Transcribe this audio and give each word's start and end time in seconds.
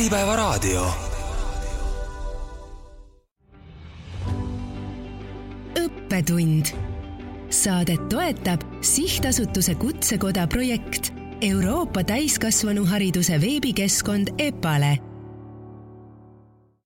Äripäevaraadio. 0.00 0.86
õppetund. 5.78 6.66
Saadet 7.50 8.08
toetab 8.08 8.60
sihtasutuse 8.80 9.74
Kutsekoda 9.74 10.46
projekt 10.46 11.12
Euroopa 11.40 12.04
täiskasvanuhariduse 12.04 13.40
veebikeskkond 13.40 14.28
EPALE. 14.38 14.98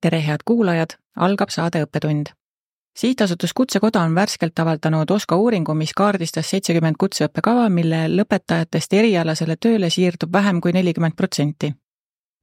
tere, 0.00 0.26
head 0.26 0.42
kuulajad, 0.44 0.98
algab 1.16 1.48
saade 1.48 1.84
Õppetund 1.84 2.26
sihtasutus 2.98 3.52
Kutsekoda 3.54 4.00
on 4.00 4.14
värskelt 4.14 4.58
avaldanud 4.58 5.10
OSKA 5.10 5.36
uuringu, 5.36 5.74
mis 5.74 5.94
kaardistas 5.94 6.50
seitsekümmend 6.50 6.94
kutseõppekava, 6.98 7.68
mille 7.68 8.08
lõpetajatest 8.16 8.92
erialasele 8.92 9.56
tööle 9.56 9.90
siirdub 9.90 10.32
vähem 10.32 10.60
kui 10.60 10.72
nelikümmend 10.72 11.14
protsenti. 11.16 11.74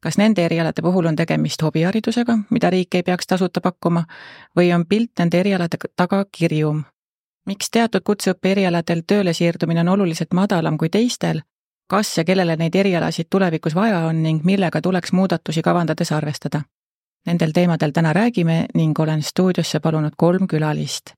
Kas 0.01 0.17
nende 0.17 0.45
erialade 0.45 0.81
puhul 0.81 1.05
on 1.05 1.15
tegemist 1.15 1.61
hobiharidusega, 1.61 2.37
mida 2.49 2.69
riik 2.69 2.95
ei 2.95 3.03
peaks 3.03 3.27
tasuta 3.27 3.61
pakkuma, 3.61 4.05
või 4.57 4.73
on 4.75 4.85
pilt 4.85 5.11
nende 5.19 5.39
erialade 5.39 5.77
taga 5.95 6.25
kirjum? 6.31 6.83
miks 7.45 7.71
teatud 7.73 8.03
kutseõppe 8.05 8.51
erialadel 8.51 9.01
tööle 9.07 9.33
siirdumine 9.33 9.81
on 9.81 9.95
oluliselt 9.95 10.33
madalam 10.37 10.77
kui 10.77 10.89
teistel, 10.93 11.41
kas 11.89 12.11
ja 12.17 12.23
kellele 12.23 12.55
neid 12.57 12.75
erialasid 12.75 13.27
tulevikus 13.29 13.75
vaja 13.75 14.05
on 14.09 14.21
ning 14.23 14.45
millega 14.45 14.81
tuleks 14.81 15.11
muudatusi 15.11 15.61
kavandades 15.65 16.11
arvestada? 16.11 16.61
Nendel 17.25 17.51
teemadel 17.53 17.91
täna 17.93 18.13
räägime 18.13 18.65
ning 18.73 18.99
olen 18.99 19.21
stuudiosse 19.21 19.79
palunud 19.79 20.13
kolm 20.17 20.47
külalist. 20.47 21.13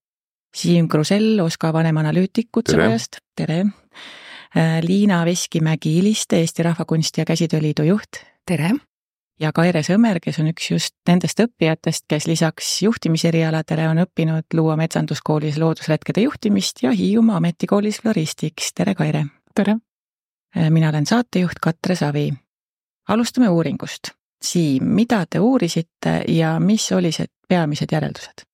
Siim 0.55 0.87
Krusell, 0.87 1.39
OSKA 1.41 1.71
vanemanalüütik 1.73 2.49
Kutsekojast, 2.51 3.17
tere, 3.35 3.63
tere.! 3.63 4.81
Liina 4.81 5.23
Veskimägi-Iliste, 5.25 6.37
Eesti 6.37 6.63
Rahvakunsti 6.63 7.21
ja 7.21 7.25
Käsitööliidu 7.25 7.83
juht, 7.87 8.19
tere! 8.45 8.71
ja 9.39 9.51
Kaire 9.55 9.81
Sõmer, 9.83 10.19
kes 10.23 10.37
on 10.39 10.51
üks 10.51 10.69
just 10.71 10.95
nendest 11.09 11.39
õppijatest, 11.41 12.05
kes 12.11 12.27
lisaks 12.29 12.69
juhtimiserialadele 12.85 13.87
on 13.89 14.03
õppinud 14.03 14.55
Luua 14.55 14.75
metsanduskoolis 14.79 15.57
loodusretkede 15.59 16.23
juhtimist 16.27 16.83
ja 16.83 16.93
Hiiumaa 16.95 17.39
Ametikoolis 17.41 18.01
floristiks, 18.03 18.73
tere 18.75 18.95
Kaire! 18.95 19.25
tere! 19.55 19.77
mina 20.69 20.89
olen 20.89 21.05
saatejuht 21.09 21.59
Katre 21.61 21.95
Savi. 21.95 22.31
alustame 23.09 23.49
uuringust 23.49 24.13
Siim, 24.43 24.85
mida 24.91 25.25
te 25.25 25.39
uurisite 25.39 26.23
ja 26.27 26.59
mis 26.59 26.91
olid 26.91 27.31
peamised 27.47 27.91
järeldused? 27.91 28.45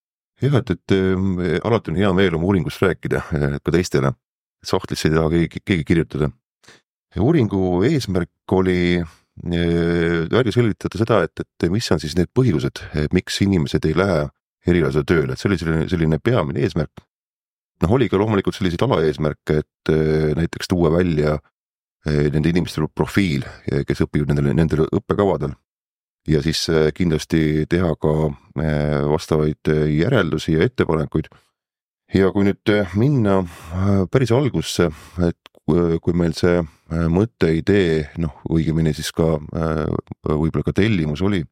jah, 0.42 0.56
et, 0.62 0.70
et 0.70 0.96
äh, 0.96 1.60
alati 1.64 1.92
on 1.92 1.98
hea 1.98 2.14
meel 2.14 2.36
oma 2.36 2.46
uuringust 2.46 2.82
rääkida 2.82 3.24
äh, 3.36 3.58
ka 3.64 3.72
teistele, 3.72 4.14
sahtlisse 4.64 5.10
ei 5.10 5.18
taha 5.18 5.30
keegi, 5.30 5.66
keegi 5.66 5.84
kirjutada. 5.84 6.30
uuringu 7.20 7.84
eesmärk 7.84 8.56
oli 8.56 9.02
äh, 9.02 9.16
välja 9.44 10.52
selgitada 10.56 11.00
seda, 11.00 11.22
et, 11.28 11.44
et 11.44 11.70
mis 11.72 11.92
on 11.94 12.02
siis 12.02 12.16
need 12.18 12.32
põhjused, 12.36 12.82
miks 13.16 13.40
inimesed 13.46 13.86
ei 13.88 13.96
lähe 13.98 14.26
erialasele 14.68 15.08
tööle, 15.08 15.34
et 15.34 15.40
see 15.40 15.50
oli 15.50 15.60
selline, 15.62 15.86
selline 15.92 16.20
peamine 16.20 16.66
eesmärk. 16.66 17.06
noh, 17.80 17.94
oli 17.96 18.10
ka 18.12 18.20
loomulikult 18.20 18.58
selliseid 18.58 18.84
alaeesmärke, 18.84 19.62
et 19.64 19.94
äh, 19.94 20.36
näiteks 20.36 20.68
tuua 20.68 20.92
välja 20.92 21.38
äh, 21.38 22.28
nende 22.34 22.52
inimeste 22.52 22.84
profiil, 22.92 23.48
kes 23.88 24.04
õpivad 24.04 24.34
nendel, 24.34 24.52
nendel 24.58 24.84
õppekavadel 24.90 25.56
ja 26.30 26.42
siis 26.44 26.64
äh, 26.70 26.90
kindlasti 26.96 27.66
teha 27.70 27.94
ka 28.02 28.14
äh, 28.30 29.06
vastavaid 29.10 29.72
äh, 29.72 29.86
järeldusi 29.98 30.58
ja 30.58 30.66
ettepanekuid. 30.66 31.30
ja 32.14 32.32
kui 32.34 32.48
nüüd 32.48 32.72
minna 32.98 33.44
päris 34.10 34.32
algusse, 34.34 34.88
et 35.22 35.59
kui 36.04 36.16
meil 36.18 36.36
see 36.38 36.62
mõte, 37.14 37.52
idee, 37.60 38.08
noh, 38.22 38.40
õigemini 38.50 38.94
siis 38.98 39.12
ka 39.16 39.38
võib-olla 40.26 40.66
ka 40.66 40.76
tellimus 40.80 41.22
oli, 41.26 41.44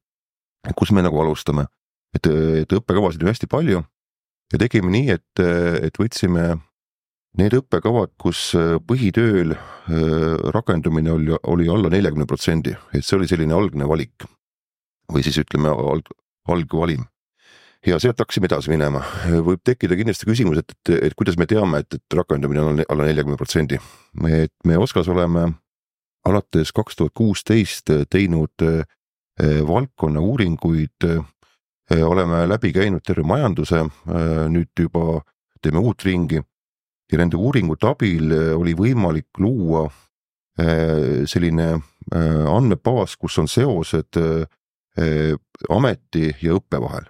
kus 0.77 0.91
me 0.95 1.03
nagu 1.05 1.19
alustame, 1.21 1.67
et, 2.15 2.27
et 2.27 2.77
õppekavasid 2.79 3.23
on 3.23 3.31
hästi 3.31 3.49
palju 3.51 3.83
ja 4.53 4.61
tegime 4.61 4.91
nii, 4.93 5.11
et, 5.17 5.43
et 5.87 5.99
võtsime 5.99 6.49
need 7.37 7.53
õppekavad, 7.59 8.15
kus 8.19 8.49
põhitööl 8.87 9.53
rakendumine 10.55 11.13
oli, 11.13 11.35
oli 11.51 11.69
alla 11.69 11.91
neljakümne 11.93 12.25
protsendi, 12.29 12.73
et 12.93 13.05
see 13.05 13.17
oli 13.19 13.29
selline 13.29 13.53
algne 13.53 13.87
valik 13.89 14.25
või 15.13 15.23
siis 15.23 15.37
ütleme 15.43 15.71
alg, 15.71 16.09
algvalim. 16.51 17.05
Ja 17.85 17.99
sealt 17.99 18.19
hakkasime 18.19 18.49
edasi 18.49 18.71
minema, 18.71 19.03
võib 19.45 19.61
tekkida 19.65 19.95
kindlasti 19.99 20.27
küsimus, 20.29 20.63
et, 20.63 20.73
et, 20.73 20.93
et 21.09 21.15
kuidas 21.17 21.37
me 21.37 21.47
teame, 21.49 21.83
et, 21.83 21.99
et 21.99 22.17
rakendumine 22.19 22.63
on 22.63 22.83
alla 22.87 23.07
neljakümne 23.07 23.37
protsendi. 23.37 23.79
et 24.31 24.53
me 24.65 24.77
OSKA-s 24.77 25.09
oleme 25.13 25.51
alates 26.27 26.73
kaks 26.75 26.99
tuhat 26.99 27.15
kuusteist 27.15 27.91
teinud 28.11 28.63
eh, 28.65 29.61
valdkonna 29.67 30.21
uuringuid, 30.23 31.07
eh, 31.07 32.03
oleme 32.03 32.43
läbi 32.49 32.73
käinud 32.75 33.05
terve 33.05 33.23
majanduse, 33.27 33.85
eh, 33.85 34.43
nüüd 34.51 34.73
juba 34.79 35.21
teeme 35.61 35.81
uut 35.81 36.03
ringi 36.05 36.41
ja 37.11 37.19
nende 37.21 37.39
uuringute 37.39 37.87
abil 37.87 38.33
oli 38.57 38.75
võimalik 38.77 39.39
luua 39.39 39.87
selline 40.57 41.67
andmebaas, 42.49 43.13
kus 43.15 43.35
on 43.37 43.45
seosed 43.47 44.17
ameti 45.69 46.31
ja 46.41 46.55
õppe 46.57 46.79
vahel. 46.81 47.05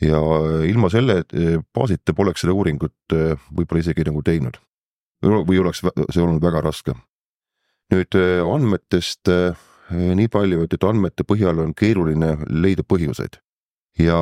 Ja 0.00 0.20
ilma 0.68 0.90
selle 0.92 1.20
äh, 1.22 1.60
baasita 1.74 2.14
poleks 2.16 2.44
seda 2.44 2.56
uuringut 2.56 3.14
äh, 3.14 3.36
võib-olla 3.52 3.84
isegi 3.84 4.06
nagu 4.08 4.22
teinud 4.24 4.60
või 5.20 5.58
oleks 5.60 5.82
see 5.84 6.22
olnud 6.22 6.40
väga 6.40 6.62
raske. 6.64 6.94
nüüd 7.92 8.16
andmetest 8.48 9.28
nii 9.90 10.28
palju, 10.32 10.62
et, 10.64 10.72
et 10.72 10.84
andmete 10.86 11.26
põhjal 11.28 11.60
on 11.60 11.74
keeruline 11.76 12.38
leida 12.48 12.86
põhjuseid 12.88 13.36
ja 14.00 14.16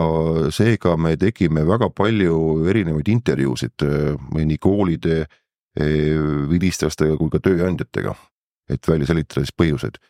seega 0.50 0.96
me 0.98 1.14
tegime 1.20 1.62
väga 1.68 1.90
palju 1.94 2.64
erinevaid 2.66 3.12
intervjuusid 3.12 3.84
nii 4.34 4.58
koolide, 4.58 5.28
vilistlaste 6.50 7.12
kui 7.20 7.30
ka 7.30 7.38
tööandjatega, 7.44 8.16
et 8.66 8.90
välja 8.90 9.12
selgitada 9.12 9.44
siis 9.44 9.54
põhjuseid. 9.54 10.00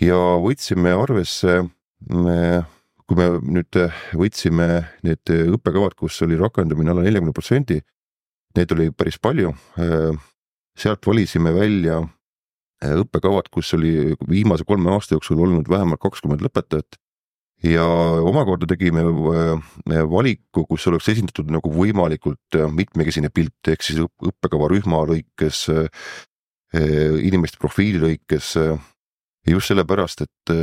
ja 0.00 0.18
võtsime 0.42 0.90
arvesse 0.90 1.60
kui 3.08 3.18
me 3.18 3.28
nüüd 3.42 3.78
võtsime 4.16 4.68
need 5.04 5.32
õppekavad, 5.56 5.96
kus 5.98 6.20
oli 6.24 6.38
rakendumine 6.40 6.94
alla 6.94 7.04
neljakümne 7.04 7.34
protsendi, 7.36 7.80
neid 8.56 8.72
oli 8.76 8.90
päris 8.96 9.18
palju. 9.20 9.54
sealt 10.74 11.06
valisime 11.06 11.52
välja 11.54 12.00
õppekavad, 12.82 13.48
kus 13.52 13.74
oli 13.76 14.14
viimase 14.28 14.64
kolme 14.66 14.90
aasta 14.90 15.14
jooksul 15.14 15.38
olnud 15.38 15.68
vähemalt 15.70 16.00
kakskümmend 16.02 16.42
lõpetajat 16.42 16.98
ja 17.64 17.84
omakorda 18.26 18.66
tegime 18.68 19.04
valiku, 20.10 20.64
kus 20.68 20.86
oleks 20.90 21.08
esindatud 21.14 21.52
nagu 21.52 21.70
võimalikult 21.72 22.58
mitmekesine 22.74 23.30
pilt, 23.32 23.70
ehk 23.70 23.84
siis 23.84 24.00
õppekava 24.02 24.68
rühma 24.72 25.04
lõikes, 25.08 25.68
inimeste 26.74 27.60
profiili 27.62 28.02
lõikes 28.02 28.54
just 29.52 29.70
sellepärast, 29.72 30.24
et, 30.24 30.54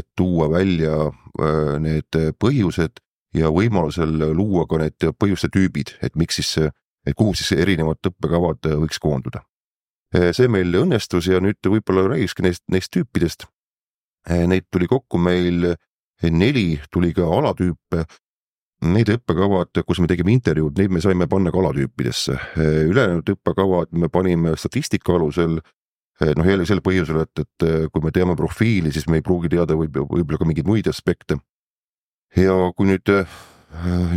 et 0.00 0.06
tuua 0.16 0.48
välja 0.52 0.96
äh, 1.10 1.76
need 1.82 2.18
põhjused 2.40 3.02
ja 3.36 3.50
võimalusel 3.54 4.32
luua 4.34 4.66
ka 4.66 4.80
need 4.80 5.10
põhjuste 5.18 5.50
tüübid, 5.54 5.94
et 6.02 6.16
miks 6.18 6.40
siis, 6.40 6.72
et 7.06 7.16
kuhu 7.16 7.34
siis 7.38 7.52
erinevad 7.58 8.00
õppekavad 8.10 8.66
võiks 8.82 8.98
koonduda. 8.98 9.44
See 10.34 10.48
meil 10.50 10.74
õnnestus 10.74 11.28
ja 11.30 11.38
nüüd 11.38 11.62
võib-olla 11.62 12.08
räägikski 12.10 12.42
neist, 12.42 12.64
neist 12.66 12.90
tüüpidest. 12.90 13.44
Neid 14.26 14.66
tuli 14.74 14.88
kokku 14.90 15.20
meil 15.22 15.68
neli, 16.28 16.80
tuli 16.90 17.12
ka 17.14 17.28
alatüüpe. 17.30 18.02
Need 18.90 19.12
õppekavad, 19.12 19.82
kus 19.86 20.00
me 20.00 20.08
tegime 20.08 20.32
intervjuud, 20.32 20.78
neid 20.80 20.90
me 20.90 21.02
saime 21.04 21.28
panna 21.28 21.52
ka 21.52 21.60
alatüüpidesse. 21.60 22.38
ülejäänud 22.90 23.28
õppekavad 23.36 23.92
me 23.92 24.08
panime 24.08 24.56
statistika 24.56 25.14
alusel 25.14 25.60
noh, 26.20 26.46
jälle 26.46 26.66
sel 26.68 26.82
põhjusel, 26.84 27.22
et, 27.24 27.44
et 27.44 27.66
kui 27.92 28.04
me 28.04 28.12
teame 28.14 28.36
profiili, 28.38 28.92
siis 28.92 29.08
me 29.08 29.20
ei 29.20 29.24
pruugi 29.26 29.50
teada 29.52 29.76
võib, 29.78 29.96
võib-olla 30.04 30.40
ka 30.40 30.48
mingeid 30.48 30.68
muid 30.68 30.90
aspekte. 30.90 31.40
ja 32.36 32.54
kui 32.76 32.90
nüüd 32.90 33.10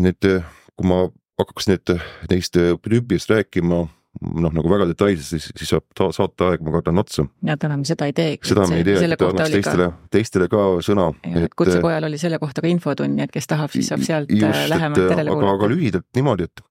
need, 0.04 0.30
kui 0.76 0.88
ma 0.90 1.06
hakkaks 1.40 1.70
nüüd 1.72 1.94
neist 2.32 2.58
tüüpidest 2.58 3.32
rääkima, 3.32 3.84
noh, 4.22 4.54
nagu 4.54 4.70
väga 4.70 4.86
detailselt, 4.90 5.26
siis, 5.26 5.48
siis 5.58 5.72
saab 5.74 5.86
ta, 5.98 6.10
saateaeg, 6.16 6.62
ma 6.66 6.76
kardan 6.76 7.02
otsa. 7.02 7.26
ja 7.46 7.56
täna 7.60 7.78
me 7.80 7.88
seda 7.88 8.08
ei 8.10 8.16
tee. 8.18 8.36
seda 8.46 8.68
me 8.70 8.82
ei 8.82 8.88
tee, 8.88 9.00
et 9.08 9.26
annaks 9.26 9.56
teistele 9.56 9.88
ka..., 9.88 10.12
teistele 10.14 10.50
ka 10.52 10.68
sõna. 10.86 11.08
et 11.32 11.58
kutsekojal 11.58 12.10
oli 12.10 12.20
selle 12.22 12.40
kohta 12.42 12.64
ka 12.66 12.70
infotund, 12.72 13.18
nii 13.18 13.28
et 13.28 13.34
kes 13.34 13.50
tahab, 13.50 13.74
siis 13.74 13.90
saab 13.92 14.06
sealt 14.06 14.32
just, 14.34 14.70
lähemalt 14.70 15.16
järele 15.16 15.34
kuulata. 15.34 15.58
aga 15.58 15.74
lühidalt 15.74 16.10
niimoodi, 16.20 16.50
et 16.50 16.68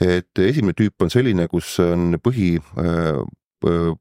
et 0.00 0.40
esimene 0.40 0.74
tüüp 0.78 1.02
on 1.02 1.10
selline, 1.12 1.46
kus 1.50 1.76
on 1.82 2.14
põhi 2.22 2.54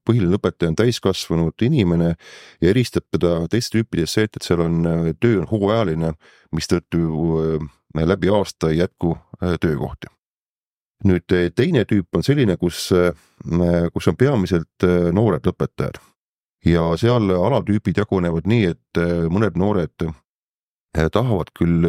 põhiline 0.06 0.38
õpetaja 0.38 0.72
on 0.72 0.78
täiskasvanud 0.80 1.66
inimene 1.66 2.14
ja 2.14 2.70
eristab 2.72 3.06
teda 3.14 3.36
teistest 3.52 3.78
tüüpidest 3.78 4.18
see, 4.18 4.28
et, 4.28 4.38
et 4.38 4.48
seal 4.48 4.64
on, 4.64 4.82
töö 5.22 5.42
on 5.42 5.48
hooajaline, 5.50 6.14
mistõttu 6.56 7.04
äh, 7.42 8.06
läbi 8.06 8.32
aasta 8.34 8.72
ei 8.72 8.82
jätku 8.82 9.16
äh, 9.16 9.58
töökohti. 9.62 10.12
nüüd 11.04 11.36
äh, 11.36 11.50
teine 11.56 11.86
tüüp 11.86 12.16
on 12.16 12.24
selline, 12.24 12.58
kus, 12.58 12.90
kus 13.94 14.08
on 14.08 14.16
peamiselt 14.16 14.86
noored 15.12 15.48
õpetajad 15.52 16.00
ja 16.66 16.86
seal 16.98 17.32
alatüübid 17.36 17.98
jagunevad 17.98 18.48
nii, 18.48 18.70
et 18.72 19.02
mõned 19.30 19.58
noored 19.60 20.06
tahavad 20.94 21.50
küll 21.58 21.84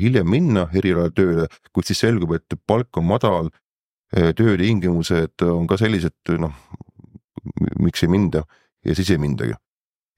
hiljem 0.00 0.28
minna 0.30 0.68
erialatööle, 0.72 1.48
kuid 1.74 1.90
siis 1.90 2.00
selgub, 2.00 2.32
et 2.32 2.56
palk 2.66 2.96
on 2.96 3.04
madal, 3.10 3.50
töötingimused 4.14 5.42
on 5.44 5.66
ka 5.68 5.76
sellised, 5.76 6.16
noh, 6.40 6.54
miks 7.80 8.04
ei 8.04 8.10
minda 8.12 8.42
ja 8.84 8.94
siis 8.94 9.10
ei 9.10 9.18
mindagi. 9.18 9.56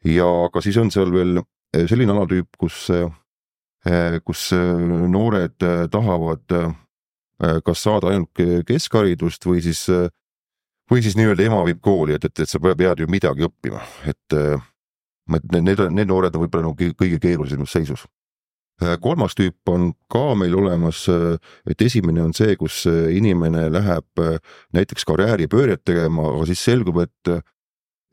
ja 0.04 0.26
aga 0.46 0.62
siis 0.62 0.76
on 0.76 0.90
seal 0.94 1.12
veel 1.12 1.40
selline 1.88 2.14
alatüüp, 2.14 2.54
kus, 2.58 2.86
kus 4.24 4.44
noored 5.08 5.66
tahavad 5.90 6.54
kas 7.64 7.82
saada 7.82 8.12
ainult 8.12 8.40
keskharidust 8.66 9.44
või 9.46 9.60
siis, 9.62 9.84
või 10.90 11.02
siis 11.04 11.16
nii-öelda 11.18 11.44
ema 11.46 11.60
viib 11.66 11.82
kooli, 11.82 12.16
et, 12.16 12.24
et, 12.24 12.44
et 12.44 12.50
sa 12.50 12.60
pead 12.62 13.02
ju 13.02 13.10
midagi 13.10 13.46
õppima, 13.46 13.82
et 14.10 14.38
need, 15.28 15.58
need, 15.60 15.84
need 15.92 16.08
noored 16.08 16.34
on 16.34 16.46
võib-olla 16.46 16.70
nagu 16.70 16.94
kõige 16.98 17.20
keerulisemas 17.22 17.74
seisus 17.74 18.06
kolmas 18.78 19.34
tüüp 19.34 19.70
on 19.70 19.92
ka 20.10 20.34
meil 20.38 20.54
olemas, 20.54 21.02
äh, 21.10 21.36
et 21.66 21.82
esimene 21.82 22.22
on 22.22 22.34
see, 22.36 22.54
kus 22.56 22.84
äh, 22.86 23.10
inimene 23.16 23.66
läheb 23.72 24.22
näiteks 24.76 25.06
karjääripööret 25.08 25.82
tegema, 25.84 26.28
aga 26.34 26.46
siis 26.50 26.62
selgub, 26.64 27.00
et, 27.02 27.32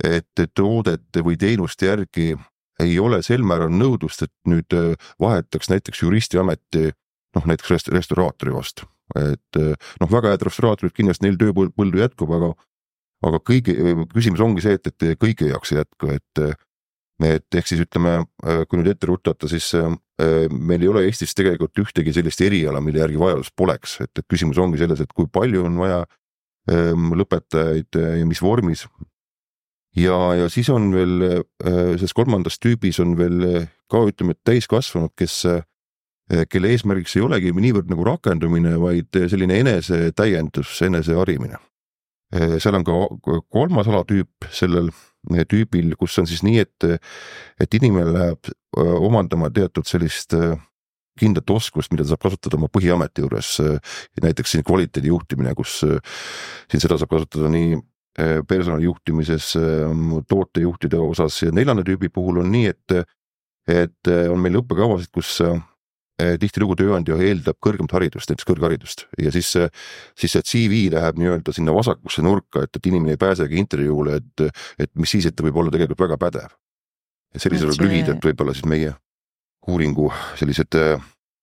et 0.04 0.46
toodete 0.58 1.24
või 1.26 1.38
teenuste 1.38 1.92
järgi 1.92 2.34
ei 2.82 2.98
ole 3.00 3.22
sel 3.24 3.46
määral 3.48 3.72
nõudlust, 3.72 4.26
et 4.26 4.34
nüüd 4.50 4.74
vahetaks 5.22 5.70
näiteks 5.72 6.02
juristiameti 6.04 6.90
noh, 7.36 7.46
näiteks 7.46 7.72
rest-, 7.72 7.92
restauraatori 7.94 8.54
vastu. 8.56 8.90
et 9.16 9.60
noh, 10.02 10.10
väga 10.12 10.34
head 10.34 10.44
restauraatorid 10.48 10.96
kindlasti 10.96 11.28
neil 11.28 11.38
tööpõldu 11.40 12.02
jätkub, 12.02 12.32
aga 12.36 12.56
aga 13.26 13.40
kõigi, 13.40 13.74
küsimus 14.12 14.42
ongi 14.44 14.66
see, 14.66 14.76
et, 14.76 14.90
et 14.90 15.20
kõigi 15.22 15.48
jaoks 15.52 15.72
ei 15.72 15.80
jätku, 15.80 16.10
et 16.18 16.44
et 17.24 17.56
ehk 17.56 17.70
siis 17.70 17.80
ütleme, 17.80 18.18
kui 18.68 18.82
nüüd 18.82 18.90
ette 18.92 19.08
rutata, 19.08 19.48
siis 19.48 19.70
Äh, 19.72 19.94
meil 20.16 20.84
ei 20.84 20.88
ole 20.88 21.04
Eestis 21.10 21.36
tegelikult 21.36 21.76
ühtegi 21.82 22.14
sellist 22.16 22.40
eriala, 22.46 22.80
mille 22.84 23.02
järgi 23.02 23.20
vajadust 23.20 23.52
poleks, 23.58 23.98
et, 24.06 24.12
et 24.16 24.28
küsimus 24.32 24.60
ongi 24.62 24.80
selles, 24.80 25.02
et 25.04 25.12
kui 25.12 25.28
palju 25.28 25.66
on 25.68 25.76
vaja 25.82 26.00
ähm, 26.72 27.12
lõpetajaid 27.20 28.00
äh, 28.00 28.14
ja 28.22 28.28
mis 28.30 28.42
vormis. 28.44 28.86
ja, 29.96 30.18
ja 30.40 30.50
siis 30.50 30.70
on 30.72 30.92
veel 30.96 31.28
äh, 31.28 31.42
selles 31.98 32.16
kolmandas 32.16 32.60
tüübis 32.64 33.02
on 33.04 33.18
veel 33.20 33.68
ka 33.92 34.06
ütleme, 34.08 34.38
täiskasvanud, 34.48 35.12
kes, 35.20 35.44
kelle 36.50 36.72
eesmärgiks 36.74 37.18
ei 37.20 37.22
olegi 37.22 37.52
niivõrd 37.54 37.92
nagu 37.92 38.08
rakendumine, 38.08 38.80
vaid 38.82 39.14
selline 39.30 39.60
enesetäiendus, 39.62 40.72
eneseharimine. 40.88 41.60
seal 42.58 42.80
on 42.80 42.84
ka 42.88 42.96
kolmas 43.54 43.88
alatüüp 43.92 44.48
sellel 44.50 44.90
tüübil, 45.50 45.94
kus 46.00 46.18
on 46.22 46.30
siis 46.30 46.44
nii, 46.46 46.64
et, 46.66 46.88
et 47.62 47.78
inimene 47.80 48.14
läheb 48.14 48.54
omandama 48.76 49.50
teatud 49.54 49.88
sellist 49.88 50.36
kindlat 51.20 51.50
oskust, 51.56 51.94
mida 51.94 52.04
ta 52.04 52.12
saab 52.12 52.26
kasutada 52.26 52.58
oma 52.60 52.68
põhiameti 52.72 53.24
juures. 53.24 53.58
näiteks 54.22 54.52
siin 54.52 54.66
kvaliteedi 54.68 55.12
juhtimine, 55.14 55.54
kus 55.56 55.80
siin 55.86 56.82
seda 56.84 56.98
saab 57.00 57.14
kasutada 57.14 57.52
nii 57.54 57.78
personali 58.48 58.88
juhtimises, 58.88 59.54
tootejuhtide 60.28 61.00
osas 61.00 61.42
ja 61.44 61.52
neljanda 61.52 61.84
tüübi 61.88 62.10
puhul 62.12 62.42
on 62.44 62.52
nii, 62.52 62.72
et, 62.72 63.16
et 63.68 64.12
on 64.32 64.40
meil 64.44 64.60
õppekavasid, 64.62 65.12
kus 65.16 65.40
tihtilugu 66.16 66.78
tööandja 66.80 67.18
eeldab 67.20 67.58
kõrgemat 67.64 67.92
haridust, 67.98 68.30
näiteks 68.32 68.48
kõrgharidust 68.48 69.06
ja 69.20 69.34
siis, 69.36 69.50
siis 70.16 70.36
see 70.36 70.46
CV 70.48 70.86
läheb 70.94 71.20
nii-öelda 71.20 71.56
sinna 71.56 71.74
vasakusse 71.76 72.24
nurka, 72.24 72.64
et, 72.64 72.72
et 72.78 72.92
inimene 72.92 73.18
ei 73.18 73.20
pääsegi 73.20 73.60
intervjuule, 73.60 74.22
et, 74.22 74.46
et 74.80 74.92
mis 74.96 75.12
siis, 75.12 75.28
et 75.28 75.36
ta 75.36 75.44
võib 75.44 75.60
olla 75.60 75.74
tegelikult 75.74 76.06
väga 76.06 76.20
pädev. 76.22 76.56
et 77.36 77.44
sellisel 77.44 77.74
juhul 77.74 77.90
lühidalt 77.90 78.24
võib-olla 78.24 78.56
siis 78.56 78.70
meie 78.70 78.94
uuringu 79.68 80.08
sellised 80.40 80.80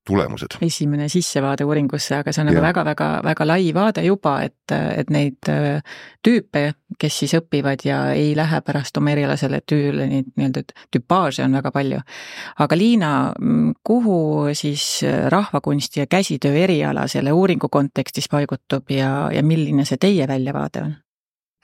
tulemused. 0.07 0.57
esimene 0.63 1.09
sissevaade 1.09 1.65
uuringusse, 1.65 2.17
aga 2.17 2.33
see 2.33 2.43
on 2.43 2.51
nagu 2.51 2.63
väga-väga-väga 2.65 3.47
lai 3.47 3.73
vaade 3.75 4.05
juba, 4.07 4.35
et, 4.47 4.75
et 4.75 5.11
neid 5.15 5.51
äh, 5.51 5.83
tüüpe, 6.25 6.65
kes 6.99 7.19
siis 7.23 7.35
õpivad 7.39 7.85
ja 7.87 8.01
ei 8.17 8.35
lähe 8.37 8.61
pärast 8.67 8.99
oma 8.99 9.13
erialasele 9.15 9.63
tööle, 9.67 10.09
neid 10.11 10.33
nii-öelda 10.37 10.65
tüpaaže 10.93 11.47
on 11.47 11.59
väga 11.59 11.73
palju. 11.75 12.01
aga 12.67 12.79
Liina, 12.79 13.13
kuhu 13.85 14.19
siis 14.59 15.05
rahvakunsti 15.29 16.03
ja 16.03 16.07
käsitöö 16.07 16.57
eriala 16.65 17.07
selle 17.07 17.33
uuringu 17.33 17.69
kontekstis 17.69 18.29
paigutub 18.33 18.91
ja, 18.91 19.31
ja 19.33 19.43
milline 19.43 19.87
see 19.89 20.01
teie 20.03 20.29
väljavaade 20.29 20.83
on? 20.83 20.95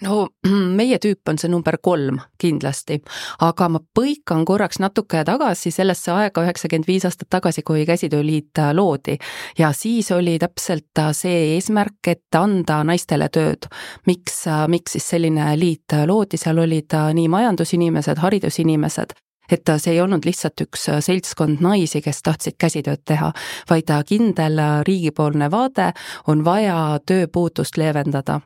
No 0.03 0.29
meie 0.79 0.99
tüüp 1.03 1.29
on 1.31 1.39
see 1.41 1.51
number 1.51 1.79
kolm 1.83 2.21
kindlasti, 2.41 3.01
aga 3.45 3.69
ma 3.73 3.81
põikan 3.95 4.45
korraks 4.49 4.81
natuke 4.83 5.25
tagasi 5.27 5.73
sellesse 5.75 6.13
aega 6.15 6.45
üheksakümmend 6.47 6.89
viis 6.89 7.07
aastat 7.09 7.31
tagasi, 7.35 7.65
kui 7.67 7.87
Käsitööliit 7.89 8.59
äh, 8.59 8.73
loodi. 8.75 9.19
ja 9.59 9.73
siis 9.73 10.11
oli 10.13 10.39
täpselt 10.39 10.99
äh, 10.99 11.13
see 11.13 11.55
eesmärk, 11.55 12.01
et 12.07 12.35
anda 12.35 12.83
naistele 12.85 13.29
tööd. 13.29 13.71
miks, 14.07 14.47
äh, 14.47 14.67
miks 14.69 14.97
siis 14.97 15.09
selline 15.09 15.55
liit 15.59 15.97
loodi, 16.07 16.37
seal 16.37 16.59
olid 16.59 16.95
nii 17.15 17.29
majandusinimesed, 17.29 18.19
haridusinimesed, 18.23 19.15
et 19.51 19.71
see 19.79 19.95
ei 19.97 20.01
olnud 20.01 20.27
lihtsalt 20.29 20.61
üks 20.61 20.89
seltskond 21.01 21.63
naisi, 21.65 22.03
kes 22.05 22.23
tahtsid 22.23 22.59
käsitööd 22.61 23.03
teha, 23.05 23.33
vaid 23.71 23.91
kindel 24.07 24.61
riigipoolne 24.87 25.51
vaade 25.51 25.93
on 26.29 26.45
vaja 26.45 27.01
tööpuudust 27.07 27.81
leevendada 27.81 28.41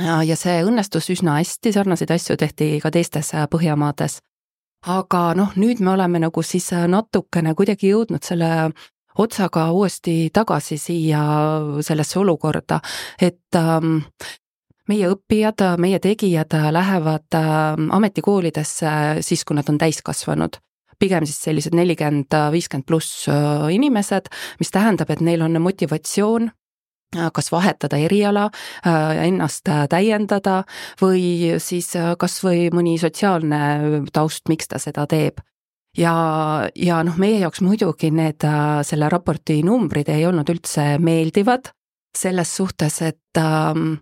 ja 0.00 0.36
see 0.38 0.60
õnnestus 0.64 1.10
üsna 1.12 1.38
hästi, 1.38 1.72
sarnaseid 1.74 2.12
asju 2.14 2.36
tehti 2.40 2.72
ka 2.82 2.92
teistes 2.94 3.34
äh, 3.34 3.46
Põhjamaades. 3.50 4.20
aga 4.86 5.34
noh, 5.36 5.52
nüüd 5.56 5.80
me 5.80 5.92
oleme 5.92 6.18
nagu 6.22 6.42
siis 6.42 6.72
äh, 6.72 6.86
natukene 6.88 7.54
kuidagi 7.54 7.92
jõudnud 7.92 8.24
selle 8.24 8.70
otsaga 9.18 9.70
uuesti 9.72 10.30
tagasi 10.32 10.78
siia 10.78 11.20
sellesse 11.82 12.18
olukorda, 12.18 12.80
et 13.20 13.58
ähm, 13.58 13.98
meie 14.88 15.10
õppijad, 15.10 15.66
meie 15.78 15.98
tegijad 15.98 16.56
lähevad 16.72 17.36
äh, 17.36 17.76
ametikoolidesse 17.90 19.20
siis, 19.20 19.44
kui 19.44 19.58
nad 19.58 19.68
on 19.68 19.78
täiskasvanud 19.78 20.60
pigem 21.00 21.24
siis 21.24 21.38
sellised 21.40 21.72
nelikümmend, 21.72 22.34
viiskümmend 22.52 22.84
pluss 22.86 23.28
äh, 23.28 23.68
inimesed, 23.72 24.28
mis 24.60 24.72
tähendab, 24.72 25.10
et 25.10 25.22
neil 25.24 25.40
on 25.42 25.56
motivatsioon 25.64 26.50
Äh, 26.50 26.59
kas 27.10 27.52
vahetada 27.52 27.98
eriala, 27.98 28.50
äh, 28.86 29.26
ennast 29.26 29.68
äh, 29.68 29.86
täiendada 29.90 30.62
või 31.00 31.56
siis 31.58 31.92
kas 32.18 32.40
või 32.44 32.68
mõni 32.74 32.98
sotsiaalne 32.98 34.04
taust, 34.12 34.48
miks 34.48 34.68
ta 34.68 34.78
seda 34.78 35.06
teeb. 35.10 35.40
ja, 35.98 36.14
ja 36.74 37.02
noh, 37.02 37.16
meie 37.18 37.40
jaoks 37.40 37.60
muidugi 37.66 38.12
need, 38.14 38.46
selle 38.86 39.08
raporti 39.10 39.62
numbrid 39.66 40.08
ei 40.08 40.26
olnud 40.26 40.48
üldse 40.48 40.98
meeldivad, 41.02 41.72
selles 42.16 42.54
suhtes, 42.56 43.02
et 43.02 43.38
ähm, 43.38 43.98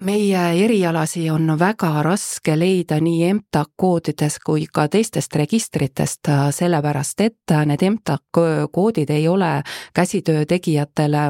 meie 0.00 0.64
erialasi 0.64 1.26
on 1.30 1.58
väga 1.58 2.02
raske 2.02 2.56
leida 2.56 3.00
nii 3.00 3.28
EMTA 3.28 3.66
koodides 3.76 4.38
kui 4.44 4.64
ka 4.72 4.88
teistest 4.88 5.36
registritest, 5.36 6.32
sellepärast 6.56 7.20
et 7.20 7.56
need 7.68 7.84
EMTA 7.84 8.16
koodid 8.72 9.10
ei 9.10 9.28
ole 9.28 9.60
käsitöö 9.94 10.46
tegijatele 10.48 11.28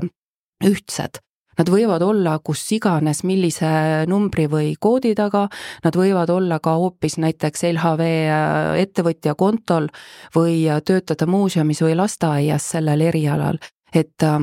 ühtsed. 0.65 1.21
Nad 1.61 1.69
võivad 1.69 2.01
olla 2.01 2.39
kus 2.45 2.63
iganes, 2.73 3.21
millise 3.27 3.71
numbri 4.09 4.47
või 4.49 4.71
koodi 4.81 5.13
taga, 5.19 5.43
nad 5.85 5.97
võivad 5.99 6.31
olla 6.33 6.57
ka 6.63 6.77
hoopis 6.79 7.19
näiteks 7.21 7.67
LHV 7.75 8.07
äh, 8.07 8.79
ettevõtja 8.81 9.35
kontol 9.37 9.91
või 10.37 10.63
äh, 10.71 10.81
töötada 10.81 11.27
muuseumis 11.29 11.83
või 11.85 11.99
lasteaias 11.99 12.71
sellel 12.77 13.03
erialal, 13.11 13.59
et 13.93 14.25
äh, 14.25 14.39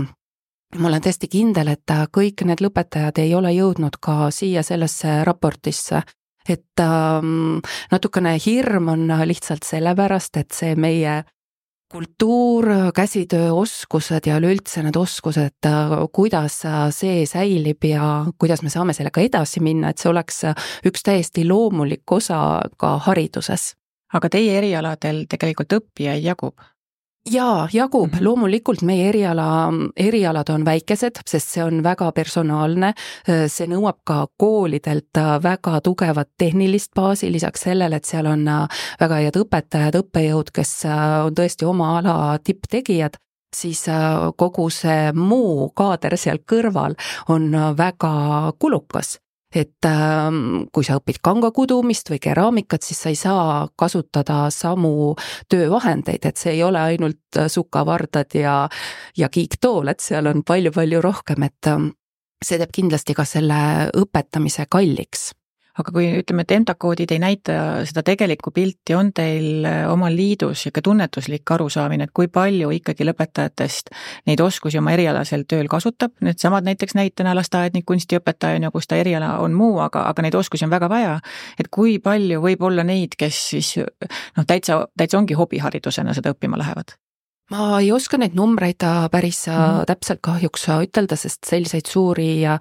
ma 0.77 0.91
olen 0.91 1.01
täiesti 1.01 1.29
kindel, 1.31 1.71
et 1.73 1.95
kõik 2.13 2.43
need 2.45 2.61
lõpetajad 2.61 3.23
ei 3.23 3.33
ole 3.33 3.55
jõudnud 3.55 3.97
ka 4.03 4.27
siia 4.35 4.61
sellesse 4.63 5.23
raportisse. 5.25 6.03
Et 6.47 6.79
natukene 7.91 8.31
hirm 8.39 8.87
on 8.93 9.09
lihtsalt 9.27 9.65
sellepärast, 9.67 10.37
et 10.39 10.55
see 10.55 10.77
meie 10.79 11.17
kultuur, 11.91 12.67
käsitööoskused 12.95 14.27
ja 14.27 14.37
üleüldse 14.41 14.83
need 14.83 14.97
oskused, 14.99 15.67
kuidas 16.11 16.59
see 16.95 17.25
säilib 17.29 17.87
ja 17.87 18.25
kuidas 18.39 18.63
me 18.63 18.71
saame 18.73 18.95
sellega 18.97 19.23
edasi 19.23 19.63
minna, 19.63 19.91
et 19.91 20.03
see 20.03 20.11
oleks 20.11 20.43
üks 20.87 21.05
täiesti 21.07 21.47
loomulik 21.47 22.11
osa 22.11 22.61
ka 22.77 22.97
hariduses. 23.07 23.73
aga 24.13 24.29
teie 24.31 24.57
erialadel 24.57 25.25
tegelikult 25.29 25.73
õppijaid 25.79 26.23
jagub? 26.23 26.55
Jaa, 27.31 27.67
jagub. 27.73 28.11
Mm, 28.11 28.17
-hmm. 28.17 28.23
loomulikult 28.23 28.81
meie 28.81 29.09
eriala, 29.09 29.73
erialad 29.97 30.49
on 30.49 30.65
väikesed, 30.65 31.21
sest 31.25 31.47
see 31.47 31.63
on 31.63 31.83
väga 31.83 32.11
personaalne, 32.11 32.93
see 33.47 33.67
nõuab 33.67 33.99
ka 34.03 34.27
koolidelt 34.37 35.19
väga 35.43 35.81
tugevat 35.81 36.29
tehnilist 36.37 36.91
baasi, 36.95 37.31
lisaks 37.31 37.61
sellele, 37.61 37.95
et 37.95 38.05
seal 38.05 38.25
on 38.25 38.45
väga 38.99 39.15
head 39.15 39.39
õpetajad, 39.43 39.99
õppejõud, 40.01 40.51
kes 40.53 40.73
on 41.25 41.35
tõesti 41.35 41.65
oma 41.65 41.97
ala 41.97 42.39
tipptegijad, 42.43 43.17
siis 43.55 43.85
kogu 44.35 44.69
see 44.69 45.11
muu 45.13 45.69
kaader 45.75 46.17
seal 46.17 46.43
kõrval 46.51 46.95
on 47.29 47.51
väga 47.77 48.13
kulukas 48.59 49.17
et 49.57 49.87
ähm, 49.89 50.67
kui 50.73 50.85
sa 50.87 50.99
õpid 50.99 51.19
kangakudumist 51.25 52.11
või 52.13 52.19
keraamikat, 52.23 52.85
siis 52.85 53.01
sa 53.03 53.13
ei 53.13 53.19
saa 53.19 53.67
kasutada 53.75 54.47
samu 54.53 55.15
töövahendeid, 55.49 56.25
et 56.25 56.37
see 56.37 56.57
ei 56.57 56.63
ole 56.65 56.81
ainult 56.93 57.41
sukavardad 57.51 58.37
ja, 58.37 58.59
ja 59.17 59.29
kiiktool, 59.29 59.93
et 59.93 60.03
seal 60.03 60.29
on 60.29 60.45
palju-palju 60.47 61.01
rohkem, 61.03 61.47
et 61.49 61.71
ähm, 61.71 61.91
see 62.43 62.59
teeb 62.61 62.73
kindlasti 62.75 63.17
ka 63.17 63.25
selle 63.25 63.59
õpetamise 63.97 64.67
kalliks 64.69 65.31
aga 65.77 65.93
kui 65.93 66.07
ütleme, 66.21 66.43
et 66.45 66.53
MTA-koodid 66.57 67.11
ei 67.13 67.21
näita 67.21 67.57
seda 67.87 68.03
tegelikku 68.05 68.51
pilti, 68.55 68.95
on 68.97 69.11
teil 69.15 69.65
äh, 69.67 69.83
omal 69.91 70.15
liidus 70.15 70.65
niisugune 70.65 70.83
tunnetuslik 70.87 71.51
arusaamine, 71.53 72.07
et 72.07 72.13
kui 72.15 72.29
palju 72.33 72.71
ikkagi 72.79 73.05
lõpetajatest 73.07 73.91
neid 74.29 74.41
oskusi 74.43 74.79
oma 74.81 74.93
erialasel 74.95 75.45
tööl 75.49 75.69
kasutab, 75.71 76.15
needsamad 76.25 76.67
näiteks 76.67 76.97
näitena 76.97 77.35
lasteaednik, 77.37 77.85
kunstiõpetaja 77.87 78.59
on 78.59 78.67
ju, 78.67 78.73
kus 78.77 78.89
ta 78.89 78.99
eriala 78.99 79.37
on 79.43 79.57
muu, 79.57 79.77
aga, 79.83 80.07
aga 80.11 80.25
neid 80.25 80.37
oskusi 80.37 80.65
on 80.65 80.73
väga 80.73 80.89
vaja. 80.89 81.19
et 81.59 81.69
kui 81.71 81.99
palju 81.99 82.41
võib 82.41 82.63
olla 82.63 82.83
neid, 82.83 83.17
kes 83.17 83.43
siis 83.51 83.75
noh, 83.77 84.45
täitsa, 84.47 84.85
täitsa 84.97 85.17
ongi 85.21 85.37
hobiharidusena 85.37 86.13
seda 86.17 86.33
õppima 86.33 86.57
lähevad? 86.59 86.97
Ma 87.51 87.79
ei 87.79 87.91
oska 87.95 88.17
neid 88.19 88.35
numbreid 88.35 88.83
päris 89.11 89.45
mm 89.47 89.85
täpselt 89.87 90.19
kahjuks 90.23 90.65
ütelda, 90.83 91.15
sest 91.15 91.45
selliseid 91.47 91.87
suuri 91.87 92.45
äh, 92.45 92.59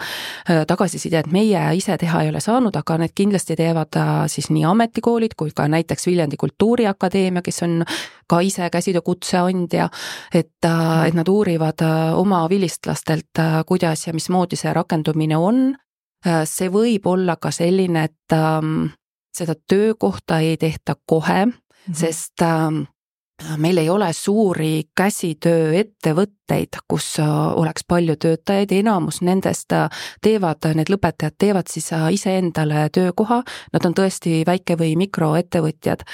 tagasisidet 0.68 1.26
meie 1.32 1.60
ise 1.74 1.96
teha 1.98 2.22
ei 2.22 2.28
ole 2.30 2.40
saanud, 2.40 2.76
aga 2.76 2.98
need 3.00 3.14
kindlasti 3.16 3.56
teevad 3.58 3.96
äh, 3.98 4.10
siis 4.30 4.50
nii 4.52 4.64
ametikoolid 4.68 5.34
kui 5.36 5.50
ka 5.56 5.66
näiteks 5.68 6.06
Viljandi 6.06 6.36
Kultuuriakadeemia, 6.36 7.42
kes 7.42 7.62
on 7.66 7.82
ka 8.28 8.40
ise 8.40 8.68
käsitöö 8.70 9.02
kutseandja, 9.06 9.88
et, 10.34 10.68
et 11.06 11.14
nad 11.14 11.28
uurivad 11.28 11.82
oma 12.14 12.44
vilistlastelt, 12.50 13.42
kuidas 13.66 14.06
ja 14.06 14.12
mismoodi 14.12 14.56
see 14.56 14.72
rakendumine 14.74 15.36
on. 15.36 15.76
see 16.44 16.68
võib 16.72 17.06
olla 17.06 17.36
ka 17.36 17.50
selline, 17.50 18.04
et 18.04 18.34
ähm, 18.34 18.88
seda 19.36 19.54
töökohta 19.68 20.38
ei 20.38 20.56
tehta 20.56 20.96
kohe 21.06 21.46
mm, 21.46 21.52
-hmm. 21.52 21.94
sest 21.94 22.42
ähm, 22.42 22.82
meil 23.56 23.76
ei 23.76 23.90
ole 23.90 24.12
suuri 24.12 24.88
käsitööettevõtteid, 24.96 26.78
kus 26.88 27.18
äh, 27.20 27.28
oleks 27.56 27.84
palju 27.88 28.16
töötajaid, 28.16 28.72
enamus 28.72 29.20
nendest 29.20 29.72
äh, 29.76 29.90
teevad, 30.24 30.64
need 30.74 30.90
lõpetajad 30.92 31.36
teevad 31.38 31.68
siis 31.70 31.90
äh, 31.92 32.06
iseendale 32.16 32.86
töökoha, 32.92 33.42
nad 33.72 33.88
on 33.88 33.94
tõesti 33.96 34.40
väike- 34.46 34.78
või 34.80 34.94
mikroettevõtjad. 34.96 36.04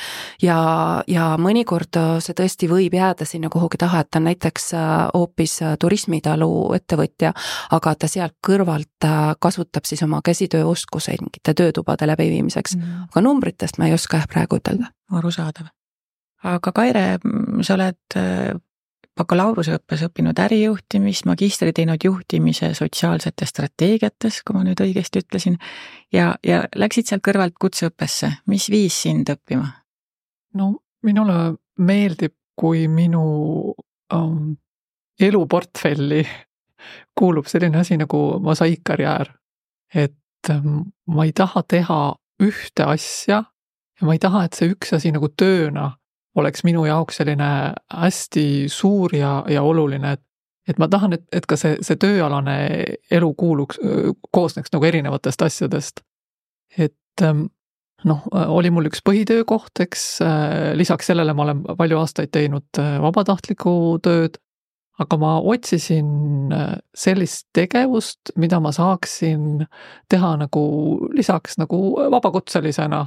ja, 0.43 0.59
ja 1.07 1.27
mõnikord 1.39 1.99
see 2.21 2.35
tõesti 2.35 2.69
võib 2.71 2.95
jääda 2.95 3.25
sinna 3.29 3.51
kuhugi 3.53 3.79
taha, 3.79 4.03
et 4.03 4.11
ta 4.11 4.19
on 4.19 4.27
näiteks 4.27 4.73
hoopis 5.15 5.59
turismitalu 5.79 6.75
ettevõtja, 6.75 7.33
aga 7.71 7.95
ta 7.95 8.09
sealt 8.09 8.35
kõrvalt 8.47 9.07
kasutab 9.39 9.87
siis 9.87 10.03
oma 10.03 10.21
käsitööoskuseid 10.25 11.23
mingite 11.23 11.55
töötubade 11.55 12.07
läbiviimiseks. 12.07 12.77
Mm.. 12.77 13.07
aga 13.13 13.21
numbritest 13.21 13.79
ma 13.79 13.87
ei 13.87 13.95
oska 13.95 14.23
jah 14.23 14.29
praegu 14.29 14.59
ütelda. 14.59 14.91
arusaadav 15.13 15.71
aga 16.43 16.73
Kaire, 16.75 17.07
sa 17.63 17.75
oled 17.77 18.17
äh, 18.19 18.53
bakalaureuseõppes 19.19 20.07
õppinud 20.09 20.39
ärijuhtimist, 20.41 21.27
magistri 21.29 21.73
teinud 21.77 22.05
juhtimise 22.05 22.73
sotsiaalsetes 22.75 23.53
strateegiates, 23.53 24.41
kui 24.47 24.57
ma 24.57 24.65
nüüd 24.65 24.81
õigesti 24.81 25.23
ütlesin, 25.23 25.59
ja, 26.13 26.33
ja 26.47 26.63
läksid 26.77 27.11
sealt 27.11 27.25
kõrvalt 27.27 27.59
kutseõppesse, 27.61 28.33
mis 28.49 28.71
viis 28.73 28.97
sind 29.05 29.33
õppima? 29.33 29.69
no 30.57 30.73
minule 31.05 31.55
meeldib, 31.81 32.35
kui 32.57 32.85
minu 32.89 33.23
um, 34.13 34.57
eluportfelli 35.21 36.25
kuulub 37.19 37.49
selline 37.49 37.81
asi 37.81 37.97
nagu 38.01 38.21
mosaiikkarjäär. 38.41 39.33
et 39.95 40.51
um, 40.51 40.93
ma 41.07 41.25
ei 41.25 41.33
taha 41.33 41.63
teha 41.69 42.03
ühte 42.43 42.85
asja 42.85 43.45
ja 43.45 44.07
ma 44.07 44.17
ei 44.17 44.19
taha, 44.19 44.45
et 44.45 44.57
see 44.57 44.73
üks 44.73 44.93
asi 44.97 45.13
nagu 45.13 45.29
tööna 45.29 45.93
oleks 46.37 46.65
minu 46.65 46.85
jaoks 46.87 47.21
selline 47.21 47.49
hästi 47.93 48.45
suur 48.73 49.17
ja, 49.17 49.43
ja 49.49 49.63
oluline, 49.63 50.13
et 50.13 50.23
et 50.69 50.79
ma 50.79 50.87
tahan, 50.89 51.17
et, 51.17 51.25
et 51.35 51.47
ka 51.47 51.57
see, 51.59 51.75
see 51.83 51.99
tööalane 51.99 52.55
elu 53.11 53.33
kuuluks, 53.35 53.81
koosneks 54.31 54.71
nagu 54.71 54.87
erinevatest 54.87 55.43
asjadest. 55.43 56.05
et 56.79 57.23
ähm, 57.23 57.49
noh, 58.09 58.23
oli 58.33 58.71
mul 58.71 58.89
üks 58.91 59.03
põhitöökoht, 59.05 59.75
eks 59.85 60.05
äh, 60.25 60.73
lisaks 60.79 61.11
sellele 61.11 61.35
ma 61.35 61.47
olen 61.47 61.65
palju 61.79 61.99
aastaid 61.99 62.33
teinud 62.35 62.81
äh, 62.81 62.97
vabatahtlikku 63.03 63.75
tööd 64.03 64.39
aga 65.01 65.17
ma 65.17 65.37
otsisin 65.41 66.53
äh, 66.53 66.75
sellist 66.95 67.49
tegevust, 67.57 68.35
mida 68.37 68.61
ma 68.61 68.73
saaksin 68.75 69.65
teha 70.13 70.35
nagu 70.45 70.65
lisaks 71.17 71.57
nagu 71.61 71.81
vabakutselisena, 72.13 73.07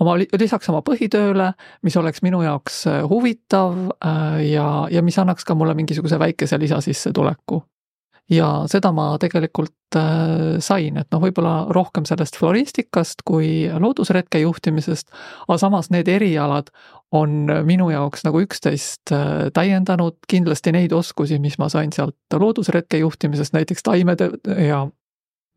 oma, 0.00 0.16
lisaks 0.16 0.72
oma 0.72 0.82
põhitööle, 0.86 1.52
mis 1.86 1.96
oleks 2.00 2.24
minu 2.24 2.42
jaoks 2.44 2.82
äh, 2.90 3.00
huvitav 3.08 3.76
äh, 4.00 4.42
ja, 4.50 4.68
ja 4.92 5.04
mis 5.04 5.18
annaks 5.20 5.44
ka 5.44 5.56
mulle 5.58 5.76
mingisuguse 5.78 6.18
väikese 6.20 6.60
lisasissetuleku. 6.62 7.62
Ja 8.32 8.64
seda 8.66 8.90
ma 8.90 9.12
tegelikult 9.22 9.94
äh, 9.94 10.56
sain, 10.64 10.96
et 10.98 11.12
noh, 11.14 11.20
võib-olla 11.22 11.68
rohkem 11.70 12.08
sellest 12.08 12.40
floristikast 12.40 13.22
kui 13.28 13.68
loodusretke 13.70 14.40
juhtimisest, 14.42 15.12
aga 15.46 15.58
samas 15.62 15.92
need 15.94 16.10
erialad 16.10 16.72
on 17.12 17.46
minu 17.64 17.90
jaoks 17.90 18.24
nagu 18.26 18.40
üksteist 18.42 19.12
äh, 19.14 19.48
täiendanud, 19.54 20.18
kindlasti 20.28 20.72
neid 20.74 20.92
oskusi, 20.92 21.38
mis 21.38 21.58
ma 21.58 21.68
sain 21.72 21.92
sealt 21.94 22.16
loodusretke 22.34 22.98
juhtimisest, 22.98 23.54
näiteks 23.54 23.82
taimede 23.86 24.30
ja 24.66 24.82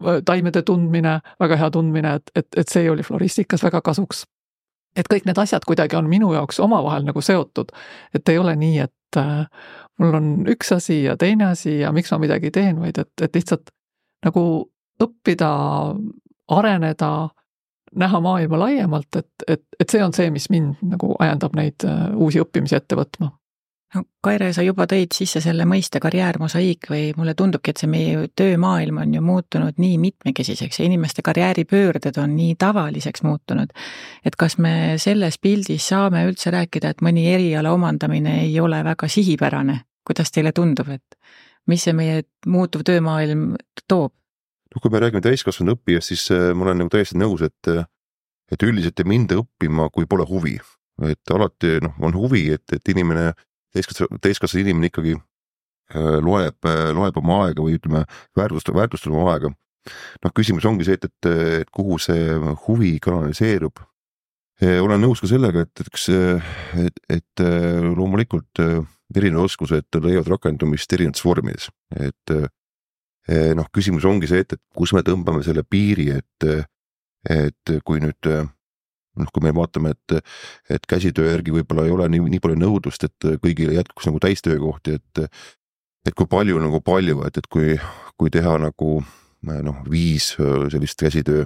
äh, 0.06 0.22
taimede 0.26 0.62
tundmine, 0.62 1.20
väga 1.40 1.58
hea 1.58 1.72
tundmine, 1.74 2.14
et, 2.20 2.32
et, 2.36 2.48
et 2.58 2.70
see 2.70 2.90
oli 2.92 3.04
floristikas 3.04 3.64
väga 3.66 3.82
kasuks. 3.82 4.26
et 4.98 5.06
kõik 5.10 5.26
need 5.26 5.38
asjad 5.38 5.66
kuidagi 5.66 5.96
on 5.96 6.08
minu 6.10 6.34
jaoks 6.34 6.60
omavahel 6.60 7.06
nagu 7.06 7.22
seotud, 7.22 7.72
et 8.14 8.30
ei 8.30 8.38
ole 8.38 8.56
nii, 8.56 8.80
et 8.80 9.20
mul 10.00 10.16
on 10.18 10.32
üks 10.50 10.74
asi 10.76 11.04
ja 11.04 11.16
teine 11.18 11.52
asi 11.54 11.80
ja 11.80 11.92
miks 11.94 12.12
ma 12.12 12.18
midagi 12.20 12.52
teen, 12.52 12.80
vaid 12.82 12.98
et, 12.98 13.12
et 13.22 13.36
lihtsalt 13.36 13.70
nagu 14.26 14.44
õppida, 15.00 15.52
areneda, 16.50 17.12
näha 17.96 18.20
maailma 18.22 18.60
laiemalt, 18.60 19.16
et, 19.16 19.32
et, 19.48 19.64
et 19.80 19.90
see 19.90 20.04
on 20.04 20.14
see, 20.14 20.30
mis 20.34 20.50
mind 20.50 20.82
nagu 20.86 21.16
ajendab 21.20 21.56
neid 21.58 21.86
äh, 21.88 22.10
uusi 22.16 22.42
õppimisi 22.44 22.78
ette 22.78 22.98
võtma 23.00 23.32
no 23.96 24.04
Kaire, 24.22 24.52
sa 24.54 24.64
juba 24.64 24.86
tõid 24.90 25.14
sisse 25.16 25.42
selle 25.44 25.66
mõiste 25.70 26.02
karjäärmosaiik 26.04 26.90
või 26.92 27.10
mulle 27.18 27.34
tundubki, 27.38 27.74
et 27.74 27.82
see 27.82 27.90
meie 27.90 28.28
töömaailm 28.38 29.02
on 29.04 29.14
ju 29.16 29.22
muutunud 29.26 29.80
nii 29.82 29.98
mitmekesiseks 30.02 30.82
ja 30.82 30.86
inimeste 30.86 31.24
karjääripöörded 31.26 32.20
on 32.22 32.36
nii 32.38 32.56
tavaliseks 32.60 33.24
muutunud. 33.26 33.74
et 34.26 34.36
kas 34.36 34.58
me 34.58 34.98
selles 34.98 35.40
pildis 35.42 35.88
saame 35.88 36.26
üldse 36.28 36.54
rääkida, 36.54 36.90
et 36.94 37.02
mõni 37.02 37.26
eriala 37.34 37.72
omandamine 37.74 38.42
ei 38.44 38.60
ole 38.60 38.84
väga 38.84 39.08
sihipärane? 39.08 39.82
kuidas 40.06 40.32
teile 40.32 40.52
tundub, 40.52 40.90
et 40.90 41.18
mis 41.68 41.84
see 41.84 41.94
meie 41.94 42.24
muutuv 42.46 42.86
töömaailm 42.86 43.56
toob? 43.88 44.14
Noh, 44.74 44.82
kui 44.82 44.92
me 44.94 45.02
räägime 45.02 45.22
täiskasvanud 45.26 45.78
õppijast, 45.78 46.12
siis 46.12 46.28
äh, 46.36 46.52
ma 46.54 46.68
olen 46.68 46.84
nagu 46.84 46.94
täiesti 46.94 47.18
nõus, 47.20 47.44
et, 47.46 47.72
äh, 47.72 47.88
et 48.54 48.66
üldiselt 48.66 49.02
ei 49.02 49.10
minda 49.10 49.40
õppima, 49.42 49.90
kui 49.94 50.10
pole 50.10 50.28
huvi. 50.30 50.60
et 51.08 51.32
alati 51.32 51.78
noh, 51.80 51.94
on 52.04 52.12
huvi, 52.12 52.50
et, 52.52 52.66
et 52.76 52.90
inimene, 52.92 53.30
täiskasvanud, 53.72 54.20
täiskasvanud 54.20 54.66
inimene 54.66 54.90
ikkagi 54.90 55.14
äh, 55.16 56.18
loeb, 56.20 56.68
loeb 56.98 57.20
oma 57.22 57.46
aega 57.46 57.64
või 57.64 57.78
ütleme, 57.78 58.04
väärtustab, 58.36 58.76
väärtustab 58.76 59.16
oma 59.16 59.32
aega. 59.34 59.54
noh, 60.26 60.34
küsimus 60.36 60.68
ongi 60.68 60.84
see, 60.84 61.00
et, 61.00 61.08
et, 61.08 61.30
et 61.62 61.72
kuhu 61.72 61.98
see 62.04 62.36
huvi 62.68 62.98
kanaliseerub. 63.00 63.80
olen 64.60 65.00
nõus 65.00 65.22
ka 65.24 65.30
sellega, 65.32 65.64
et, 65.64 65.72
et 65.80 65.88
eks, 65.88 66.10
et, 66.84 67.00
et 67.16 67.44
loomulikult 67.96 68.60
erinevad 68.60 69.48
oskused 69.48 70.02
leiavad 70.04 70.28
rakendumist 70.36 70.94
erinevates 70.94 71.24
vormides, 71.24 71.70
et 71.96 72.36
noh, 73.58 73.68
küsimus 73.74 74.08
ongi 74.10 74.30
see, 74.30 74.44
et, 74.46 74.56
et 74.58 74.62
kus 74.76 74.94
me 74.96 75.04
tõmbame 75.06 75.44
selle 75.46 75.62
piiri, 75.68 76.10
et, 76.18 76.48
et 77.30 77.74
kui 77.86 78.02
nüüd 78.02 78.30
noh, 79.20 79.30
kui 79.34 79.44
me 79.44 79.54
vaatame, 79.56 79.94
et, 79.94 80.34
et 80.72 80.90
käsitöö 80.90 81.30
järgi 81.32 81.54
võib-olla 81.54 81.86
ei 81.86 81.94
ole 81.94 82.08
nii, 82.14 82.26
nii 82.36 82.42
palju 82.44 82.60
nõudlust, 82.60 83.06
et 83.06 83.30
kõigile 83.44 83.76
jätkuks 83.78 84.10
nagu 84.10 84.22
täistöökohti, 84.24 85.00
et 85.00 85.26
et 86.08 86.16
kui 86.16 86.30
palju 86.32 86.60
nagu 86.64 86.80
palju, 86.82 87.20
et, 87.28 87.38
et 87.38 87.48
kui, 87.52 87.76
kui 88.18 88.32
teha 88.34 88.56
nagu 88.64 89.00
noh, 89.44 89.82
viis 89.92 90.32
sellist 90.36 91.00
käsitöö, 91.00 91.46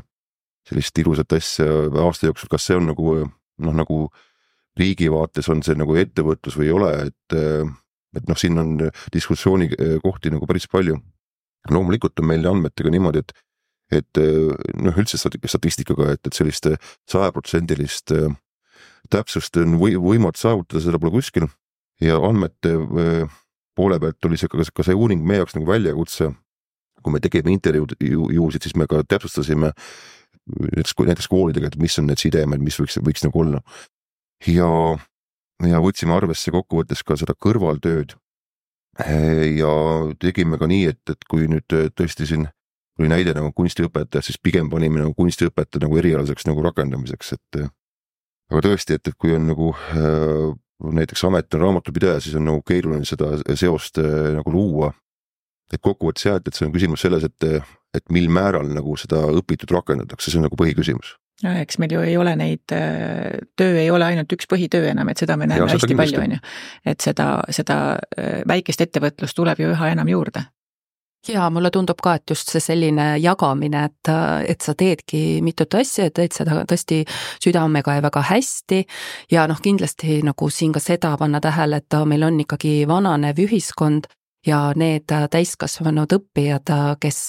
sellist 0.70 1.00
ilusat 1.02 1.34
asja 1.36 1.66
aasta 2.04 2.30
jooksul, 2.30 2.52
kas 2.52 2.70
see 2.70 2.78
on 2.78 2.88
nagu 2.92 3.16
noh, 3.24 3.74
nagu 3.76 4.06
riigi 4.80 5.10
vaates 5.12 5.50
on 5.54 5.62
see 5.66 5.76
nagu 5.78 5.98
ettevõtlus 6.00 6.58
või 6.58 6.70
ei 6.70 6.76
ole, 6.76 6.92
et, 7.10 7.38
et 8.18 8.30
noh, 8.30 8.40
siin 8.40 8.62
on 8.62 8.78
diskussiooni 9.14 9.70
kohti 10.06 10.32
nagu 10.34 10.48
päris 10.50 10.70
palju. 10.72 11.00
Loomulikult 11.72 12.20
on 12.20 12.30
meil 12.30 12.48
andmetega 12.50 12.92
niimoodi, 12.92 13.24
et, 13.24 13.34
et 14.00 14.22
noh, 14.82 14.98
üldse 15.00 15.20
statistikaga, 15.20 16.14
et, 16.16 16.22
et 16.28 16.36
sellist 16.36 16.68
sajaprotsendilist 17.12 18.16
täpsust 19.12 19.60
on 19.62 19.78
või, 19.80 19.96
võimatu 20.00 20.42
saavutada, 20.42 20.82
seda 20.84 21.00
pole 21.00 21.14
kuskil 21.16 21.48
ja 22.04 22.18
andmete 22.24 22.76
poole 23.76 24.00
pealt 24.00 24.26
oli 24.28 24.40
see 24.40 24.52
ka, 24.52 24.66
ka 24.76 24.86
see 24.86 24.98
uuring 24.98 25.24
meie 25.26 25.42
jaoks 25.42 25.58
nagu 25.58 25.70
väljakutse. 25.70 26.32
kui 27.04 27.12
me 27.12 27.20
tegime 27.20 27.52
intervjuusid, 27.52 28.64
siis 28.64 28.78
me 28.80 28.86
ka 28.88 29.02
täpsustasime 29.04 29.74
näiteks, 30.48 30.94
näiteks 30.96 31.28
koolidega, 31.28 31.68
et 31.68 31.76
mis 31.76 31.98
on 32.00 32.08
need 32.08 32.22
sidemed, 32.22 32.62
mis 32.64 32.78
võiks, 32.80 32.96
võiks 33.04 33.26
nagu 33.26 33.42
olla. 33.42 33.60
ja, 34.48 34.70
ja 35.68 35.82
võtsime 35.84 36.16
arvesse 36.16 36.52
kokkuvõttes 36.52 37.04
ka 37.04 37.18
seda 37.20 37.36
kõrvaltööd. 37.36 38.16
Ja 39.00 39.72
tegime 40.22 40.60
ka 40.62 40.68
nii, 40.70 40.90
et, 40.94 41.02
et 41.10 41.30
kui 41.30 41.48
nüüd 41.50 41.66
tõesti 41.98 42.28
siin 42.30 42.48
oli 43.00 43.10
näide 43.10 43.34
nagu 43.34 43.50
kunstiõpetaja, 43.58 44.22
siis 44.26 44.38
pigem 44.38 44.70
panime 44.70 45.02
nagu 45.02 45.16
kunstiõpetaja 45.18 45.88
nagu 45.88 45.98
erialaseks 45.98 46.46
nagu 46.46 46.62
rakendamiseks, 46.68 47.34
et. 47.34 47.64
aga 48.52 48.62
tõesti, 48.68 49.00
et, 49.00 49.08
et 49.10 49.18
kui 49.18 49.34
on 49.34 49.48
nagu 49.50 49.72
äh, 49.74 50.52
näiteks 50.94 51.24
amet 51.26 51.58
on 51.58 51.66
raamatupidaja, 51.66 52.20
siis 52.22 52.38
on 52.38 52.46
nagu 52.52 52.62
keeruline 52.68 53.06
seda 53.10 53.32
seost 53.58 53.98
äh, 54.02 54.36
nagu 54.38 54.54
luua. 54.54 54.94
et 55.74 55.82
kokkuvõttes 55.82 56.28
jah, 56.28 56.36
et, 56.38 56.48
et 56.48 56.54
see 56.54 56.68
on 56.68 56.74
küsimus 56.74 57.02
selles, 57.02 57.24
et, 57.26 57.46
et 57.98 58.12
mil 58.14 58.28
määral 58.30 58.68
nagu 58.70 58.94
seda 59.00 59.24
õpitut 59.40 59.72
rakendatakse, 59.74 60.30
see 60.30 60.38
on 60.38 60.46
nagu 60.46 60.60
põhiküsimus 60.60 61.16
no 61.44 61.54
eks 61.60 61.80
meil 61.82 61.94
ju 61.96 62.02
ei 62.06 62.18
ole 62.18 62.36
neid, 62.40 62.64
äh, 62.76 63.38
töö 63.60 63.78
ei 63.80 63.92
ole 63.92 64.08
ainult 64.12 64.34
üks 64.36 64.50
põhitöö 64.50 64.90
enam, 64.92 65.12
et 65.12 65.22
seda 65.22 65.38
me 65.40 65.48
näeme 65.50 65.68
ja, 65.68 65.76
hästi 65.76 65.98
palju, 66.00 66.24
on 66.24 66.36
ju. 66.38 66.42
et 66.94 67.06
seda, 67.06 67.30
seda 67.54 67.80
äh, 68.18 68.42
väikest 68.50 68.84
ettevõtlust 68.88 69.38
tuleb 69.38 69.64
ju 69.64 69.72
üha 69.76 69.94
enam 69.94 70.12
juurde. 70.12 70.48
Jaa, 71.24 71.46
mulle 71.56 71.70
tundub 71.72 72.02
ka, 72.04 72.18
et 72.20 72.32
just 72.34 72.50
see 72.52 72.60
selline 72.60 73.14
jagamine, 73.24 73.86
et, 73.88 74.10
et 74.52 74.66
sa 74.66 74.74
teedki 74.76 75.40
mitut 75.40 75.72
asja 75.80 76.10
ja 76.10 76.12
teed 76.12 76.36
seda 76.36 76.66
tõesti 76.68 76.98
südamega 77.40 77.96
ja 77.96 78.04
väga 78.04 78.26
hästi. 78.28 78.82
Ja 79.32 79.46
noh, 79.48 79.62
kindlasti 79.64 80.18
nagu 80.28 80.50
siin 80.52 80.74
ka 80.76 80.82
seda 80.84 81.14
panna 81.22 81.40
tähele, 81.40 81.80
et 81.80 81.96
meil 82.12 82.28
on 82.28 82.42
ikkagi 82.44 82.82
vananev 82.92 83.40
ühiskond 83.40 84.12
ja 84.46 84.60
need 84.76 85.12
täiskasvanud 85.32 86.14
õppijad, 86.18 86.72
kes 87.00 87.20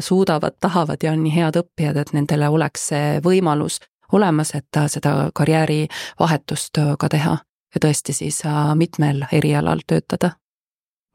suudavad, 0.00 0.56
tahavad 0.60 1.04
ja 1.04 1.12
on 1.12 1.24
nii 1.24 1.34
head 1.34 1.58
õppijad, 1.60 2.00
et 2.00 2.12
nendele 2.16 2.48
oleks 2.48 2.88
see 2.92 3.16
võimalus 3.24 3.80
olemas, 4.12 4.54
et 4.54 4.80
seda 4.92 5.30
karjäärivahetust 5.34 6.80
ka 6.98 7.08
teha 7.08 7.38
ja 7.74 7.80
tõesti 7.80 8.12
siis 8.16 8.42
mitmel 8.76 9.24
erialal 9.32 9.84
töötada 9.86 10.34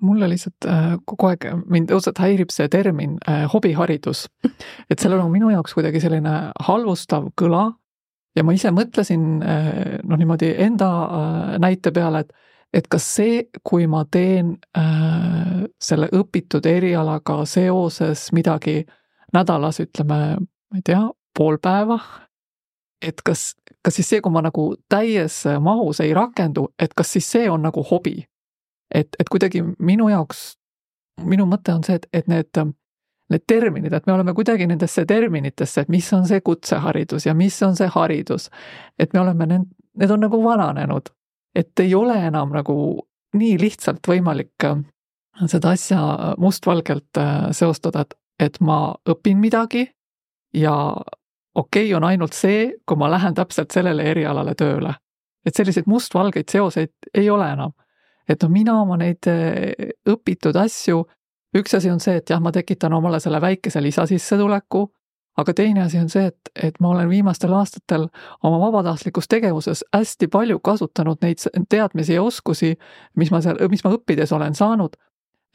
mulle 0.02 0.30
lihtsalt 0.30 0.68
äh, 0.68 0.96
kogu 1.06 1.32
aeg, 1.32 1.48
mind 1.70 1.92
õudselt 1.94 2.20
häirib 2.22 2.52
see 2.54 2.70
termin 2.72 3.18
äh, 3.30 3.46
hobiharidus. 3.52 4.28
et 4.92 5.00
sellel 5.00 5.24
on 5.24 5.32
minu 5.34 5.52
jaoks 5.54 5.76
kuidagi 5.78 6.02
selline 6.04 6.36
halvustav 6.68 7.32
kõla 7.40 7.70
ja 8.38 8.46
ma 8.46 8.54
ise 8.54 8.72
mõtlesin 8.76 9.42
äh, 9.42 9.72
noh, 10.04 10.20
niimoodi 10.20 10.54
enda 10.68 10.90
näite 11.62 11.94
peale, 11.96 12.26
et 12.26 12.47
et 12.74 12.88
kas 12.92 13.06
see, 13.16 13.42
kui 13.64 13.88
ma 13.88 14.04
teen 14.12 14.56
äh, 14.78 15.66
selle 15.82 16.10
õpitud 16.14 16.66
erialaga 16.68 17.42
seoses 17.46 18.28
midagi 18.36 18.82
nädalas, 19.34 19.80
ütleme, 19.84 20.20
ma 20.40 20.80
ei 20.80 20.86
tea, 20.86 21.02
pool 21.38 21.60
päeva, 21.64 22.00
et 23.02 23.22
kas, 23.26 23.52
kas 23.86 24.00
siis 24.00 24.10
see, 24.10 24.22
kui 24.24 24.34
ma 24.34 24.42
nagu 24.46 24.70
täies 24.90 25.44
mahus 25.64 26.02
ei 26.04 26.14
rakendu, 26.18 26.68
et 26.80 26.96
kas 26.98 27.14
siis 27.18 27.30
see 27.36 27.50
on 27.50 27.64
nagu 27.68 27.84
hobi? 27.92 28.18
Et, 28.94 29.10
et 29.20 29.30
kuidagi 29.30 29.62
minu 29.84 30.08
jaoks, 30.10 30.56
minu 31.28 31.46
mõte 31.50 31.74
on 31.76 31.84
see, 31.84 31.98
et, 32.00 32.08
et 32.16 32.30
need, 32.32 32.62
need 33.34 33.44
terminid, 33.48 33.94
et 33.94 34.08
me 34.08 34.16
oleme 34.16 34.34
kuidagi 34.34 34.68
nendesse 34.68 35.04
terminitesse, 35.06 35.84
et 35.84 35.92
mis 35.92 36.08
on 36.16 36.26
see 36.28 36.42
kutseharidus 36.42 37.28
ja 37.28 37.36
mis 37.36 37.58
on 37.68 37.76
see 37.76 37.90
haridus, 37.92 38.48
et 39.00 39.14
me 39.14 39.22
oleme 39.26 39.50
need, 39.52 40.12
on 40.12 40.24
nagu 40.24 40.40
vananenud, 40.44 41.12
et 41.58 41.80
ei 41.82 41.96
ole 41.96 42.16
enam 42.28 42.54
nagu 42.54 42.76
nii 43.38 43.58
lihtsalt 43.62 44.06
võimalik 44.08 44.66
äh, 44.68 44.78
seda 45.46 45.74
asja 45.74 46.02
mustvalgelt 46.38 47.18
äh, 47.18 47.50
seostada, 47.52 48.06
et, 48.06 48.14
et 48.40 48.62
ma 48.62 48.96
õpin 49.10 49.42
midagi 49.42 49.88
ja 50.54 50.76
okei 51.56 51.90
okay, 51.90 51.98
on 51.98 52.06
ainult 52.06 52.38
see, 52.38 52.72
kui 52.86 52.98
ma 52.98 53.10
lähen 53.12 53.36
täpselt 53.36 53.74
sellele 53.74 54.06
erialale 54.14 54.56
tööle. 54.56 54.94
et 55.46 55.56
selliseid 55.56 55.88
mustvalgeid 55.88 56.50
seoseid 56.52 57.12
ei 57.14 57.30
ole 57.30 57.52
enam 57.52 57.74
et 58.28 58.44
noh, 58.44 58.52
mina 58.52 58.76
oma 58.82 58.98
neid 59.00 59.28
eh, 59.32 59.94
õpitud 60.10 60.58
asju, 60.60 61.02
üks 61.58 61.78
asi 61.78 61.92
on 61.92 62.02
see, 62.04 62.20
et 62.20 62.30
jah, 62.30 62.42
ma 62.44 62.52
tekitan 62.56 62.94
omale 62.98 63.22
selle 63.24 63.40
väikese 63.44 63.82
lisasissetuleku, 63.84 64.88
aga 65.38 65.54
teine 65.54 65.84
asi 65.84 65.98
on 65.98 66.10
see, 66.10 66.26
et, 66.26 66.50
et 66.64 66.80
ma 66.80 66.90
olen 66.90 67.10
viimastel 67.10 67.54
aastatel 67.54 68.08
oma 68.44 68.60
vabatahtlikus 68.60 69.28
tegevuses 69.28 69.84
hästi 69.96 70.28
palju 70.28 70.60
kasutanud 70.60 71.22
neid 71.22 71.44
teadmisi 71.70 72.14
ja 72.14 72.24
oskusi, 72.24 72.76
mis 73.16 73.32
ma 73.32 73.42
seal, 73.42 73.62
mis 73.70 73.84
ma 73.86 73.94
õppides 73.96 74.34
olen 74.34 74.56
saanud. 74.56 74.98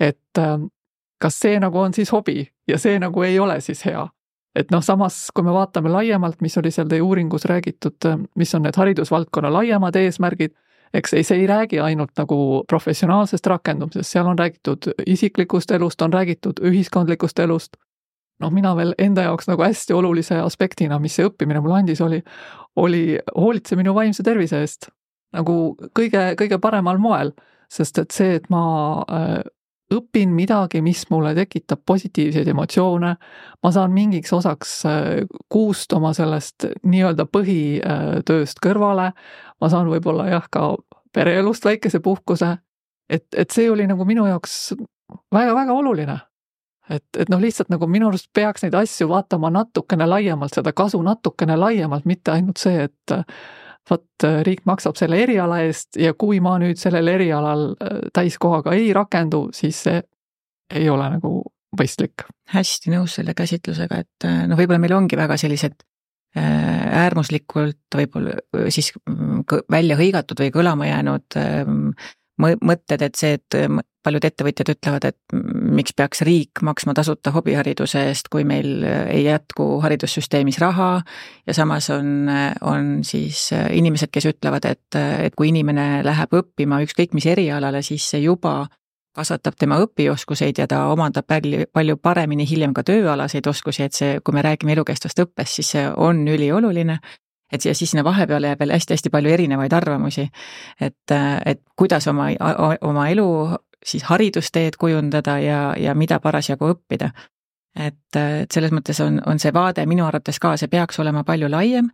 et 0.00 0.38
ähm, 0.38 0.70
kas 1.18 1.38
see 1.40 1.60
nagu 1.60 1.78
on 1.78 1.94
siis 1.94 2.12
hobi 2.12 2.48
ja 2.68 2.78
see 2.78 2.98
nagu 2.98 3.22
ei 3.22 3.38
ole 3.38 3.60
siis 3.60 3.84
hea 3.84 4.08
et 4.56 4.70
noh, 4.70 4.82
samas 4.84 5.30
kui 5.34 5.44
me 5.44 5.52
vaatame 5.54 5.90
laiemalt, 5.92 6.40
mis 6.44 6.56
oli 6.60 6.70
seal 6.70 6.88
teie 6.88 7.02
uuringus 7.02 7.46
räägitud, 7.48 8.08
mis 8.36 8.54
on 8.54 8.66
need 8.66 8.76
haridusvaldkonna 8.76 9.52
laiemad 9.52 9.96
eesmärgid, 9.96 10.54
eks 10.94 11.14
ei, 11.16 11.24
see 11.24 11.40
ei 11.42 11.46
räägi 11.48 11.80
ainult 11.80 12.12
nagu 12.20 12.36
professionaalsest 12.68 13.46
rakendumisest, 13.48 14.10
seal 14.10 14.28
on 14.28 14.38
räägitud 14.38 14.92
isiklikust 15.06 15.70
elust, 15.70 16.02
on 16.02 16.12
räägitud 16.12 16.60
ühiskondlikust 16.60 17.38
elust. 17.38 17.80
Noh, 18.40 18.50
mina 18.50 18.72
veel 18.76 18.94
enda 18.98 19.28
jaoks 19.28 19.48
nagu 19.50 19.62
hästi 19.62 19.94
olulise 19.94 20.40
aspektina, 20.40 20.98
mis 20.98 21.14
see 21.18 21.28
õppimine 21.28 21.60
mulle 21.60 21.82
andis, 21.82 22.00
oli, 22.00 22.22
oli 22.76 23.18
hoolitse 23.36 23.76
minu 23.76 23.94
vaimse 23.94 24.22
tervise 24.22 24.60
eest 24.60 24.88
nagu 25.32 25.56
kõige, 25.96 26.32
kõige 26.38 26.58
paremal 26.62 27.00
moel, 27.00 27.32
sest 27.72 27.98
et 28.02 28.14
see, 28.14 28.36
et 28.38 28.48
ma 28.52 28.64
äh, 29.08 29.40
õpin 29.92 30.32
midagi, 30.36 30.82
mis 30.84 31.04
mulle 31.10 31.34
tekitab 31.36 31.82
positiivseid 31.88 32.48
emotsioone, 32.52 33.12
ma 33.62 33.72
saan 33.72 33.94
mingiks 33.96 34.32
osaks 34.36 34.74
äh, 34.88 35.22
kuust 35.52 35.92
oma 35.96 36.12
sellest 36.16 36.68
nii-öelda 36.82 37.26
põhitööst 37.32 38.60
kõrvale, 38.64 39.12
ma 39.60 39.72
saan 39.72 39.90
võib-olla 39.92 40.28
jah, 40.32 40.48
ka 40.52 40.74
pereelust 41.12 41.64
väikese 41.68 42.00
puhkuse. 42.00 42.56
et, 43.08 43.26
et 43.36 43.50
see 43.50 43.70
oli 43.70 43.86
nagu 43.86 44.04
minu 44.08 44.26
jaoks 44.26 44.74
väga-väga 45.32 45.72
oluline. 45.72 46.18
Et, 46.92 47.04
et 47.18 47.32
noh, 47.32 47.40
lihtsalt 47.42 47.72
nagu 47.72 47.88
minu 47.90 48.10
arust 48.10 48.28
peaks 48.34 48.64
neid 48.66 48.76
asju 48.78 49.08
vaatama 49.10 49.50
natukene 49.54 50.06
laiemalt, 50.08 50.54
seda 50.56 50.74
kasu 50.76 51.00
natukene 51.02 51.56
laiemalt, 51.58 52.06
mitte 52.08 52.34
ainult 52.34 52.62
see, 52.62 52.88
et 52.88 53.16
vot 53.90 54.26
riik 54.46 54.62
maksab 54.68 54.96
selle 54.98 55.18
eriala 55.24 55.62
eest 55.66 55.98
ja 55.98 56.14
kui 56.14 56.38
ma 56.40 56.54
nüüd 56.62 56.78
sellel 56.78 57.08
erialal 57.14 57.72
äh, 57.74 58.04
täiskohaga 58.14 58.76
ei 58.78 58.92
rakendu, 58.94 59.48
siis 59.56 59.82
see 59.88 60.02
ei 60.72 60.88
ole 60.88 61.08
nagu 61.16 61.40
mõistlik. 61.78 62.24
hästi 62.52 62.92
nõus 62.92 63.16
selle 63.16 63.34
käsitlusega, 63.34 64.04
et 64.04 64.28
äh, 64.28 64.44
noh, 64.48 64.60
võib-olla 64.60 64.82
meil 64.82 64.94
ongi 65.00 65.18
väga 65.18 65.40
sellised 65.40 65.80
Äh, 66.32 66.86
äärmuslikult 66.96 67.92
võib-olla 67.92 68.38
siis 68.72 68.86
mm, 69.04 69.42
välja 69.68 69.98
hõigatud 69.98 70.38
või 70.40 70.48
kõlama 70.54 70.86
jäänud 70.88 71.36
ähm, 71.36 71.90
mõtted, 72.42 73.02
et 73.06 73.18
see, 73.18 73.38
et 73.38 73.56
paljud 74.02 74.24
ettevõtjad 74.26 74.72
ütlevad, 74.74 75.06
et 75.06 75.34
miks 75.78 75.94
peaks 75.94 76.24
riik 76.26 76.62
maksma 76.66 76.94
tasuta 76.98 77.30
hobihariduse 77.34 78.02
eest, 78.08 78.28
kui 78.32 78.42
meil 78.48 78.82
äh, 78.82 79.06
ei 79.14 79.24
jätku 79.28 79.78
haridussüsteemis 79.84 80.58
raha 80.62 80.90
ja 81.46 81.54
samas 81.54 81.90
on, 81.94 82.26
on 82.66 82.92
siis 83.06 83.48
inimesed, 83.52 84.10
kes 84.12 84.26
ütlevad, 84.34 84.66
et, 84.66 84.98
et 84.98 85.38
kui 85.38 85.52
inimene 85.52 86.02
läheb 86.06 86.38
õppima 86.42 86.82
ükskõik 86.86 87.14
mis 87.14 87.30
erialale, 87.30 87.82
siis 87.86 88.10
see 88.14 88.24
juba 88.26 88.64
kasvatab 89.16 89.56
tema 89.60 89.78
õpioskuseid 89.82 90.62
ja 90.62 90.66
ta 90.68 90.86
omandab 90.92 91.26
palju, 91.28 91.66
palju 91.72 91.98
paremini 92.00 92.46
hiljem 92.48 92.72
ka 92.76 92.84
tööalaseid 92.86 93.46
oskusi, 93.48 93.84
et 93.86 93.96
see, 93.96 94.20
kui 94.24 94.34
me 94.36 94.44
räägime 94.44 94.72
elukestvast 94.76 95.20
õppest, 95.26 95.58
siis 95.58 95.74
see 95.76 95.84
on 95.96 96.24
ülioluline. 96.28 96.98
Et 97.52 97.64
ja 97.64 97.74
siis 97.74 97.90
sinna 97.90 98.04
vahepeale 98.04 98.52
jääb 98.52 98.60
veel 98.60 98.72
hästi-hästi 98.76 99.10
palju 99.10 99.30
erinevaid 99.30 99.72
arvamusi. 99.72 100.28
et, 100.80 101.16
et 101.46 101.60
kuidas 101.76 102.08
oma, 102.08 102.30
oma 102.80 103.08
elu 103.08 103.28
siis 103.86 104.02
haridusteed 104.02 104.78
kujundada 104.78 105.38
ja, 105.38 105.74
ja 105.78 105.94
mida 105.94 106.20
parasjagu 106.20 106.70
õppida. 106.74 107.10
et, 107.78 108.16
et 108.16 108.52
selles 108.52 108.72
mõttes 108.72 109.00
on, 109.00 109.20
on 109.26 109.38
see 109.38 109.52
vaade 109.52 109.86
minu 109.86 110.06
arvates 110.06 110.38
ka, 110.38 110.56
see 110.56 110.68
peaks 110.68 111.00
olema 111.00 111.24
palju 111.24 111.48
laiem 111.50 111.88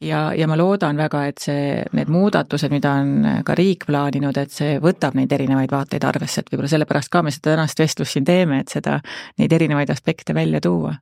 ja, 0.00 0.32
ja 0.36 0.48
ma 0.48 0.56
loodan 0.56 0.96
väga, 0.96 1.24
et 1.26 1.42
see, 1.42 1.82
need 1.92 2.10
muudatused, 2.12 2.70
mida 2.70 2.92
on 3.00 3.42
ka 3.44 3.56
riik 3.58 3.86
plaaninud, 3.86 4.36
et 4.38 4.52
see 4.52 4.76
võtab 4.82 5.16
neid 5.18 5.32
erinevaid 5.32 5.72
vaateid 5.72 6.04
arvesse, 6.04 6.40
et 6.40 6.52
võib-olla 6.52 6.70
sellepärast 6.70 7.10
ka 7.10 7.22
me 7.22 7.34
seda 7.34 7.54
tänast 7.54 7.82
vestlust 7.82 8.14
siin 8.14 8.24
teeme, 8.28 8.60
et 8.62 8.74
seda, 8.74 9.00
neid 9.38 9.52
erinevaid 9.52 9.90
aspekte 9.90 10.34
välja 10.34 10.60
tuua 10.64 10.94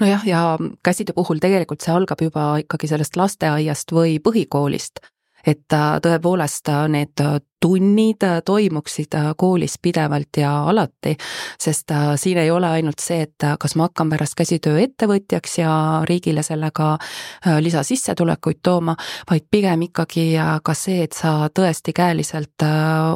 nojah, 0.00 0.26
ja 0.26 0.40
käsitöö 0.84 1.14
puhul 1.14 1.40
tegelikult 1.42 1.84
see 1.84 1.94
algab 1.94 2.20
juba 2.22 2.48
ikkagi 2.62 2.88
sellest 2.90 3.16
lasteaiast 3.16 3.92
või 3.92 4.18
põhikoolist. 4.22 5.00
et 5.46 5.70
tõepoolest 6.02 6.68
need 6.90 7.20
tunnid 7.60 8.24
toimuksid 8.44 9.14
koolis 9.36 9.78
pidevalt 9.82 10.36
ja 10.36 10.52
alati, 10.68 11.16
sest 11.60 11.92
siin 12.16 12.38
ei 12.38 12.50
ole 12.50 12.68
ainult 12.68 13.00
see, 13.00 13.22
et 13.26 13.46
kas 13.60 13.76
ma 13.76 13.88
hakkan 13.88 14.10
pärast 14.12 14.36
käsitööettevõtjaks 14.36 15.58
ja 15.58 15.72
riigile 16.08 16.42
sellega 16.46 16.96
lisasissetulekuid 17.60 18.60
tooma, 18.62 18.96
vaid 19.30 19.46
pigem 19.50 19.86
ikkagi 19.88 20.26
ka 20.62 20.74
see, 20.76 21.02
et 21.06 21.16
sa 21.16 21.48
tõesti 21.54 21.94
käeliselt 21.96 22.66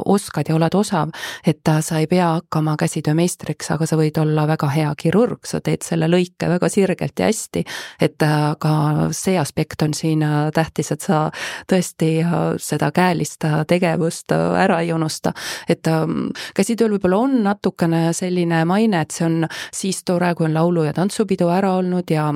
oskad 0.05 0.49
ja 0.49 0.57
oled 0.57 0.75
osav, 0.75 1.13
et 1.47 1.69
sa 1.81 2.01
ei 2.01 2.09
pea 2.11 2.31
hakkama 2.39 2.77
käsitöömeistriks, 2.81 3.71
aga 3.77 3.87
sa 3.87 3.99
võid 4.01 4.19
olla 4.23 4.47
väga 4.49 4.73
hea 4.73 4.95
kirurg, 4.99 5.45
sa 5.47 5.61
teed 5.61 5.85
selle 5.87 6.09
lõike 6.09 6.49
väga 6.49 6.73
sirgelt 6.73 7.21
ja 7.21 7.29
hästi, 7.29 7.65
et 8.01 8.17
ka 8.61 8.73
see 9.17 9.37
aspekt 9.39 9.83
on 9.85 9.95
siin 9.95 10.25
tähtis, 10.55 10.93
et 10.97 11.05
sa 11.05 11.27
tõesti 11.71 12.13
seda 12.61 12.91
käelist 12.95 13.45
tegevust 13.69 14.30
ennast 14.31 14.63
ära 14.63 14.81
ei 14.81 14.93
unusta. 14.93 15.33
et 15.69 15.87
ähm, 15.87 16.31
käsitööl 16.55 16.93
võib-olla 16.93 17.17
on 17.17 17.43
natukene 17.43 18.13
selline 18.13 18.65
maine, 18.65 19.01
et 19.01 19.11
see 19.11 19.27
on 19.27 19.47
siis 19.73 20.05
tore, 20.05 20.35
kui 20.35 20.47
on 20.47 20.55
laulu- 20.55 20.85
ja 20.85 20.93
tantsupidu 20.93 21.49
ära 21.49 21.75
olnud 21.77 22.11
ja 22.11 22.33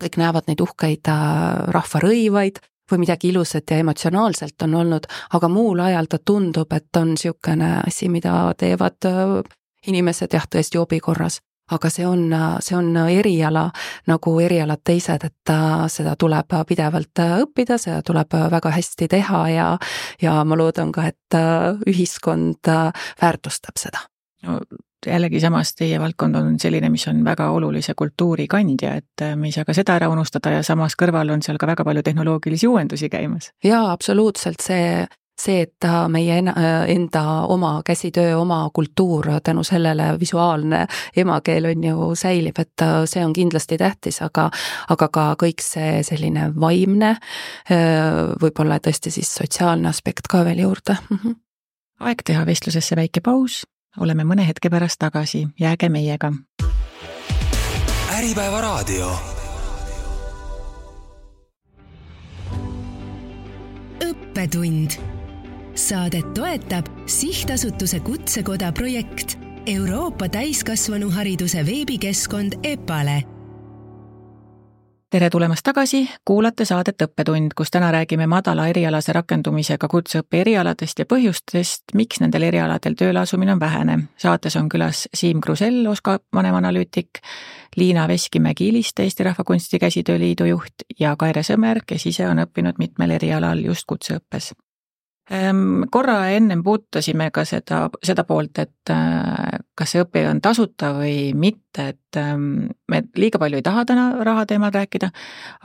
kõik 0.00 0.16
näevad 0.16 0.48
neid 0.48 0.60
uhkeid 0.60 1.08
äh, 1.08 1.70
rahvarõivaid 1.74 2.58
või 2.90 2.98
midagi 2.98 3.28
ilusat 3.28 3.70
ja 3.70 3.78
emotsionaalselt 3.78 4.62
on 4.62 4.74
olnud, 4.74 5.06
aga 5.32 5.48
muul 5.48 5.80
ajal 5.80 6.06
ta 6.08 6.18
tundub, 6.18 6.72
et 6.72 6.96
on 6.96 7.12
niisugune 7.14 7.82
asi, 7.86 8.08
mida 8.08 8.54
teevad 8.56 9.04
äh, 9.04 9.42
inimesed 9.86 10.32
jah, 10.32 10.46
tõesti 10.48 10.78
jobi 10.78 11.00
korras 11.00 11.40
aga 11.70 11.90
see 11.92 12.06
on, 12.06 12.26
see 12.64 12.76
on 12.76 12.90
eriala 12.96 13.68
nagu 14.10 14.34
erialad 14.40 14.82
teised, 14.84 15.24
et 15.24 15.54
seda 15.92 16.16
tuleb 16.18 16.58
pidevalt 16.68 17.24
õppida, 17.44 17.78
seda 17.78 18.02
tuleb 18.02 18.38
väga 18.50 18.74
hästi 18.74 19.08
teha 19.08 19.42
ja, 19.52 19.70
ja 20.22 20.42
ma 20.44 20.58
loodan 20.58 20.92
ka, 20.92 21.08
et 21.08 21.38
ühiskond 21.88 22.72
väärtustab 23.20 23.80
seda 23.80 24.06
no 24.46 24.60
jällegi 25.06 25.40
samas 25.40 25.74
teie 25.78 25.98
valdkond 26.00 26.36
on 26.38 26.58
selline, 26.60 26.90
mis 26.90 27.06
on 27.10 27.22
väga 27.24 27.50
olulise 27.54 27.94
kultuuri 27.98 28.48
kandja, 28.50 28.96
et 28.98 29.24
me 29.36 29.48
ei 29.48 29.54
saa 29.54 29.66
ka 29.68 29.76
seda 29.76 29.94
ära 29.98 30.08
unustada 30.10 30.52
ja 30.56 30.64
samas 30.66 30.96
kõrval 30.98 31.30
on 31.34 31.44
seal 31.44 31.58
ka 31.60 31.68
väga 31.70 31.86
palju 31.86 32.02
tehnoloogilisi 32.06 32.66
uuendusi 32.66 33.10
käimas. 33.12 33.52
jaa, 33.64 33.90
absoluutselt, 33.92 34.60
see 34.64 35.06
see, 35.38 35.62
et 35.62 35.86
meie 36.08 36.38
enda 36.92 37.22
oma 37.48 37.82
käsitöö, 37.86 38.36
oma 38.38 38.70
kultuur 38.74 39.26
tänu 39.44 39.64
sellele 39.64 40.20
visuaalne 40.20 40.86
emakeel 41.16 41.70
on 41.70 41.84
ju 41.84 42.10
säilib, 42.18 42.58
et 42.58 42.84
see 43.04 43.24
on 43.24 43.32
kindlasti 43.32 43.78
tähtis, 43.78 44.22
aga 44.22 44.48
aga 44.88 45.08
ka 45.08 45.26
kõik 45.42 45.62
see 45.62 46.02
selline 46.06 46.50
vaimne, 46.60 47.14
võib-olla 48.42 48.80
tõesti 48.82 49.12
siis 49.14 49.34
sotsiaalne 49.40 49.88
aspekt 49.88 50.28
ka 50.30 50.44
veel 50.44 50.64
juurde 50.66 50.96
mm. 51.10 51.18
-hmm. 51.24 51.34
aeg 52.00 52.22
teha 52.24 52.46
vestlusesse 52.46 52.96
väike 52.96 53.20
paus, 53.20 53.62
oleme 54.00 54.24
mõne 54.24 54.46
hetke 54.46 54.70
pärast 54.70 54.98
tagasi, 54.98 55.48
jääge 55.60 55.88
meiega. 55.88 56.32
äripäeva 58.18 58.60
raadio 58.60 59.12
õppetund 64.38 65.17
saadet 65.78 66.34
toetab 66.34 66.86
sihtasutuse 67.06 68.00
Kutsekoda 68.00 68.72
projekt 68.72 69.38
Euroopa 69.66 70.28
täiskasvanuhariduse 70.28 71.66
veebikeskkond 71.66 72.52
EPALE 72.62 73.22
tere 75.10 75.30
tulemast 75.30 75.64
tagasi, 75.64 76.10
kuulate 76.24 76.64
saadet 76.64 77.02
Õppetund, 77.02 77.54
kus 77.56 77.70
täna 77.70 77.88
räägime 77.94 78.26
madala 78.26 78.66
erialase 78.68 79.12
rakendumisega 79.16 79.88
kutseõppe 79.88 80.42
erialadest 80.42 80.98
ja 80.98 81.06
põhjustest, 81.08 81.94
miks 81.94 82.20
nendel 82.20 82.44
erialadel 82.50 82.98
tööle 82.98 83.22
asumine 83.22 83.54
on 83.54 83.60
vähene. 83.60 83.98
saates 84.16 84.56
on 84.56 84.68
külas 84.68 85.06
Siim 85.14 85.40
Krusell, 85.40 85.86
OSKA 85.86 86.18
vanemanalüütik, 86.34 87.22
Liina 87.76 88.08
Veskimägi 88.08 88.68
Iliste, 88.68 89.02
Eesti 89.02 89.24
Rahvakunsti 89.24 89.78
Käsitööliidu 89.78 90.44
juht 90.44 90.74
ja 91.00 91.16
Kaire 91.16 91.42
Sõmer, 91.42 91.80
kes 91.86 92.06
ise 92.06 92.28
on 92.28 92.44
õppinud 92.44 92.78
mitmel 92.78 93.10
erialal 93.10 93.64
just 93.64 93.86
kutseõppes 93.86 94.52
korra 95.90 96.30
ennem 96.32 96.62
puudutasime 96.64 97.28
ka 97.30 97.42
seda, 97.44 97.82
seda 98.04 98.24
poolt, 98.24 98.58
et 98.62 98.92
äh, 98.92 99.58
kas 99.76 99.92
see 99.92 100.00
õpe 100.00 100.22
on 100.28 100.40
tasuta 100.40 100.94
või 100.96 101.34
mitte, 101.36 101.88
et 101.92 102.16
ähm, 102.16 102.68
me 102.88 103.02
liiga 103.16 103.40
palju 103.40 103.60
ei 103.60 103.66
taha 103.66 103.84
täna 103.88 104.06
raha 104.24 104.46
teemal 104.48 104.72
rääkida, 104.72 105.10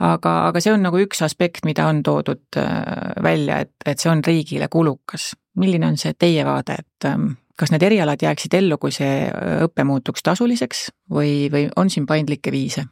aga, 0.04 0.34
aga 0.50 0.60
see 0.60 0.74
on 0.74 0.84
nagu 0.84 1.00
üks 1.00 1.22
aspekt, 1.24 1.64
mida 1.64 1.86
on 1.88 2.02
toodud 2.04 2.58
äh, 2.60 3.14
välja, 3.24 3.62
et, 3.64 3.72
et 3.86 3.98
see 3.98 4.10
on 4.12 4.20
riigile 4.26 4.68
kulukas. 4.68 5.32
milline 5.56 5.86
on 5.86 5.96
see 5.96 6.12
teie 6.18 6.44
vaade, 6.44 6.76
et 6.78 7.08
ähm, 7.08 7.30
kas 7.56 7.72
need 7.72 7.82
erialad 7.86 8.20
jääksid 8.20 8.54
ellu, 8.58 8.78
kui 8.78 8.92
see 8.92 9.30
õpe 9.64 9.84
muutuks 9.86 10.22
tasuliseks 10.26 10.90
või, 11.10 11.48
või 11.52 11.70
on 11.76 11.90
siin 11.90 12.06
paindlikke 12.06 12.52
viise? 12.52 12.84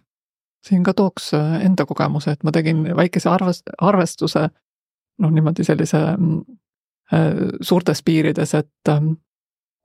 siin 0.62 0.84
ka 0.86 0.94
tooks 0.94 1.34
äh, 1.34 1.60
enda 1.66 1.84
kogemuse, 1.84 2.32
et 2.32 2.44
ma 2.46 2.52
tegin 2.54 2.86
väikese 2.96 3.28
arvest-, 3.28 3.76
arvestuse 3.82 4.46
noh, 5.20 5.30
niimoodi 5.30 5.66
sellise 5.66 5.98
mm, 6.16 6.42
Äh, 6.42 6.61
suurtes 7.60 8.02
piirides, 8.02 8.54
et 8.56 8.88
ähm, 8.88 9.14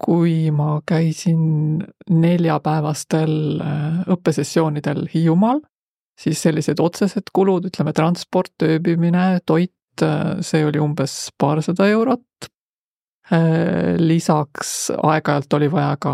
kui 0.04 0.52
ma 0.54 0.82
käisin 0.88 1.82
neljapäevastel 2.10 3.34
äh, 3.62 4.04
õppesessioonidel 4.14 5.08
Hiiumaal, 5.14 5.62
siis 6.20 6.42
sellised 6.46 6.80
otsesed 6.80 7.34
kulud, 7.34 7.68
ütleme 7.70 7.94
transport, 7.98 8.54
ööbimine, 8.64 9.40
toit, 9.46 9.74
äh, 10.06 10.38
see 10.46 10.64
oli 10.66 10.82
umbes 10.84 11.28
paarsada 11.38 11.90
eurot. 11.94 12.24
lisaks 14.00 14.70
aeg-ajalt 14.96 15.54
oli 15.58 15.68
vaja 15.68 15.98
ka 16.00 16.12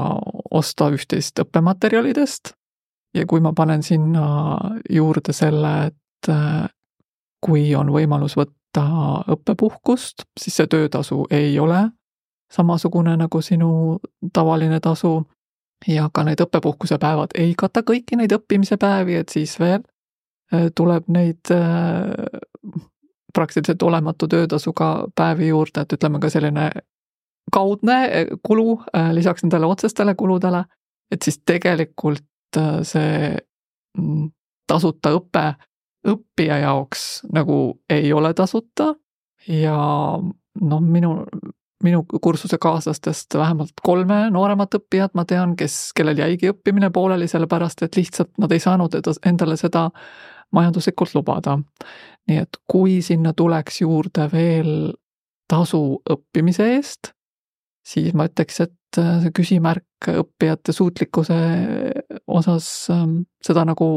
osta 0.50 0.88
üht-teist 0.90 1.38
õppematerjalidest 1.44 2.56
ja 3.14 3.26
kui 3.30 3.38
ma 3.40 3.52
panen 3.54 3.84
sinna 3.86 4.24
juurde 4.90 5.30
selle, 5.38 5.74
et 5.92 6.32
kui 7.46 7.68
on 7.78 7.94
võimalus 7.94 8.34
võtta 8.40 8.63
võtta 8.74 9.24
õppepuhkust, 9.32 10.26
siis 10.40 10.56
see 10.56 10.68
töötasu 10.68 11.28
ei 11.32 11.60
ole 11.60 11.90
samasugune 12.52 13.18
nagu 13.18 13.42
sinu 13.42 14.00
tavaline 14.34 14.80
tasu. 14.80 15.24
Ja 15.88 16.10
ka 16.14 16.24
need 16.24 16.40
õppepuhkuse 16.40 16.96
päevad 16.98 17.34
ei 17.36 17.56
kata 17.58 17.82
kõiki 17.84 18.16
neid 18.16 18.32
õppimise 18.32 18.78
päevi, 18.80 19.18
et 19.20 19.30
siis 19.30 19.60
veel 19.60 19.82
äh, 20.54 20.70
tuleb 20.76 21.10
neid 21.12 21.52
äh, 21.52 22.08
praktiliselt 23.34 23.84
olematu 23.84 24.28
töötasuga 24.28 25.10
päevi 25.16 25.50
juurde, 25.50 25.82
et 25.82 25.94
ütleme 25.94 26.22
ka 26.24 26.30
selline 26.30 26.70
kaudne 27.52 27.98
äh, 28.06 28.32
kulu 28.44 28.80
lisaks 29.12 29.44
nendele 29.44 29.66
otsestele 29.66 30.16
kuludele, 30.16 30.64
et 31.12 31.22
siis 31.22 31.42
tegelikult 31.44 32.24
see 32.88 33.36
mm, 33.98 34.32
tasuta 34.68 35.12
õpe 35.18 35.50
õppija 36.08 36.60
jaoks 36.64 37.24
nagu 37.34 37.80
ei 37.90 38.14
ole 38.14 38.34
tasuta 38.34 38.94
ja 39.48 39.78
noh, 40.62 40.82
minu, 40.82 41.14
minu 41.84 42.04
kursuse 42.22 42.58
kaaslastest 42.62 43.38
vähemalt 43.40 43.82
kolme 43.84 44.28
nooremat 44.32 44.78
õppijat 44.80 45.16
ma 45.16 45.26
tean, 45.26 45.56
kes, 45.60 45.92
kellel 45.96 46.20
jäigi 46.20 46.52
õppimine 46.52 46.92
pooleli, 46.94 47.28
sellepärast 47.28 47.86
et 47.88 47.98
lihtsalt 48.00 48.34
nad 48.42 48.52
ei 48.52 48.64
saanud 48.64 49.00
endale 49.26 49.58
seda 49.60 49.90
majanduslikult 50.54 51.16
lubada. 51.16 51.58
nii 52.28 52.38
et 52.40 52.58
kui 52.68 53.02
sinna 53.02 53.34
tuleks 53.34 53.82
juurde 53.82 54.30
veel 54.32 54.94
tasu 55.50 56.00
õppimise 56.10 56.70
eest, 56.76 57.12
siis 57.84 58.14
ma 58.16 58.30
ütleks, 58.30 58.62
et 58.64 58.74
see 58.98 59.32
küsimärk 59.36 60.10
õppijate 60.12 60.76
suutlikkuse 60.76 61.38
osas 62.28 62.68
ähm, 62.94 63.24
seda 63.44 63.66
nagu 63.68 63.88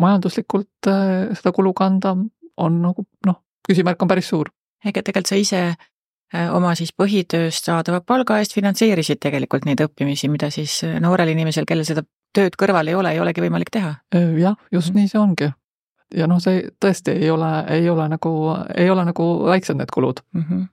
majanduslikult, 0.00 0.88
äh, 0.90 1.30
seda 1.36 1.52
kulu 1.56 1.72
kanda 1.76 2.14
on 2.60 2.80
nagu 2.82 3.06
noh, 3.26 3.40
küsimärk 3.66 4.02
on 4.02 4.10
päris 4.10 4.30
suur. 4.32 4.50
ega 4.84 5.02
tegelikult 5.02 5.32
sa 5.32 5.38
ise 5.40 5.62
äh, 5.70 6.48
oma 6.54 6.74
siis 6.78 6.92
põhitööst 6.96 7.68
saadava 7.68 8.00
palga 8.00 8.40
eest 8.40 8.56
finantseerisid 8.56 9.20
tegelikult 9.20 9.68
neid 9.68 9.82
õppimisi, 9.84 10.30
mida 10.32 10.50
siis 10.50 10.80
noorel 11.00 11.34
inimesel, 11.34 11.68
kellel 11.68 11.88
seda 11.88 12.04
tööd 12.34 12.56
kõrval 12.58 12.88
ei 12.88 12.94
ole, 12.94 13.14
ei 13.14 13.20
olegi 13.20 13.42
võimalik 13.42 13.72
teha? 13.74 13.94
jah, 14.38 14.58
just 14.72 14.94
nii 14.94 15.08
see 15.10 15.20
ongi. 15.20 15.52
ja 16.14 16.26
noh, 16.26 16.42
see 16.42 16.66
tõesti 16.82 17.14
ei 17.20 17.30
ole, 17.30 17.54
ei 17.70 17.88
ole 17.90 18.08
nagu, 18.10 18.34
ei 18.74 18.90
ole 18.90 19.06
nagu 19.06 19.30
väiksed 19.46 19.78
need 19.78 19.94
kulud 19.94 20.22
mm. 20.34 20.44
-hmm 20.44 20.68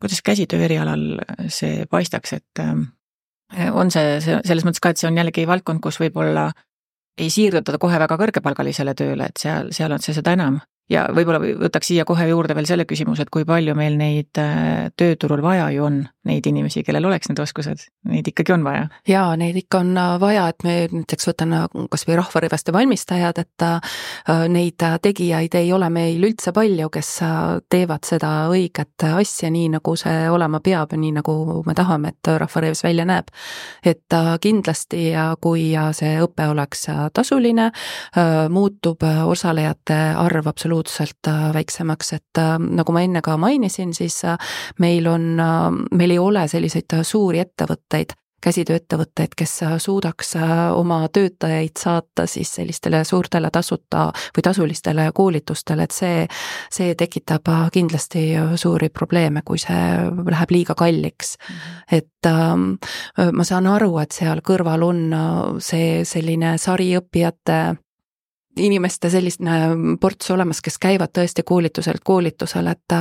kuidas 0.00 0.22
käsitöö 0.22 0.64
erialal 0.64 1.20
see 1.48 1.86
paistaks, 1.90 2.32
et 2.32 2.60
ähm, 2.60 2.82
on 3.72 3.90
see, 3.94 4.20
see 4.24 4.38
selles 4.44 4.64
mõttes 4.66 4.82
ka, 4.82 4.90
et 4.90 5.00
see 5.00 5.08
on 5.10 5.18
jällegi 5.20 5.46
valdkond, 5.48 5.82
kus 5.84 6.00
võib-olla 6.02 6.48
ei 7.16 7.30
siirduta 7.32 7.78
kohe 7.80 7.98
väga 8.02 8.18
kõrgepalgalisele 8.20 8.94
tööle, 8.98 9.30
et 9.30 9.40
seal, 9.40 9.70
seal 9.72 9.92
on 9.92 10.02
see 10.02 10.16
seda 10.16 10.34
enam. 10.36 10.60
Ja 10.90 11.06
võib-olla 11.14 11.40
võtaks 11.42 11.90
siia 11.90 12.04
kohe 12.06 12.28
juurde 12.30 12.54
veel 12.54 12.66
selle 12.68 12.86
küsimuse, 12.86 13.26
et 13.26 13.32
kui 13.34 13.46
palju 13.46 13.74
meil 13.78 13.96
neid 13.98 14.38
äh, 14.38 14.86
tööturul 14.98 15.42
vaja 15.42 15.68
ju 15.74 15.86
on, 15.86 15.98
neid 16.26 16.46
inimesi, 16.46 16.82
kellel 16.86 17.08
oleks 17.08 17.30
need 17.30 17.40
oskused, 17.42 17.82
neid 18.10 18.28
ikkagi 18.30 18.54
on 18.54 18.66
vaja? 18.66 18.86
jaa, 19.08 19.34
neid 19.38 19.58
ikka 19.58 19.82
on 19.82 19.92
äh, 19.98 20.12
vaja, 20.22 20.46
et 20.52 20.66
me 20.66 20.76
näiteks 20.92 21.30
võtan 21.32 21.56
äh, 21.58 21.66
kas 21.90 22.06
või 22.06 22.18
rahvarõivaste 22.20 22.74
valmistajad, 22.74 23.42
et 23.42 23.64
neid 24.50 24.82
tegijaid 25.02 25.54
ei 25.58 25.70
ole 25.74 25.88
meil 25.92 26.22
üldse 26.26 26.52
palju, 26.54 26.88
kes 26.92 27.10
teevad 27.72 28.06
seda 28.06 28.30
õiget 28.52 29.06
asja 29.08 29.50
nii, 29.52 29.70
nagu 29.76 29.94
see 29.98 30.26
olema 30.30 30.60
peab 30.64 30.92
ja 30.94 31.00
nii, 31.00 31.12
nagu 31.18 31.34
me 31.66 31.74
tahame, 31.78 32.12
et 32.14 32.30
rahvarõivas 32.42 32.82
välja 32.84 33.06
näeb. 33.08 33.30
et 33.84 34.16
kindlasti, 34.42 35.08
kui 35.40 35.68
see 35.96 36.16
õpe 36.22 36.48
oleks 36.50 36.86
tasuline, 37.16 37.70
muutub 38.52 39.02
osalejate 39.26 39.98
arv 40.20 40.50
absoluutselt 40.52 40.75
väiksemaks, 41.54 42.12
et 42.12 42.42
nagu 42.58 42.92
ma 42.92 43.02
enne 43.06 43.22
ka 43.24 43.36
mainisin, 43.40 43.94
siis 43.94 44.22
meil 44.78 45.06
on, 45.06 45.34
meil 45.92 46.14
ei 46.14 46.18
ole 46.18 46.46
selliseid 46.48 46.98
suuri 47.02 47.40
ettevõtteid, 47.44 48.14
käsitööettevõtteid, 48.46 49.34
kes 49.36 49.54
suudaks 49.82 50.34
oma 50.76 51.00
töötajaid 51.12 51.78
saata 51.80 52.26
siis 52.30 52.52
sellistele 52.58 53.02
suurtele 53.04 53.50
tasuta 53.52 54.10
või 54.36 54.44
tasulistele 54.44 55.08
koolitustele, 55.14 55.86
et 55.86 55.96
see, 55.96 56.26
see 56.70 56.94
tekitab 56.98 57.48
kindlasti 57.72 58.28
suuri 58.54 58.90
probleeme, 58.94 59.42
kui 59.44 59.58
see 59.58 59.80
läheb 60.30 60.54
liiga 60.54 60.76
kalliks. 60.78 61.36
Mhm. 61.46 61.72
et 61.92 62.26
äh, 62.26 63.32
ma 63.32 63.44
saan 63.44 63.66
aru, 63.66 63.98
et 63.98 64.12
seal 64.12 64.40
kõrval 64.46 64.82
on 64.84 65.02
see 65.62 66.04
selline 66.04 66.56
sariõppijate 66.58 67.58
inimeste 68.56 69.10
selline 69.10 69.96
ports 70.00 70.30
olemas, 70.30 70.60
kes 70.64 70.78
käivad 70.82 71.12
tõesti 71.16 71.44
koolituselt 71.46 72.04
koolitusele, 72.04 72.72
et, 72.76 72.96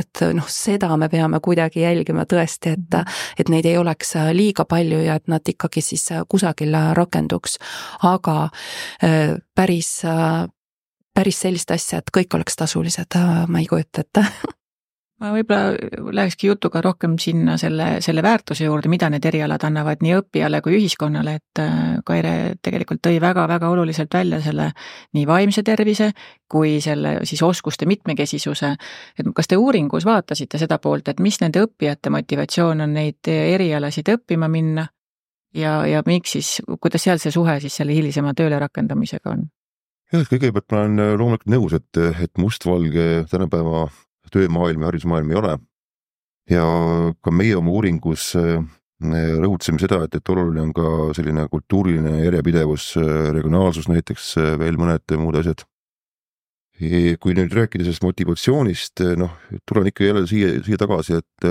et 0.00 0.22
noh, 0.34 0.48
seda 0.50 0.90
me 0.96 1.08
peame 1.12 1.40
kuidagi 1.44 1.84
jälgima 1.84 2.26
tõesti, 2.28 2.74
et, 2.76 3.16
et 3.38 3.52
neid 3.52 3.66
ei 3.66 3.78
oleks 3.78 4.16
liiga 4.36 4.66
palju 4.68 5.00
ja 5.04 5.18
et 5.20 5.28
nad 5.30 5.46
ikkagi 5.48 5.82
siis 5.84 6.08
kusagil 6.28 6.74
rakenduks. 6.98 7.58
aga 8.02 8.36
äh, 9.04 9.36
päris, 9.54 10.02
päris 11.14 11.40
sellist 11.40 11.70
asja, 11.70 11.98
et 11.98 12.12
kõik 12.12 12.34
oleks 12.34 12.56
tasulised, 12.56 13.18
ma 13.48 13.62
ei 13.62 13.66
kujuta 13.70 14.04
ette 14.04 14.26
ma 15.20 15.30
võib-olla 15.32 16.12
lähekski 16.18 16.50
jutuga 16.50 16.82
rohkem 16.84 17.14
sinna 17.20 17.56
selle, 17.60 18.02
selle 18.04 18.22
väärtuse 18.24 18.66
juurde, 18.66 18.90
mida 18.92 19.08
need 19.12 19.24
erialad 19.24 19.62
annavad 19.64 20.02
nii 20.04 20.12
õppijale 20.18 20.60
kui 20.64 20.76
ühiskonnale, 20.76 21.38
et 21.40 21.62
äh, 21.62 21.78
Kaire 22.06 22.34
tegelikult 22.62 23.00
tõi 23.06 23.20
väga-väga 23.22 23.70
oluliselt 23.72 24.12
välja 24.12 24.42
selle 24.44 24.70
nii 25.16 25.24
vaimse 25.28 25.64
tervise 25.64 26.10
kui 26.52 26.76
selle 26.84 27.18
siis 27.24 27.42
oskuste 27.42 27.88
mitmekesisuse. 27.88 28.74
et 29.18 29.32
kas 29.34 29.48
te 29.48 29.56
uuringus 29.56 30.04
vaatasite 30.04 30.58
seda 30.58 30.78
poolt, 30.78 31.08
et 31.08 31.20
mis 31.20 31.40
nende 31.40 31.64
õppijate 31.64 32.12
motivatsioon 32.12 32.84
on 32.84 32.94
neid 33.00 33.28
erialasid 33.32 34.12
õppima 34.12 34.48
minna 34.52 34.86
ja, 35.54 35.86
ja 35.86 36.02
miks 36.06 36.36
siis, 36.36 36.56
kuidas 36.80 37.08
seal 37.08 37.22
see 37.22 37.32
suhe 37.32 37.60
siis 37.64 37.76
selle 37.80 37.96
hilisema 37.96 38.34
tööle 38.36 38.58
rakendamisega 38.60 39.32
on? 39.32 39.46
jah, 40.12 40.28
kõigepealt 40.28 40.72
ma 40.72 40.82
olen 40.84 41.16
loomulikult 41.16 41.54
nõus, 41.56 41.72
et, 41.80 42.04
et 42.20 42.36
mustvalge 42.38 43.24
tänapäeva 43.30 43.86
töömaailm 44.34 44.82
ja 44.82 44.90
haridusmaailm 44.90 45.30
ei 45.30 45.38
ole. 45.40 45.58
ja 46.50 46.64
ka 47.26 47.32
meie 47.34 47.56
oma 47.58 47.72
uuringus 47.74 48.30
äh, 48.38 48.60
rõhutasime 49.02 49.80
seda, 49.82 50.04
et, 50.06 50.14
et 50.14 50.28
oluline 50.30 50.62
on 50.62 50.74
ka 50.76 50.90
selline 51.16 51.48
kultuuriline 51.50 52.20
järjepidevus, 52.22 52.92
äh, 53.00 53.32
regionaalsus 53.34 53.88
näiteks, 53.90 54.36
äh, 54.38 54.52
veel 54.58 54.78
mõned 54.80 55.16
muud 55.18 55.42
asjad. 55.42 55.66
kui 56.76 57.32
nüüd 57.32 57.54
rääkida 57.56 57.86
sellest 57.86 58.04
motivatsioonist, 58.04 59.00
noh, 59.16 59.30
tulen 59.64 59.86
ikka 59.88 60.04
jälle 60.04 60.26
siia, 60.28 60.50
siia 60.60 60.76
tagasi, 60.76 61.14
et 61.22 61.46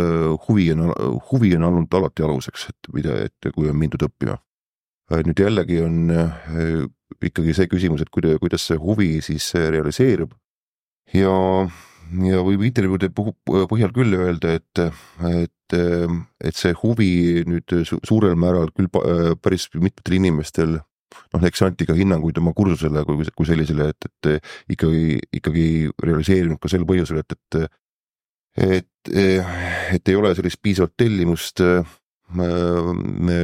huvi 0.46 0.68
on, 0.76 0.92
huvi 1.32 1.50
on 1.58 1.64
olnud 1.66 1.98
alati 1.98 2.22
aluseks, 2.22 2.68
et 2.70 2.90
mida, 2.94 3.16
et 3.26 3.48
kui 3.56 3.66
on 3.66 3.74
mindud 3.74 4.06
õppima. 4.06 4.38
nüüd 5.26 5.42
jällegi 5.42 5.82
on 5.82 6.14
ikkagi 7.26 7.58
see 7.58 7.66
küsimus, 7.66 8.06
et 8.06 8.14
kuida-, 8.14 8.38
kuidas 8.38 8.68
see 8.70 8.78
huvi 8.78 9.18
siis 9.26 9.50
realiseerub 9.58 10.30
ja 11.14 11.34
ja 12.26 12.42
võib 12.46 12.66
intervjuude 12.68 13.10
põhjal 13.16 13.94
küll 13.96 14.18
öelda, 14.18 14.56
et, 14.60 14.82
et, 15.30 15.78
et 15.78 16.58
see 16.58 16.76
huvi 16.82 17.10
nüüd 17.50 17.76
suurel 17.96 18.36
määral 18.40 18.72
küll 18.76 18.92
päris 19.42 19.68
mitmetel 19.74 20.20
inimestel 20.20 20.78
noh, 20.78 21.46
eks 21.48 21.64
anti 21.66 21.88
ka 21.88 21.96
hinnanguid 21.98 22.38
oma 22.42 22.54
kursusele 22.56 23.06
kui, 23.08 23.26
kui 23.36 23.48
sellisele, 23.48 23.90
et, 23.94 24.10
et 24.10 24.50
ikkagi, 24.76 25.20
ikkagi 25.40 25.68
realiseerinud 26.04 26.62
ka 26.62 26.72
sel 26.72 26.86
põhjusel, 26.88 27.22
et, 27.24 27.36
et 27.36 27.72
et, 28.56 29.10
et 29.12 30.10
ei 30.10 30.16
ole 30.16 30.32
sellist 30.36 30.62
piisavat 30.64 30.94
tellimust. 30.98 31.62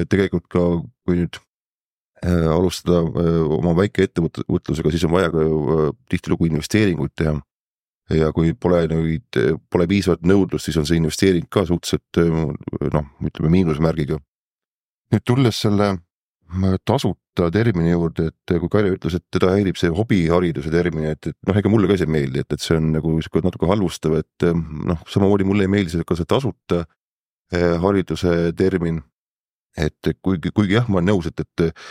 tegelikult 0.09 0.47
ka, 0.49 0.61
kui 1.05 1.19
nüüd 1.19 1.37
alustada 2.21 3.01
oma 3.57 3.73
väikeettevõtlusega, 3.77 4.91
siis 4.93 5.03
on 5.05 5.15
vaja 5.15 5.31
ka 5.33 5.43
tihtilugu 6.09 6.47
investeeringuid 6.49 7.13
teha 7.17 7.35
ja 8.09 8.31
kui 8.35 8.53
pole 8.53 8.85
neid, 8.91 9.39
pole 9.69 9.87
piisavalt 9.87 10.25
nõudlust, 10.27 10.67
siis 10.67 10.79
on 10.81 10.87
see 10.87 10.99
investeering 10.99 11.47
ka 11.51 11.65
suhteliselt 11.67 12.21
noh, 12.93 13.11
ütleme 13.27 13.51
miinusmärgiga. 13.57 14.19
nüüd 15.11 15.23
tulles 15.27 15.59
selle 15.59 15.93
tasuta 16.85 17.47
termini 17.51 17.91
juurde, 17.91 18.31
et 18.31 18.53
kui 18.59 18.69
Kaire 18.71 18.91
ütles, 18.91 19.15
et 19.15 19.23
teda 19.31 19.53
häirib 19.55 19.77
see 19.79 19.91
hobihariduse 19.95 20.71
termin, 20.71 21.11
et, 21.13 21.31
et 21.31 21.37
noh, 21.47 21.57
ega 21.57 21.71
mulle 21.71 21.87
ka 21.87 21.95
see 21.99 22.07
ei 22.09 22.15
meeldi, 22.17 22.43
et, 22.43 22.55
et 22.55 22.63
see 22.63 22.75
on 22.79 22.91
nagu 22.95 23.13
sihuke 23.21 23.43
natuke 23.45 23.69
halvustav, 23.69 24.17
et 24.19 24.47
noh, 24.47 24.99
samamoodi 25.07 25.47
mulle 25.47 25.67
ei 25.67 25.71
meeldi 25.71 25.95
see 25.95 26.07
ka 26.07 26.17
see 26.19 26.27
tasuta 26.27 26.83
eh, 27.55 27.77
hariduse 27.83 28.51
termin 28.57 28.99
et 29.77 30.11
kuigi, 30.23 30.51
kuigi 30.53 30.75
jah, 30.75 30.87
ma 30.91 30.99
olen 30.99 31.11
nõus, 31.13 31.29
et, 31.29 31.43
et, 31.43 31.83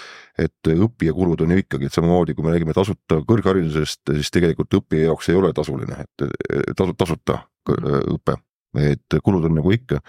et 0.46 0.70
õppija-kulud 0.74 1.44
on 1.44 1.54
ju 1.54 1.62
ikkagi, 1.62 1.88
et 1.88 1.96
samamoodi 1.96 2.36
kui 2.36 2.44
me 2.44 2.52
räägime 2.54 2.74
tasuta 2.76 3.20
kõrgharidusest, 3.28 4.12
siis 4.18 4.32
tegelikult 4.34 4.80
õppija 4.80 5.08
jaoks 5.08 5.30
ei 5.32 5.40
ole 5.40 5.52
tasuline, 5.56 6.04
et 6.04 6.76
tasu, 6.76 6.94
tasuta 6.98 7.40
õpe, 7.70 8.36
et 8.80 9.18
kulud 9.24 9.48
on 9.48 9.56
nagu 9.60 9.72
ikka. 9.74 10.00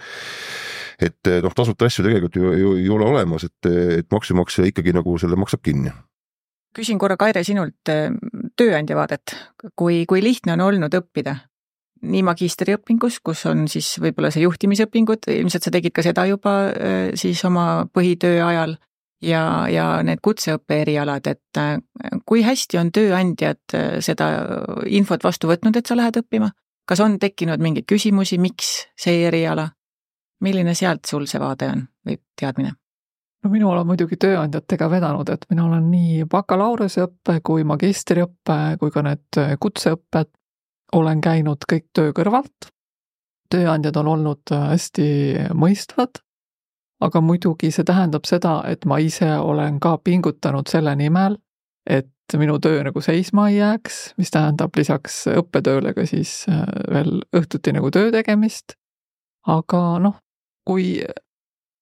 et 1.02 1.32
noh, 1.42 1.54
tasuta 1.56 1.88
asju 1.88 2.04
tegelikult 2.06 2.36
ju, 2.36 2.52
ju 2.54 2.74
ei 2.78 2.88
ole 2.92 3.08
olemas, 3.08 3.48
et, 3.48 3.70
et 3.98 4.08
maksumaksja 4.12 4.68
ikkagi 4.70 4.92
nagu 4.94 5.16
selle 5.18 5.38
maksab 5.40 5.64
kinni. 5.64 5.92
Küsin 6.76 7.00
korra, 7.00 7.18
Kaire, 7.20 7.42
sinult 7.44 7.90
tööandja 8.56 8.96
vaadet, 8.96 9.34
kui, 9.76 10.04
kui 10.08 10.22
lihtne 10.24 10.54
on 10.54 10.62
olnud 10.68 10.94
õppida 10.96 11.34
nii 12.02 12.22
magistriõpingus, 12.26 13.20
kus 13.24 13.44
on 13.50 13.66
siis 13.70 13.94
võib-olla 14.02 14.32
see 14.34 14.42
juhtimisõpingud, 14.44 15.28
ilmselt 15.30 15.66
sa 15.66 15.72
tegid 15.74 15.94
ka 15.94 16.04
seda 16.04 16.24
juba 16.30 16.54
äh, 16.70 17.12
siis 17.18 17.42
oma 17.46 17.84
põhitöö 17.94 18.42
ajal, 18.46 18.74
ja, 19.22 19.42
ja 19.70 19.86
need 20.06 20.22
kutseõppe 20.24 20.80
erialad, 20.82 21.28
et 21.30 21.60
äh, 21.62 21.76
kui 22.26 22.42
hästi 22.46 22.80
on 22.82 22.90
tööandjad 22.94 23.76
äh, 23.78 23.88
seda 24.02 24.32
infot 24.90 25.22
vastu 25.24 25.50
võtnud, 25.50 25.78
et 25.78 25.86
sa 25.86 25.98
lähed 25.98 26.20
õppima? 26.24 26.52
kas 26.82 26.98
on 27.00 27.14
tekkinud 27.22 27.62
mingeid 27.62 27.86
küsimusi, 27.86 28.40
miks 28.42 28.74
see 28.98 29.22
eriala? 29.28 29.70
milline 30.42 30.74
sealt 30.74 31.06
sul 31.06 31.28
see 31.30 31.38
vaade 31.38 31.70
on 31.70 31.84
või 32.02 32.18
teadmine? 32.40 32.74
no 33.44 33.50
minul 33.50 33.78
on 33.78 33.86
muidugi 33.86 34.18
tööandjatega 34.18 34.90
vedanud, 34.90 35.30
et 35.30 35.46
mina 35.54 35.68
olen 35.68 35.86
nii 35.92 36.26
bakalaureuseõppe 36.30 37.38
kui 37.46 37.62
magistriõppe 37.62 38.58
kui 38.82 38.90
ka 38.90 39.06
need 39.06 39.42
kutseõpped 39.62 40.34
olen 40.92 41.20
käinud 41.20 41.64
kõik 41.72 41.88
töö 41.94 42.12
kõrvalt. 42.16 42.70
tööandjad 43.52 43.96
on 44.00 44.08
olnud 44.08 44.52
äh, 44.52 44.68
hästi 44.72 45.08
mõistvad. 45.54 46.22
aga 47.02 47.20
muidugi 47.20 47.70
see 47.74 47.84
tähendab 47.84 48.24
seda, 48.24 48.62
et 48.66 48.84
ma 48.84 48.98
ise 49.02 49.26
olen 49.38 49.80
ka 49.80 49.98
pingutanud 49.98 50.68
selle 50.70 50.94
nimel, 50.96 51.36
et 51.86 52.08
minu 52.38 52.58
töö 52.62 52.84
nagu 52.84 53.00
seisma 53.00 53.48
ei 53.48 53.56
jääks, 53.56 54.14
mis 54.18 54.30
tähendab 54.30 54.70
lisaks 54.76 55.26
õppetööle 55.26 55.94
ka 55.94 56.06
siis 56.06 56.44
äh, 56.48 56.62
veel 56.90 57.20
õhtuti 57.36 57.72
nagu 57.72 57.90
töö 57.90 58.12
tegemist. 58.12 58.76
aga 59.46 59.98
noh, 59.98 60.20
kui 60.64 61.02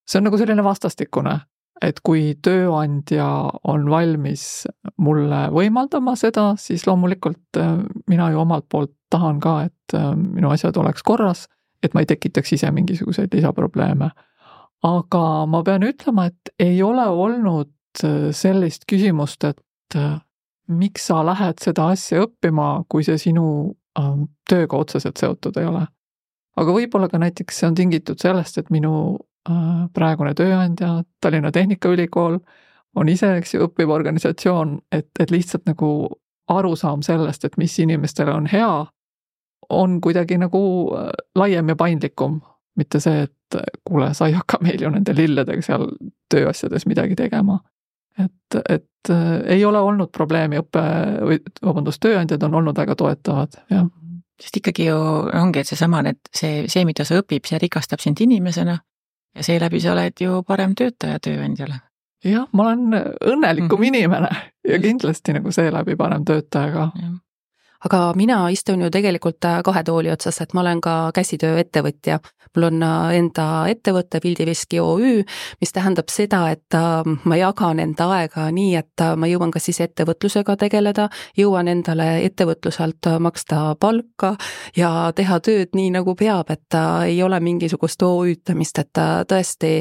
see 0.08 0.18
on 0.18 0.24
nagu 0.24 0.38
selline 0.38 0.64
vastastikune, 0.64 1.40
et 1.84 2.00
kui 2.04 2.34
tööandja 2.44 3.26
on 3.68 3.86
valmis 3.90 4.44
mulle 5.00 5.46
võimaldama 5.54 6.14
seda, 6.18 6.52
siis 6.60 6.84
loomulikult 6.88 7.60
äh, 7.60 7.78
mina 8.10 8.30
ju 8.32 8.42
omalt 8.42 8.68
poolt 8.72 8.92
tahan 9.12 9.40
ka, 9.42 9.54
et 9.70 9.96
äh, 9.96 10.10
minu 10.16 10.52
asjad 10.52 10.76
oleks 10.80 11.04
korras, 11.06 11.46
et 11.82 11.96
ma 11.96 12.04
ei 12.04 12.10
tekitaks 12.10 12.52
ise 12.58 12.70
mingisuguseid 12.74 13.32
lisaprobleeme. 13.34 14.10
aga 14.84 15.24
ma 15.46 15.62
pean 15.64 15.84
ütlema, 15.84 16.26
et 16.30 16.52
ei 16.58 16.82
ole 16.82 17.06
olnud 17.08 18.04
äh, 18.04 18.30
sellist 18.32 18.86
küsimust, 18.90 19.44
et 19.44 19.96
miks 20.70 21.08
sa 21.10 21.24
lähed 21.26 21.58
seda 21.58 21.88
asja 21.90 22.20
õppima, 22.22 22.84
kui 22.88 23.02
see 23.02 23.18
sinu 23.18 23.74
tööga 24.46 24.78
otseselt 24.78 25.18
seotud 25.18 25.56
ei 25.58 25.66
ole. 25.66 25.80
aga 26.60 26.74
võib-olla 26.76 27.08
ka 27.10 27.18
näiteks 27.18 27.58
see 27.58 27.66
on 27.66 27.74
tingitud 27.74 28.20
sellest, 28.22 28.60
et 28.60 28.70
minu 28.70 29.18
praegune 29.94 30.34
tööandja, 30.36 31.02
Tallinna 31.20 31.52
Tehnikaülikool, 31.52 32.38
on 32.96 33.08
ise, 33.08 33.36
eks 33.38 33.54
ju, 33.54 33.64
õppiv 33.68 33.90
organisatsioon, 33.94 34.78
et, 34.92 35.08
et 35.20 35.30
lihtsalt 35.30 35.66
nagu 35.70 35.90
arusaam 36.50 37.04
sellest, 37.06 37.44
et 37.44 37.56
mis 37.60 37.78
inimestele 37.78 38.32
on 38.34 38.48
hea, 38.50 38.72
on 39.70 40.00
kuidagi 40.02 40.38
nagu 40.40 40.62
äh, 40.98 41.10
laiem 41.38 41.68
ja 41.68 41.76
paindlikum. 41.76 42.40
mitte 42.78 43.00
see, 43.02 43.26
et 43.26 43.56
kuule, 43.84 44.12
sa 44.14 44.28
ei 44.30 44.32
hakka 44.32 44.60
meil 44.62 44.80
ju 44.80 44.88
nende 44.90 45.12
lilledega 45.12 45.62
seal 45.62 45.88
tööasjades 46.32 46.86
midagi 46.86 47.16
tegema. 47.18 47.58
et, 48.18 48.60
et 48.68 49.10
äh, 49.10 49.40
ei 49.56 49.64
ole 49.64 49.78
olnud 49.78 50.10
probleemi, 50.12 50.58
õppe 50.58 50.82
või 51.22 51.38
vabandust, 51.62 52.00
tööandjad 52.02 52.42
on 52.42 52.54
olnud 52.54 52.76
väga 52.76 52.96
toetavad, 52.96 53.62
jah. 53.70 53.86
sest 54.42 54.56
ikkagi 54.56 54.90
ju 54.90 54.96
ongi, 55.42 55.60
et 55.60 55.66
seesama, 55.66 56.02
et 56.08 56.34
see, 56.34 56.66
see, 56.68 56.84
mida 56.84 57.04
sa 57.04 57.20
õpid, 57.22 57.46
see 57.46 57.58
rikastab 57.62 58.02
sind 58.02 58.20
inimesena 58.20 58.78
ja 59.36 59.42
seeläbi 59.42 59.80
sa 59.80 59.92
oled 59.92 60.20
ju 60.20 60.42
parem 60.42 60.74
töötaja 60.74 61.18
tööandjale. 61.18 61.80
jah, 62.24 62.46
ma 62.52 62.68
olen 62.68 62.94
õnnelikum 63.20 63.78
mm 63.78 63.82
-hmm. 63.82 63.86
inimene 63.86 64.28
ja 64.68 64.78
kindlasti 64.78 65.32
nagu 65.32 65.52
seeläbi 65.52 65.96
parem 65.96 66.24
töötaja 66.24 66.72
ka 66.72 66.90
aga 67.84 68.00
mina 68.16 68.42
istun 68.52 68.82
ju 68.84 68.90
tegelikult 68.92 69.44
äh, 69.44 69.60
kahe 69.64 69.82
tooli 69.84 70.10
otsas, 70.12 70.40
et 70.42 70.54
ma 70.54 70.64
olen 70.64 70.80
ka 70.84 70.96
käsitööettevõtja. 71.16 72.20
mul 72.56 72.66
on 72.66 72.82
äh, 72.82 73.14
enda 73.18 73.46
ettevõte 73.70 74.20
Pildiveski 74.20 74.80
OÜ, 74.80 75.22
mis 75.60 75.72
tähendab 75.72 76.10
seda, 76.10 76.50
et 76.50 76.74
äh, 76.74 77.04
ma 77.24 77.36
jagan 77.36 77.80
enda 77.80 78.08
aega 78.16 78.48
nii, 78.50 78.74
et 78.76 79.04
ma 79.16 79.26
jõuan 79.30 79.50
kas 79.50 79.68
siis 79.70 79.80
ettevõtlusega 79.80 80.56
tegeleda, 80.56 81.08
jõuan 81.38 81.68
endale 81.68 82.24
ettevõtluse 82.24 82.82
alt 82.82 83.10
maksta 83.20 83.76
palka 83.80 84.34
ja 84.76 85.12
teha 85.16 85.40
tööd 85.40 85.72
nii, 85.74 85.90
nagu 85.94 86.14
peab, 86.14 86.50
et 86.50 86.80
ei 87.06 87.22
ole 87.22 87.40
mingisugust 87.40 88.02
OÜ-tamist, 88.02 88.78
et 88.78 89.00
tõesti 89.30 89.80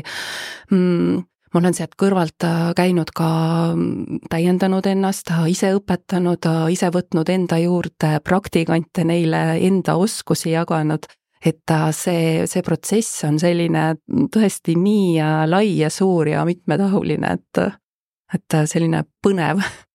mm, 0.71 1.25
ma 1.53 1.62
olen 1.62 1.75
sealt 1.75 1.95
kõrvalt 1.99 2.45
äh, 2.45 2.71
käinud 2.77 3.12
ka 3.15 3.29
täiendanud 4.29 4.85
ennast, 4.89 5.31
ise 5.49 5.73
õpetanud, 5.77 6.45
ise 6.73 6.91
võtnud 6.93 7.29
enda 7.33 7.59
juurde 7.62 8.17
praktikante, 8.25 9.05
neile 9.07 9.57
enda 9.57 9.97
oskusi 9.97 10.53
jaganud. 10.53 11.07
et 11.45 11.71
äh, 11.71 11.91
see, 11.95 12.47
see 12.51 12.62
protsess 12.62 13.23
on 13.23 13.39
selline 13.39 13.95
tõesti 14.33 14.75
nii 14.75 15.19
äh, 15.23 15.45
lai 15.47 15.77
ja 15.77 15.89
suur 15.89 16.27
ja 16.27 16.43
mitmetahuline, 16.45 17.38
et, 17.39 17.62
et 18.33 18.57
selline 18.67 19.05
põnev 19.23 19.63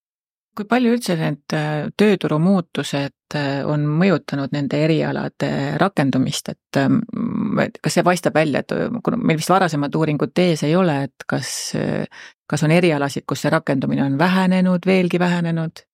kui 0.57 0.67
palju 0.71 0.95
üldse 0.95 1.17
need 1.19 1.55
äh, 1.57 1.87
tööturu 1.99 2.39
muutused 2.43 3.37
äh, 3.37 3.63
on 3.67 3.87
mõjutanud 4.01 4.55
nende 4.55 4.79
erialade 4.87 5.51
rakendumist, 5.81 6.53
ähm, 6.81 7.01
et 7.63 7.81
kas 7.83 7.99
see 7.99 8.07
paistab 8.07 8.37
välja, 8.39 8.63
et 8.63 8.75
äh, 8.75 8.87
kuna 9.05 9.19
meil 9.21 9.41
vist 9.41 9.53
varasemad 9.53 9.95
uuringud 9.99 10.45
ees 10.45 10.65
ei 10.67 10.77
ole, 10.79 11.01
et 11.09 11.27
kas, 11.31 11.49
kas 12.51 12.67
on 12.67 12.75
erialasid, 12.75 13.27
kus 13.29 13.45
see 13.45 13.53
rakendumine 13.55 14.07
on 14.07 14.21
vähenenud, 14.21 14.87
veelgi 14.87 15.23
vähenenud? 15.23 15.85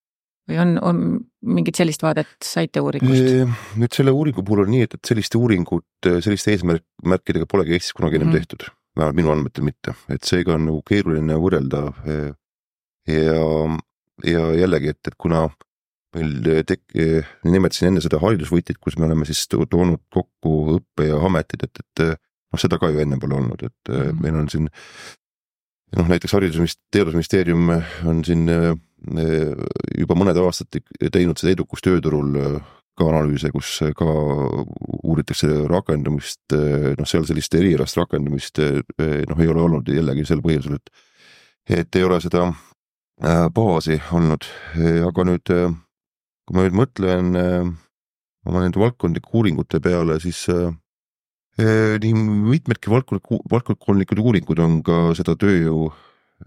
või 0.51 0.57
on, 0.59 0.71
on 0.83 1.01
mingit 1.47 1.79
sellist 1.79 2.03
vaadet 2.03 2.31
saite 2.43 2.81
uuringust? 2.83 3.77
nüüd 3.79 3.95
selle 3.95 4.11
uuringu 4.17 4.43
puhul 4.43 4.65
on 4.65 4.73
nii, 4.73 4.89
et, 4.89 4.97
et 4.97 5.11
sellist 5.13 5.37
uuringut 5.39 6.09
selliste 6.11 6.57
eesmärk, 6.57 6.83
märkidega 7.07 7.47
polegi 7.47 7.77
Eestis 7.77 7.95
kunagi 7.95 8.19
ennem 8.19 8.33
mm 8.33 8.35
-hmm. 8.35 8.49
tehtud, 8.49 8.65
vähemalt 8.99 9.21
minu 9.21 9.31
andmetel 9.31 9.69
mitte, 9.69 9.95
et 10.11 10.27
seega 10.27 10.57
on 10.57 10.67
nagu 10.67 10.83
keeruline 10.89 11.37
võrrelda 11.39 11.85
ja 13.07 13.45
ja 14.27 14.47
jällegi, 14.59 14.95
et, 14.95 15.01
et 15.07 15.17
kuna 15.19 15.47
meil 16.17 16.65
tek-, 16.67 16.97
nimetasin 17.47 17.91
enne 17.91 18.03
seda 18.05 18.21
haridusvõtit, 18.23 18.81
kus 18.83 18.99
me 18.99 19.07
oleme 19.07 19.29
siis 19.29 19.45
toonud 19.51 20.03
kokku 20.13 20.77
õppe 20.79 21.07
ja 21.11 21.21
ametid, 21.27 21.69
et, 21.69 21.83
et 21.85 22.05
noh, 22.11 22.61
seda 22.61 22.81
ka 22.83 22.91
ju 22.91 23.03
enne 23.03 23.21
pole 23.23 23.39
olnud, 23.39 23.63
et 23.63 23.93
mm 23.93 24.03
-hmm. 24.03 24.23
meil 24.23 24.41
on 24.43 24.49
siin 24.51 24.69
noh, 25.97 26.09
näiteks 26.09 26.35
Haridus- 26.35 26.79
Teadusministeerium 26.91 27.71
on 28.07 28.25
siin 28.25 28.47
juba 29.99 30.15
mõned 30.15 30.37
aastad 30.37 30.83
teinud 31.13 31.39
seda 31.39 31.53
edukust 31.53 31.85
tööturul 31.87 32.61
ka 32.99 33.07
analüüse, 33.09 33.51
kus 33.51 33.79
ka 33.97 34.07
uuritakse 35.03 35.49
rakendumist, 35.71 36.53
noh, 36.99 37.07
seal 37.07 37.25
sellist 37.25 37.55
erialast 37.55 37.97
rakendumist 37.97 38.59
noh, 38.59 39.41
ei 39.41 39.49
ole 39.49 39.63
olnud 39.63 39.89
jällegi 39.89 40.27
sel 40.29 40.43
põhjusel, 40.45 40.77
et 40.77 41.07
et 41.71 41.97
ei 41.97 42.03
ole 42.05 42.19
seda 42.21 42.49
baasi 43.21 43.99
olnud, 44.17 44.47
aga 45.07 45.25
nüüd, 45.29 45.53
äh, 45.53 45.73
kui 46.47 46.57
ma 46.57 46.65
nüüd 46.65 46.77
mõtlen 46.79 47.37
äh, 47.37 47.67
oma 48.49 48.63
nende 48.65 48.81
valdkondlike 48.81 49.29
uuringute 49.37 49.81
peale, 49.85 50.17
siis 50.21 50.47
nii 51.61 52.13
mitmedki 52.17 52.89
valdkondlikud, 52.89 53.43
valdkondlikud 53.53 54.23
uuringud 54.23 54.63
on 54.65 54.79
ka 54.87 55.11
seda 55.19 55.35
tööjõu 55.37 55.91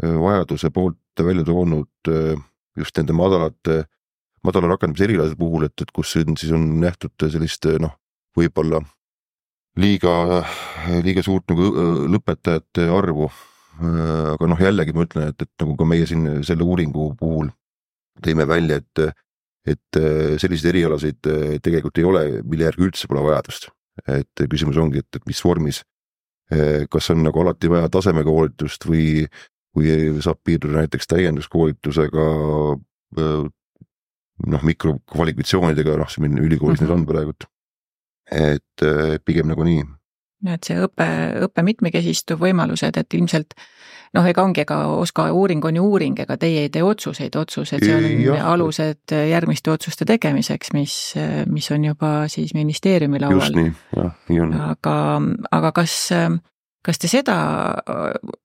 vajaduse 0.01 0.71
poolt 0.73 1.21
välja 1.21 1.43
toonud 1.45 2.09
just 2.79 2.97
nende 2.97 3.13
madalate, 3.13 3.83
madala 4.41 4.71
rakendamise 4.71 5.05
erialade 5.05 5.37
puhul, 5.37 5.67
et, 5.67 5.75
et 5.85 5.93
kus 5.93 6.15
on 6.17 6.33
siis 6.39 6.55
on 6.55 6.65
nähtud 6.81 7.27
sellist 7.29 7.69
noh, 7.83 7.93
võib-olla 8.33 8.81
liiga, 9.77 10.41
liiga 11.05 11.21
suurt 11.21 11.45
nagu 11.53 11.69
lõpetajate 12.09 12.89
arvu. 12.89 13.29
Äh, 13.29 13.52
aga 13.81 14.49
noh, 14.49 14.59
jällegi 14.61 14.93
ma 14.93 15.05
ütlen, 15.07 15.31
et, 15.31 15.45
et 15.45 15.63
nagu 15.63 15.75
ka 15.79 15.85
meie 15.89 16.07
siin 16.09 16.27
selle 16.45 16.65
uuringu 16.65 17.13
puhul 17.19 17.49
tõime 18.23 18.45
välja, 18.49 18.77
et, 18.81 19.23
et 19.73 19.99
äh, 19.99 20.35
selliseid 20.41 20.73
erialasid 20.73 21.29
äh, 21.31 21.55
tegelikult 21.63 21.97
ei 21.97 22.05
ole, 22.07 22.23
mille 22.43 22.67
järgi 22.69 22.85
üldse 22.89 23.09
pole 23.09 23.23
vajadust. 23.25 23.71
et 24.09 24.41
küsimus 24.49 24.77
ongi, 24.81 25.03
et, 25.03 25.15
et 25.15 25.25
mis 25.29 25.39
vormis, 25.45 25.83
kas 26.89 27.09
on 27.13 27.19
nagu 27.21 27.41
alati 27.43 27.69
vaja 27.69 27.91
tasemega 27.93 28.25
koolitust 28.25 28.87
või, 28.89 29.21
või 29.77 29.91
saab 30.25 30.39
piirduda 30.41 30.79
näiteks 30.81 31.11
täienduskoolitusega, 31.11 32.25
noh, 34.49 34.65
mikrokvalifikatsioonidega, 34.69 35.99
noh, 36.01 36.15
meil 36.25 36.41
ülikoolis 36.41 36.81
mm 36.81 36.87
-hmm. 36.87 36.89
need 36.89 36.95
on 36.97 37.05
praegult. 37.05 37.45
et 38.33 38.85
pigem 39.25 39.53
nagu 39.53 39.63
nii 39.63 39.85
et 40.51 40.67
see 40.67 40.79
õpe, 40.83 41.07
õppe 41.47 41.63
mitmekesistub 41.63 42.41
võimalused, 42.43 42.97
et 42.99 43.17
ilmselt 43.19 43.55
noh, 44.13 44.27
ega 44.29 44.45
ongi, 44.45 44.63
ega 44.63 44.79
OSKA 44.93 45.27
uuring 45.33 45.65
on 45.65 45.79
ju 45.79 45.87
uuring, 45.87 46.21
ega 46.23 46.37
teie 46.41 46.67
ei 46.67 46.71
tee 46.73 46.85
otsuseid, 46.85 47.35
otsused, 47.39 47.83
see 47.83 47.95
on 47.95 48.07
ja. 48.21 48.37
alused 48.53 49.13
järgmiste 49.13 49.73
otsuste 49.73 50.07
tegemiseks, 50.09 50.73
mis, 50.77 50.95
mis 51.49 51.69
on 51.73 51.89
juba 51.91 52.15
siis 52.31 52.53
ministeeriumi 52.57 53.21
laual. 53.23 53.41
just 53.41 53.59
nii, 53.59 53.75
jah, 53.97 54.17
nii 54.29 54.41
on. 54.45 54.55
aga, 54.69 54.95
aga 55.57 55.73
kas, 55.81 55.97
kas 56.85 57.01
te 57.01 57.09
seda, 57.09 57.37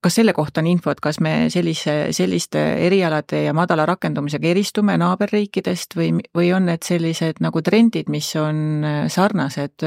kas 0.01 0.19
selle 0.21 0.33
kohta 0.37 0.65
on 0.65 0.73
infot, 0.73 1.01
kas 1.05 1.21
me 1.25 1.35
sellise, 1.53 1.99
selliste 2.17 2.65
erialade 2.89 3.45
ja 3.45 3.57
madala 3.57 3.87
rakendumisega 3.91 4.55
eristume 4.55 4.97
naaberriikidest 5.01 5.99
või, 6.01 6.15
või 6.37 6.53
on 6.57 6.71
need 6.73 6.87
sellised 6.89 7.45
nagu 7.45 7.65
trendid, 7.65 8.09
mis 8.13 8.31
on 8.41 8.87
sarnased 9.13 9.85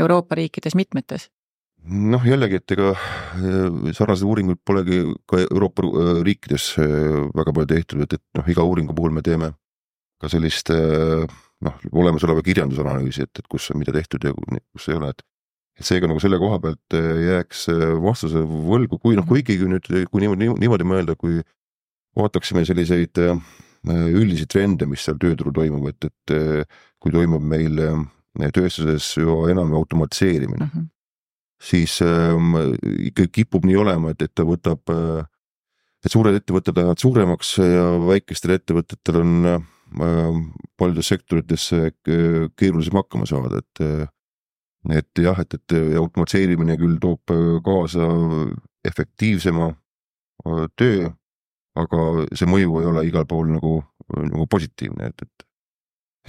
Euroopa 0.00 0.42
riikides 0.42 0.74
mitmetes? 0.74 1.30
Noh, 1.90 2.24
jällegi, 2.26 2.60
et 2.60 2.74
ega 2.74 2.92
äh, 2.94 3.90
sarnaseid 3.96 4.28
uuringuid 4.28 4.60
polegi 4.66 5.00
ka 5.28 5.40
Euroopa 5.42 5.86
äh, 5.86 6.12
riikides 6.26 6.72
äh, 6.80 7.26
väga 7.36 7.54
palju 7.56 7.70
tehtud, 7.72 8.04
et, 8.04 8.16
et 8.18 8.38
noh, 8.38 8.50
iga 8.52 8.66
uuringu 8.66 8.94
puhul 8.96 9.14
me 9.14 9.24
teeme 9.26 9.52
ka 10.20 10.28
sellist 10.28 10.68
noh, 10.68 11.76
olemasoleva 11.96 12.42
kirjandusanalüüsi, 12.44 13.24
et, 13.24 13.40
et 13.40 13.46
kus 13.48 13.70
on 13.72 13.80
mida 13.80 13.94
tehtud 13.96 14.26
ja 14.26 14.34
kus 14.36 14.90
ei 14.90 14.98
ole, 14.98 15.14
et 15.14 15.24
et 15.80 15.86
seega 15.88 16.10
nagu 16.10 16.20
selle 16.20 16.36
koha 16.36 16.58
pealt 16.60 16.92
jääks 16.92 17.62
vastuse 18.04 18.42
võlgu, 18.44 18.98
kui 19.00 19.16
noh, 19.16 19.24
kuigi 19.24 19.56
nüüd, 19.64 19.86
kui 20.12 20.20
niimoodi, 20.20 20.50
niimoodi 20.60 20.84
mõelda, 20.84 21.14
kui 21.16 21.38
vaataksime 22.20 22.66
selliseid 22.68 23.16
üldisi 23.88 24.44
trende, 24.50 24.84
mis 24.90 25.06
seal 25.06 25.16
tööturul 25.22 25.56
toimub, 25.56 25.88
et, 25.88 26.10
et 26.10 26.68
kui 27.00 27.14
toimub 27.14 27.46
meil 27.48 27.80
tööstuses 28.52 29.14
üha 29.22 29.54
enam 29.54 29.72
automatiseerimine. 29.80 30.66
Mm, 30.66 30.74
-hmm 30.74 30.88
siis 31.60 31.98
ähm, 32.02 32.54
ikka 33.10 33.28
kipub 33.32 33.66
nii 33.68 33.76
olema, 33.80 34.14
et, 34.14 34.22
et 34.24 34.32
ta 34.34 34.46
võtab, 34.48 34.80
äh, 34.94 35.26
et 36.04 36.12
suured 36.12 36.36
ettevõtted 36.38 36.78
lähevad 36.78 37.02
suuremaks 37.02 37.52
ja 37.60 37.84
väikestel 38.06 38.56
ettevõtetel 38.56 39.20
on 39.20 39.50
äh, 39.50 40.40
paljudes 40.80 41.10
sektorites 41.12 41.68
keerulisem 42.06 42.98
hakkama 43.00 43.28
saada, 43.28 43.60
et 43.60 43.84
äh, 43.84 44.08
et 44.96 45.20
jah, 45.20 45.36
et, 45.42 45.54
et 45.58 45.74
automatiseerimine 46.00 46.72
küll 46.80 46.94
toob 47.02 47.28
kaasa 47.66 48.06
efektiivsema 48.88 49.66
töö, 50.80 51.10
aga 51.76 52.06
see 52.32 52.48
mõju 52.48 52.78
ei 52.80 52.88
ole 52.88 53.02
igal 53.10 53.26
pool 53.28 53.50
nagu, 53.52 53.74
nagu 54.16 54.46
positiivne, 54.48 55.10
et, 55.12 55.26
et 55.26 55.44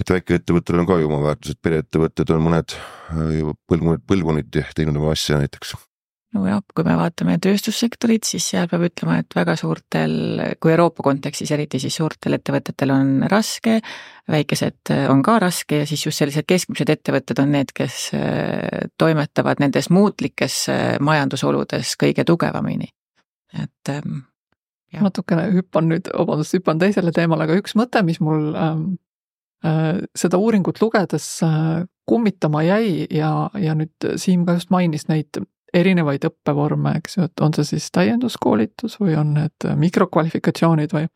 et 0.02 0.12
väikeettevõttel 0.16 0.82
on 0.82 0.88
ka 0.88 0.98
ju 1.00 1.08
oma 1.08 1.22
väärtused, 1.28 1.60
pereettevõtted 1.62 2.34
on 2.34 2.44
mõned 2.44 2.74
äh, 2.74 3.32
ju 3.38 3.56
põlvkonnad, 3.70 4.04
põlvkonniti 4.08 4.66
teinud 4.76 4.98
oma 4.98 5.14
asja 5.14 5.38
näiteks. 5.40 5.74
nojah, 6.32 6.62
kui 6.74 6.86
me 6.86 6.94
vaatame 6.96 7.36
tööstussektorit, 7.44 8.24
siis 8.24 8.46
seal 8.54 8.68
peab 8.70 8.86
ütlema, 8.88 9.18
et 9.20 9.36
väga 9.36 9.52
suurtel, 9.60 10.14
kui 10.64 10.72
Euroopa 10.72 11.04
kontekstis 11.04 11.52
eriti, 11.52 11.80
siis 11.82 11.98
suurtel 12.00 12.38
ettevõtetel 12.38 12.94
on 12.94 13.12
raske, 13.28 13.78
väikesed 14.32 14.94
on 15.12 15.20
ka 15.26 15.36
raske 15.44 15.82
ja 15.82 15.86
siis 15.88 16.06
just 16.06 16.22
sellised 16.22 16.48
keskmised 16.48 16.88
ettevõtted 16.96 17.44
on 17.44 17.52
need, 17.52 17.74
kes 17.76 18.10
äh, 18.16 18.88
toimetavad 18.98 19.62
nendes 19.62 19.90
muutlikes 19.92 20.66
äh, 20.72 20.82
majandusoludes 21.04 21.96
kõige 22.00 22.26
tugevamini, 22.28 22.92
et 23.62 23.94
ähm, 23.94 24.26
Ja. 24.92 25.00
natukene 25.00 25.46
hüppan 25.54 25.86
nüüd, 25.88 26.10
vabandust, 26.12 26.52
hüppan 26.52 26.76
teisele 26.76 27.14
teemale, 27.16 27.46
aga 27.46 27.54
üks 27.56 27.72
mõte, 27.80 28.02
mis 28.04 28.18
mul 28.20 28.50
ähm, 28.52 28.82
Äh, 28.92 29.11
seda 30.18 30.38
uuringut 30.42 30.80
lugedes 30.82 31.26
äh, 31.42 31.84
kummitama 32.06 32.62
jäi 32.62 33.06
ja, 33.10 33.50
ja 33.54 33.74
nüüd 33.78 34.14
Siim 34.16 34.46
ka 34.46 34.56
just 34.58 34.70
mainis 34.74 35.06
neid 35.08 35.38
erinevaid 35.72 36.24
õppevorme, 36.28 36.96
eks 36.98 37.16
ju, 37.16 37.26
et 37.28 37.40
on 37.40 37.54
see 37.56 37.64
siis 37.64 37.88
täienduskoolitus 37.94 38.98
või 39.00 39.14
on 39.16 39.34
need 39.38 39.68
mikrokvalifikatsioonid 39.78 40.92
või. 40.92 41.06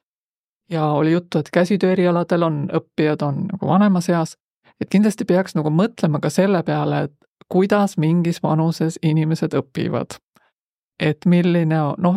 ja 0.70 0.86
oli 0.96 1.12
juttu, 1.12 1.38
et 1.38 1.50
käsitöö 1.52 1.92
erialadel 1.92 2.42
on 2.42 2.62
õppijad 2.72 3.22
on 3.22 3.42
nagu 3.50 3.68
vanemas 3.68 4.08
eas, 4.08 4.36
et 4.80 4.88
kindlasti 4.90 5.24
peaks 5.24 5.54
nagu 5.58 5.70
mõtlema 5.70 6.20
ka 6.20 6.30
selle 6.30 6.62
peale, 6.62 7.02
et 7.02 7.14
kuidas 7.52 7.98
mingis 7.98 8.42
vanuses 8.42 8.98
inimesed 9.02 9.54
õpivad. 9.54 10.16
et 11.00 11.26
milline, 11.26 11.76
noh, 11.98 12.16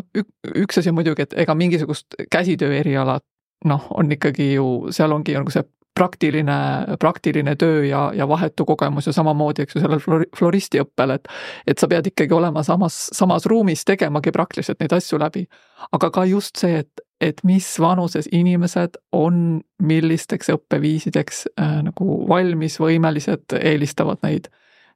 üks 0.55 0.77
asi 0.79 0.89
on 0.89 0.95
muidugi, 0.95 1.25
et 1.25 1.33
ega 1.35 1.55
mingisugust 1.55 2.15
käsitöö 2.31 2.77
eriala 2.77 3.19
noh, 3.65 3.87
on 3.91 4.11
ikkagi 4.11 4.53
ju, 4.53 4.87
seal 4.95 5.11
ongi 5.11 5.35
nagu 5.35 5.51
see 5.51 5.65
praktiline, 5.99 6.57
praktiline 6.99 7.55
töö 7.59 7.83
ja, 7.83 8.05
ja 8.15 8.27
vahetu 8.27 8.65
kogemus 8.65 9.09
ja 9.09 9.13
samamoodi, 9.13 9.65
eks 9.65 9.75
ju, 9.75 9.83
sellel 9.83 9.99
flori-, 10.03 10.29
floristiõppel, 10.37 11.15
et 11.17 11.27
et 11.67 11.81
sa 11.81 11.89
pead 11.91 12.07
ikkagi 12.11 12.35
olema 12.35 12.63
samas, 12.63 13.09
samas 13.15 13.47
ruumis 13.49 13.83
tegemagi 13.87 14.31
praktiliselt 14.35 14.79
neid 14.79 14.95
asju 14.95 15.19
läbi. 15.19 15.45
aga 15.91 16.09
ka 16.15 16.25
just 16.29 16.61
see, 16.61 16.79
et, 16.83 17.03
et 17.21 17.43
mis 17.43 17.67
vanuses 17.79 18.29
inimesed 18.31 18.97
on 19.11 19.61
millisteks 19.83 20.51
õppeviisideks 20.55 21.45
äh, 21.59 21.79
nagu 21.83 22.19
valmis, 22.29 22.79
võimelised, 22.79 23.57
eelistavad 23.59 24.23
neid. 24.23 24.47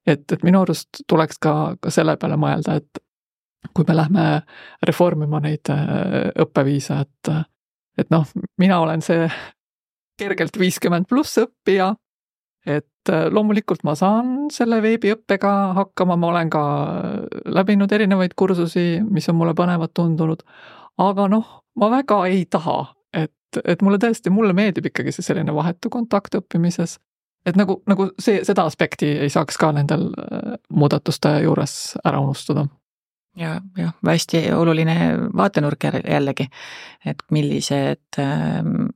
et, 0.08 0.24
et 0.32 0.43
minu 0.43 0.62
arust 0.64 1.04
tuleks 1.08 1.39
ka, 1.39 1.76
ka 1.82 1.91
selle 1.91 2.16
peale 2.18 2.38
mõelda, 2.39 2.80
et 2.80 3.04
kui 3.74 3.86
me 3.88 3.95
lähme 3.95 4.28
reformima 4.88 5.39
neid 5.43 5.72
äh, 5.72 6.32
õppeviise, 6.45 7.04
et 7.04 7.36
et 7.97 8.10
noh, 8.10 8.26
mina 8.58 8.80
olen 8.82 9.04
see 9.06 9.28
kergelt 10.20 10.57
viiskümmend 10.59 11.07
pluss 11.09 11.38
õppija. 11.41 11.93
et 12.66 13.09
äh, 13.11 13.26
loomulikult 13.28 13.82
ma 13.84 13.91
saan 13.99 14.47
selle 14.51 14.78
veebiõppega 14.82 15.74
hakkama, 15.76 16.16
ma 16.16 16.28
olen 16.32 16.49
ka 16.49 16.64
läbinud 17.45 17.91
erinevaid 17.91 18.38
kursusi, 18.39 19.01
mis 19.03 19.28
on 19.30 19.36
mulle 19.36 19.53
põnevad 19.53 19.91
tundunud. 19.93 20.43
aga 20.97 21.28
noh, 21.28 21.64
ma 21.76 21.89
väga 21.91 22.26
ei 22.28 22.45
taha, 22.45 22.93
et, 23.14 23.59
et 23.66 23.82
mulle 23.82 23.99
tõesti, 23.99 24.32
mulle 24.32 24.53
meeldib 24.53 24.88
ikkagi 24.91 25.11
see 25.11 25.26
selline 25.26 25.55
vahetu 25.55 25.89
kontakt 25.89 26.36
õppimises. 26.39 26.99
et 27.45 27.59
nagu, 27.59 27.82
nagu 27.88 28.11
see, 28.20 28.43
seda 28.47 28.64
aspekti 28.64 29.11
ei 29.26 29.30
saaks 29.30 29.57
ka 29.57 29.74
nendel 29.76 30.07
äh, 30.14 30.55
muudatuste 30.70 31.39
juures 31.43 31.97
ära 32.05 32.24
unustada 32.24 32.68
ja 33.38 33.56
jah, 33.78 33.94
hästi 34.06 34.44
oluline 34.54 34.96
vaatenurk 35.38 35.88
jällegi, 35.90 36.48
et 37.06 37.24
millised 37.32 38.20
ähm, 38.22 38.90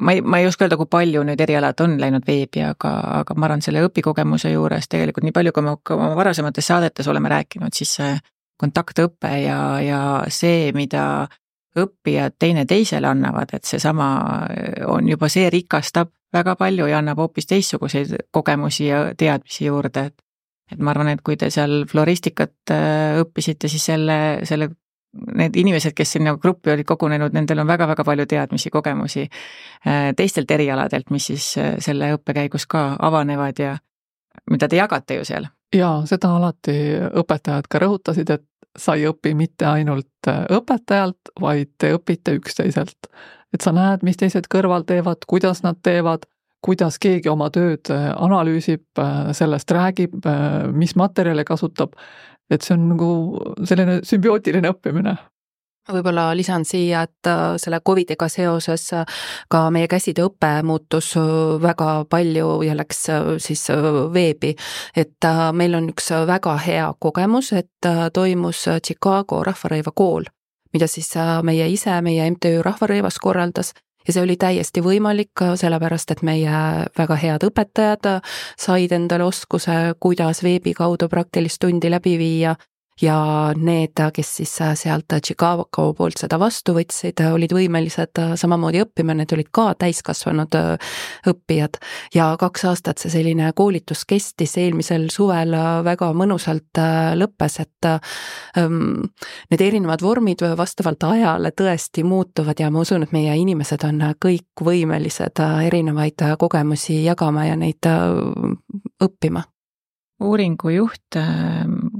ma 0.00 0.12
ei, 0.12 0.20
ma 0.20 0.38
ei 0.38 0.46
oska 0.46 0.66
öelda, 0.66 0.78
kui 0.80 0.90
palju 0.90 1.22
nüüd 1.26 1.40
erialad 1.40 1.80
on 1.84 1.96
läinud 2.00 2.26
veebi, 2.26 2.64
aga, 2.66 2.92
aga 3.20 3.36
ma 3.36 3.48
arvan, 3.48 3.62
selle 3.64 3.84
õpikogemuse 3.86 4.50
juures 4.52 4.88
tegelikult 4.90 5.26
nii 5.26 5.36
palju, 5.36 5.54
kui 5.54 5.66
me 5.66 5.76
ka 5.82 5.96
oma 5.96 6.12
varasemates 6.18 6.66
saadetes 6.72 7.08
oleme 7.08 7.30
rääkinud, 7.32 7.74
siis 7.76 7.96
see 8.00 8.12
kontaktõpe 8.60 9.32
ja, 9.44 9.60
ja 9.84 10.00
see, 10.32 10.72
mida 10.76 11.26
õppijad 11.76 12.38
teineteisele 12.40 13.08
annavad, 13.08 13.52
et 13.52 13.68
seesama 13.68 14.08
on 14.88 15.08
juba, 15.08 15.28
see 15.32 15.50
rikastab 15.52 16.10
väga 16.32 16.56
palju 16.58 16.88
ja 16.88 17.00
annab 17.02 17.20
hoopis 17.20 17.48
teistsuguseid 17.48 18.14
kogemusi 18.32 18.88
ja 18.88 19.02
teadmisi 19.16 19.68
juurde, 19.68 20.08
et 20.10 20.25
et 20.72 20.82
ma 20.82 20.92
arvan, 20.92 21.12
et 21.12 21.22
kui 21.24 21.38
te 21.38 21.50
seal 21.52 21.84
floristikat 21.90 22.74
äh, 22.74 23.20
õppisite, 23.22 23.70
siis 23.70 23.86
selle, 23.92 24.18
selle 24.48 24.70
need 25.36 25.56
inimesed, 25.56 25.94
kes 25.96 26.16
sinna 26.16 26.34
gruppi 26.40 26.72
olid 26.74 26.86
kogunenud, 26.88 27.32
nendel 27.32 27.62
on 27.62 27.68
väga-väga 27.68 28.04
palju 28.04 28.26
teadmisi, 28.28 28.70
kogemusi 28.74 29.26
äh, 29.26 30.10
teistelt 30.16 30.50
erialadelt, 30.50 31.10
mis 31.14 31.30
siis 31.32 31.52
äh, 31.60 31.76
selle 31.82 32.12
õppe 32.16 32.34
käigus 32.36 32.66
ka 32.70 32.88
avanevad 32.98 33.62
ja 33.62 33.76
mida 34.50 34.68
te 34.68 34.80
jagate 34.80 35.20
ju 35.20 35.24
seal. 35.24 35.48
jaa, 35.74 36.02
seda 36.06 36.34
alati 36.36 36.76
õpetajad 37.22 37.70
ka 37.70 37.80
rõhutasid, 37.82 38.30
et 38.30 38.44
sa 38.76 38.94
ei 38.94 39.06
õpi 39.08 39.32
mitte 39.34 39.66
ainult 39.66 40.28
õpetajalt, 40.28 41.32
vaid 41.40 41.72
te 41.78 41.94
õpite 41.96 42.36
üksteiselt. 42.36 43.08
et 43.54 43.62
sa 43.64 43.72
näed, 43.72 44.02
mis 44.02 44.18
teised 44.20 44.50
kõrval 44.52 44.84
teevad, 44.84 45.24
kuidas 45.26 45.62
nad 45.64 45.78
teevad, 45.82 46.26
kuidas 46.66 46.98
keegi 47.02 47.30
oma 47.30 47.46
tööd 47.54 47.88
analüüsib, 47.92 48.84
sellest 49.38 49.70
räägib, 49.70 50.18
mis 50.74 50.96
materjale 50.98 51.46
kasutab. 51.46 51.94
Et 52.50 52.62
see 52.62 52.76
on 52.76 52.90
nagu 52.92 53.08
selline 53.66 54.00
sümbiootiline 54.06 54.70
õppimine. 54.74 55.16
Võib-olla 55.86 56.32
lisan 56.34 56.64
siia, 56.66 57.04
et 57.06 57.28
äh, 57.30 57.54
selle 57.62 57.78
Covidiga 57.86 58.26
seoses 58.28 58.88
äh, 58.96 59.04
ka 59.50 59.68
meie 59.70 59.86
käsitööõpe 59.86 60.48
muutus 60.66 61.12
äh, 61.18 61.26
väga 61.62 61.90
palju 62.10 62.48
ja 62.66 62.74
läks 62.74 63.04
siis 63.44 63.62
veebi. 64.12 64.56
et 64.96 65.28
meil 65.52 65.74
on 65.78 65.90
üks 65.92 66.10
väga 66.26 66.56
hea 66.66 66.90
kogemus, 66.98 67.52
et 67.52 67.90
toimus 68.12 68.64
Chicago 68.82 69.44
rahvarõiva 69.44 69.92
kool, 69.94 70.26
mida 70.74 70.86
siis 70.90 71.12
meie 71.42 71.68
ise, 71.70 72.00
meie 72.02 72.30
MTÜ 72.30 72.62
Rahvarõivas 72.66 73.18
korraldas 73.22 73.72
ja 74.06 74.12
see 74.14 74.22
oli 74.22 74.36
täiesti 74.36 74.82
võimalik, 74.84 75.42
sellepärast 75.58 76.14
et 76.14 76.22
meie 76.26 76.62
väga 76.98 77.18
head 77.20 77.46
õpetajad 77.48 78.08
said 78.60 78.92
endale 78.92 79.26
oskuse, 79.26 79.96
kuidas 80.00 80.42
veebi 80.46 80.74
kaudu 80.74 81.08
praktilist 81.12 81.60
tundi 81.62 81.90
läbi 81.90 82.16
viia 82.18 82.56
ja 83.02 83.52
need, 83.56 84.00
kes 84.14 84.30
siis 84.38 84.52
sealt 84.80 85.12
Chicago 85.24 85.92
poolt 85.96 86.20
seda 86.20 86.38
vastu 86.40 86.72
võtsid, 86.76 87.20
olid 87.32 87.52
võimelised 87.52 88.20
samamoodi 88.40 88.80
õppima, 88.84 89.14
need 89.16 89.32
olid 89.36 89.50
ka 89.52 89.68
täiskasvanud 89.78 90.56
õppijad. 91.28 91.76
ja 92.14 92.28
kaks 92.40 92.64
aastat 92.64 92.98
see 92.98 93.12
selline 93.12 93.52
koolitus 93.56 94.04
kestis, 94.08 94.56
eelmisel 94.56 95.08
suvel 95.12 95.52
väga 95.84 96.12
mõnusalt 96.16 96.80
lõppes, 97.20 97.60
et 97.60 97.90
ähm, 97.90 99.10
need 99.50 99.60
erinevad 99.60 100.02
vormid 100.02 100.42
vastavalt 100.56 101.04
ajale 101.04 101.52
tõesti 101.56 102.04
muutuvad 102.04 102.60
ja 102.60 102.70
ma 102.70 102.80
usun, 102.80 103.04
et 103.04 103.12
meie 103.12 103.36
inimesed 103.36 103.84
on 103.88 104.00
kõik 104.22 104.64
võimelised 104.64 105.42
erinevaid 105.66 106.24
kogemusi 106.38 107.02
jagama 107.04 107.46
ja 107.46 107.56
neid 107.60 107.86
õppima. 109.02 109.44
Uuringu 110.24 110.70
juht 110.72 111.16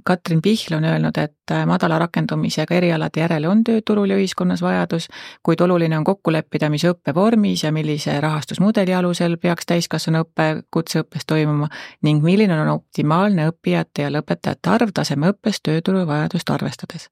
Katrin 0.06 0.42
Pihl 0.42 0.74
on 0.76 0.84
öelnud, 0.84 1.18
et 1.18 1.50
äh, 1.50 1.64
madala 1.66 1.98
rakendumisega 1.98 2.74
erialade 2.74 3.20
järele 3.20 3.48
on 3.48 3.64
tööturul 3.66 4.12
ja 4.12 4.18
ühiskonnas 4.20 4.62
vajadus, 4.62 5.08
kuid 5.42 5.60
oluline 5.60 5.98
on 5.98 6.04
kokku 6.06 6.32
leppida, 6.32 6.70
mis 6.70 6.84
õppevormis 6.86 7.64
ja 7.64 7.72
millise 7.74 8.14
rahastusmudeli 8.22 8.94
alusel 8.94 9.34
peaks 9.42 9.66
täiskasvanuõpe 9.66 10.46
kutseõppes 10.70 11.26
toimuma 11.26 11.68
ning 12.06 12.22
milline 12.22 12.54
on 12.60 12.70
optimaalne 12.76 13.48
õppijate 13.50 14.06
ja 14.06 14.12
lõpetajate 14.14 14.74
arv 14.76 14.94
tasemeõppes 14.94 15.58
tööturu 15.62 16.06
vajadust 16.06 16.54
arvestades. 16.54 17.08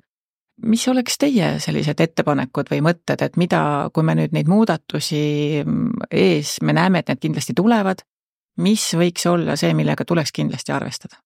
mis 0.62 0.88
oleks 0.88 1.18
teie 1.18 1.58
sellised 1.58 2.00
ettepanekud 2.00 2.70
või 2.70 2.80
mõtted, 2.80 3.22
et 3.26 3.36
mida, 3.36 3.90
kui 3.92 4.06
me 4.06 4.14
nüüd 4.14 4.32
neid 4.32 4.46
muudatusi 4.46 5.64
mm, 5.66 6.06
ees, 6.10 6.60
me 6.62 6.72
näeme, 6.72 7.02
et 7.02 7.08
need 7.08 7.26
kindlasti 7.26 7.58
tulevad, 7.58 8.06
mis 8.56 8.92
võiks 8.94 9.26
olla 9.26 9.56
see, 9.56 9.74
millega 9.74 10.04
tuleks 10.04 10.32
kindlasti 10.32 10.72
arvestada? 10.72 11.23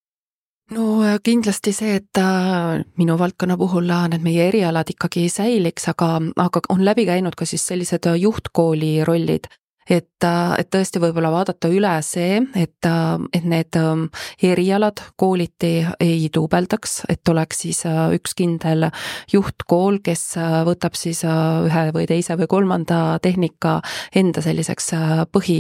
No 0.71 1.03
äh, 1.05 1.19
kindlasti 1.25 1.73
see, 1.73 1.97
et 2.01 2.21
äh, 2.21 2.85
minu 3.01 3.19
valdkonna 3.19 3.57
puhul 3.61 3.91
äh, 3.91 4.09
need 4.13 4.25
meie 4.25 4.49
erialad 4.49 4.91
ikkagi 4.93 5.29
säiliks, 5.33 5.89
aga, 5.93 6.17
aga 6.37 6.63
on 6.75 6.85
läbi 6.85 7.07
käinud 7.09 7.39
ka 7.39 7.49
siis 7.49 7.67
sellised 7.67 8.11
juhtkooli 8.19 8.99
rollid 9.09 9.49
et, 9.91 10.25
et 10.59 10.69
tõesti 10.71 11.01
võib-olla 11.01 11.31
vaadata 11.33 11.71
üle 11.73 11.93
see, 12.05 12.39
et, 12.59 12.89
et 13.35 13.49
need 13.49 13.79
ähm, 13.81 14.05
erialad 14.45 15.01
kooliti 15.17 15.73
ei 16.01 16.29
duubeldaks, 16.35 17.03
et 17.09 17.29
oleks 17.29 17.65
siis 17.65 17.85
äh, 17.89 18.05
üks 18.19 18.37
kindel 18.39 18.89
juhtkool, 19.33 20.01
kes 20.05 20.25
äh, 20.41 20.61
võtab 20.69 20.99
siis 20.99 21.25
äh, 21.27 21.65
ühe 21.69 21.89
või 21.97 22.07
teise 22.11 22.37
või 22.39 22.51
kolmanda 22.51 23.01
tehnika 23.25 23.79
enda 24.17 24.45
selliseks 24.45 24.93
põhi, 25.33 25.59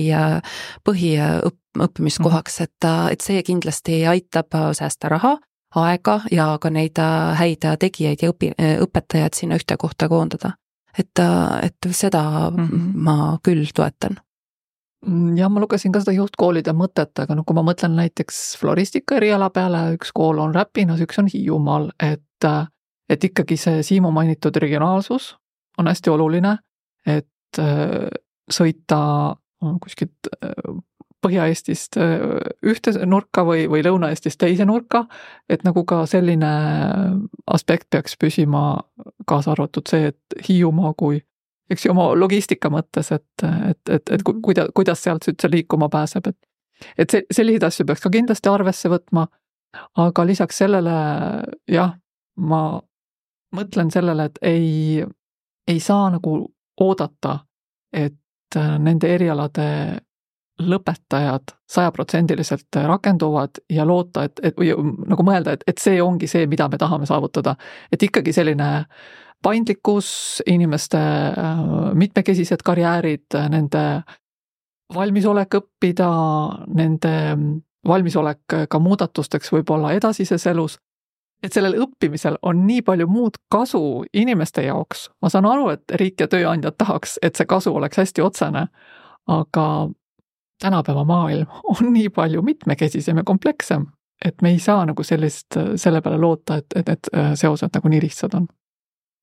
põhiõppimiskohaks, 0.85 2.61
mhm. 2.61 2.68
et, 2.68 2.89
et 3.14 3.24
see 3.24 3.43
kindlasti 3.47 4.03
aitab 4.07 4.55
säästa 4.76 5.12
raha 5.12 5.37
aega 5.76 6.20
ja 6.33 6.55
ka 6.61 6.70
neid 6.72 6.97
häid 7.37 7.66
tegijaid 7.81 8.24
ja 8.24 8.33
õpi-, 8.33 8.55
õpetajaid 8.85 9.37
sinna 9.37 9.59
ühte 9.61 9.76
kohta 9.76 10.09
koondada 10.09 10.55
et, 10.99 11.20
et 11.62 11.91
seda 11.91 12.51
mm 12.51 12.68
-hmm. 12.68 12.93
ma 12.95 13.39
küll 13.43 13.66
toetan. 13.74 14.16
jah, 15.36 15.51
ma 15.51 15.61
lugesin 15.61 15.93
ka 15.93 16.01
seda 16.01 16.12
juhtkoolide 16.12 16.72
mõtet, 16.72 17.12
aga 17.22 17.34
noh, 17.34 17.45
kui 17.47 17.55
ma 17.55 17.62
mõtlen 17.62 17.95
näiteks 17.97 18.57
floristika 18.59 19.16
eriala 19.16 19.51
peale, 19.51 19.95
üks 19.95 20.12
kool 20.14 20.39
on 20.39 20.55
Räpinas, 20.55 21.01
üks 21.01 21.18
on 21.18 21.28
Hiiumaal, 21.34 21.91
et 22.01 22.22
et 23.09 23.24
ikkagi 23.24 23.57
see 23.57 23.82
Siimu 23.82 24.11
mainitud 24.11 24.57
regionaalsus 24.57 25.36
on 25.78 25.86
hästi 25.86 26.11
oluline, 26.11 26.59
et 27.07 27.61
sõita 28.51 29.01
kuskilt 29.80 30.28
Põhja-Eestist 31.24 31.96
ühte 32.62 32.92
nurka 33.06 33.42
või, 33.42 33.64
või 33.70 33.82
Lõuna-Eestist 33.82 34.38
teise 34.38 34.66
nurka, 34.68 35.04
et 35.50 35.64
nagu 35.66 35.82
ka 35.88 36.04
selline 36.06 36.50
aspekt 37.50 37.88
peaks 37.90 38.14
püsima, 38.20 38.84
kaasa 39.26 39.56
arvatud 39.56 39.90
see, 39.90 40.12
et 40.12 40.38
Hiiumaa 40.48 40.92
kui 40.94 41.18
eks 41.70 41.84
ju 41.84 41.92
oma 41.92 42.08
logistika 42.16 42.70
mõttes, 42.72 43.10
et, 43.12 43.44
et, 43.44 43.80
et, 43.90 44.12
et 44.14 44.22
kuidas, 44.24 44.70
kuidas 44.74 45.02
sealt 45.04 45.26
üldse 45.28 45.50
liikuma 45.52 45.90
pääseb, 45.92 46.30
et 46.30 46.38
et 46.98 47.10
see, 47.10 47.24
selliseid 47.34 47.66
asju 47.66 47.86
peaks 47.86 48.04
ka 48.04 48.10
kindlasti 48.14 48.50
arvesse 48.50 48.90
võtma. 48.92 49.26
aga 49.98 50.24
lisaks 50.24 50.58
sellele 50.58 50.92
jah, 51.68 51.90
ma 52.36 52.80
mõtlen 53.54 53.90
sellele, 53.90 54.24
et 54.24 54.38
ei, 54.42 55.04
ei 55.68 55.80
saa 55.80 56.08
nagu 56.10 56.38
oodata, 56.80 57.38
et 57.92 58.56
nende 58.56 59.10
erialade 59.14 59.66
lõpetajad 60.59 61.54
sajaprotsendiliselt 61.70 62.78
rakenduvad 62.86 63.61
ja 63.70 63.86
loota, 63.86 64.24
et, 64.28 64.40
et 64.42 64.59
või 64.59 64.72
nagu 65.09 65.24
mõelda, 65.26 65.54
et, 65.54 65.64
et 65.66 65.78
see 65.78 66.02
ongi 66.02 66.26
see, 66.30 66.46
mida 66.50 66.68
me 66.68 66.78
tahame 66.78 67.06
saavutada. 67.06 67.56
et 67.92 68.02
ikkagi 68.02 68.32
selline 68.32 68.86
paindlikkus, 69.42 70.42
inimeste 70.46 70.98
äh, 70.98 71.62
mitmekesised 71.94 72.64
karjäärid, 72.64 73.38
nende 73.50 73.84
valmisolek 74.94 75.54
õppida, 75.61 76.11
nende 76.74 77.14
valmisolek 77.86 78.56
ka 78.68 78.78
muudatusteks 78.78 79.52
võib-olla 79.52 79.92
edasises 79.94 80.46
elus, 80.46 80.78
et 81.42 81.54
sellel 81.54 81.76
õppimisel 81.84 82.38
on 82.42 82.64
nii 82.66 82.82
palju 82.82 83.06
muud 83.11 83.38
kasu 83.52 84.04
inimeste 84.12 84.64
jaoks, 84.66 85.09
ma 85.22 85.30
saan 85.30 85.46
aru, 85.46 85.68
et 85.76 85.98
riik 86.00 86.20
ja 86.20 86.28
tööandjad 86.28 86.78
tahaks, 86.78 87.18
et 87.22 87.38
see 87.38 87.46
kasu 87.46 87.74
oleks 87.74 88.00
hästi 88.00 88.24
otsene, 88.24 88.66
aga 89.28 89.66
tänapäeva 90.61 91.04
maailm 91.04 91.46
on 91.64 91.92
nii 91.92 92.09
palju 92.14 92.42
mitmekesisem 92.42 93.16
ja 93.16 93.24
komplekssem, 93.24 93.86
et 94.24 94.42
me 94.42 94.50
ei 94.50 94.59
saa 94.59 94.86
nagu 94.86 95.02
sellist, 95.02 95.59
selle 95.76 96.00
peale 96.02 96.18
loota, 96.18 96.59
et, 96.59 96.66
et 96.76 96.88
need 96.88 97.11
äh, 97.14 97.34
seosed 97.38 97.74
nagu 97.74 97.92
nii 97.92 98.00
lihtsad 98.09 98.34
on. 98.38 98.48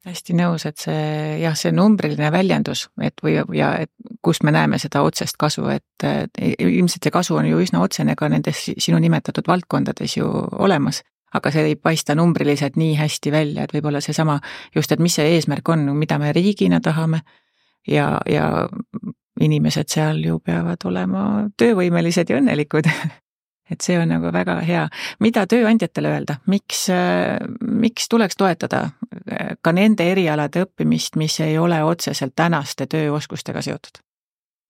Hästi 0.06 0.36
nõus, 0.38 0.68
et 0.70 0.78
see 0.78 1.40
jah, 1.42 1.56
see 1.58 1.72
numbriline 1.74 2.28
väljendus, 2.32 2.84
et 3.02 3.24
või, 3.26 3.40
ja 3.58 3.72
et 3.82 3.90
kust 4.22 4.44
me 4.46 4.52
näeme 4.54 4.78
seda 4.78 5.02
otsest 5.02 5.34
kasu, 5.42 5.66
et 5.74 6.06
ilmselt 6.62 7.08
see 7.08 7.14
kasu 7.14 7.40
on 7.40 7.48
ju 7.50 7.64
üsna 7.64 7.82
otsene 7.82 8.14
ka 8.16 8.30
nendes 8.30 8.68
sinu 8.70 9.00
nimetatud 9.02 9.50
valdkondades 9.50 10.14
ju 10.20 10.30
olemas, 10.62 11.02
aga 11.34 11.52
see 11.52 11.72
ei 11.72 11.76
paista 11.76 12.14
numbriliselt 12.16 12.78
nii 12.78 12.94
hästi 13.00 13.34
välja, 13.34 13.66
et 13.66 13.74
võib-olla 13.74 14.02
seesama 14.04 14.38
just, 14.76 14.94
et 14.94 15.02
mis 15.02 15.18
see 15.18 15.26
eesmärk 15.40 15.74
on, 15.74 15.88
mida 15.98 16.20
me 16.22 16.30
riigina 16.38 16.80
tahame 16.86 17.24
ja, 17.88 18.20
ja 18.30 18.70
inimesed 19.42 19.92
seal 19.92 20.24
ju 20.24 20.40
peavad 20.40 20.86
olema 20.86 21.22
töövõimelised 21.58 22.30
ja 22.30 22.40
õnnelikud 22.40 22.90
et 23.72 23.82
see 23.82 23.98
on 24.00 24.10
nagu 24.10 24.32
väga 24.34 24.60
hea. 24.66 24.88
mida 25.20 25.46
tööandjatele 25.50 26.12
öelda, 26.16 26.38
miks, 26.52 26.88
miks 27.62 28.10
tuleks 28.10 28.38
toetada 28.38 28.84
äh, 29.32 29.56
ka 29.62 29.74
nende 29.74 30.06
erialade 30.12 30.66
õppimist, 30.66 31.18
mis 31.18 31.40
ei 31.44 31.58
ole 31.58 31.82
otseselt 31.84 32.36
tänaste 32.36 32.88
tööoskustega 32.92 33.62
seotud? 33.66 34.04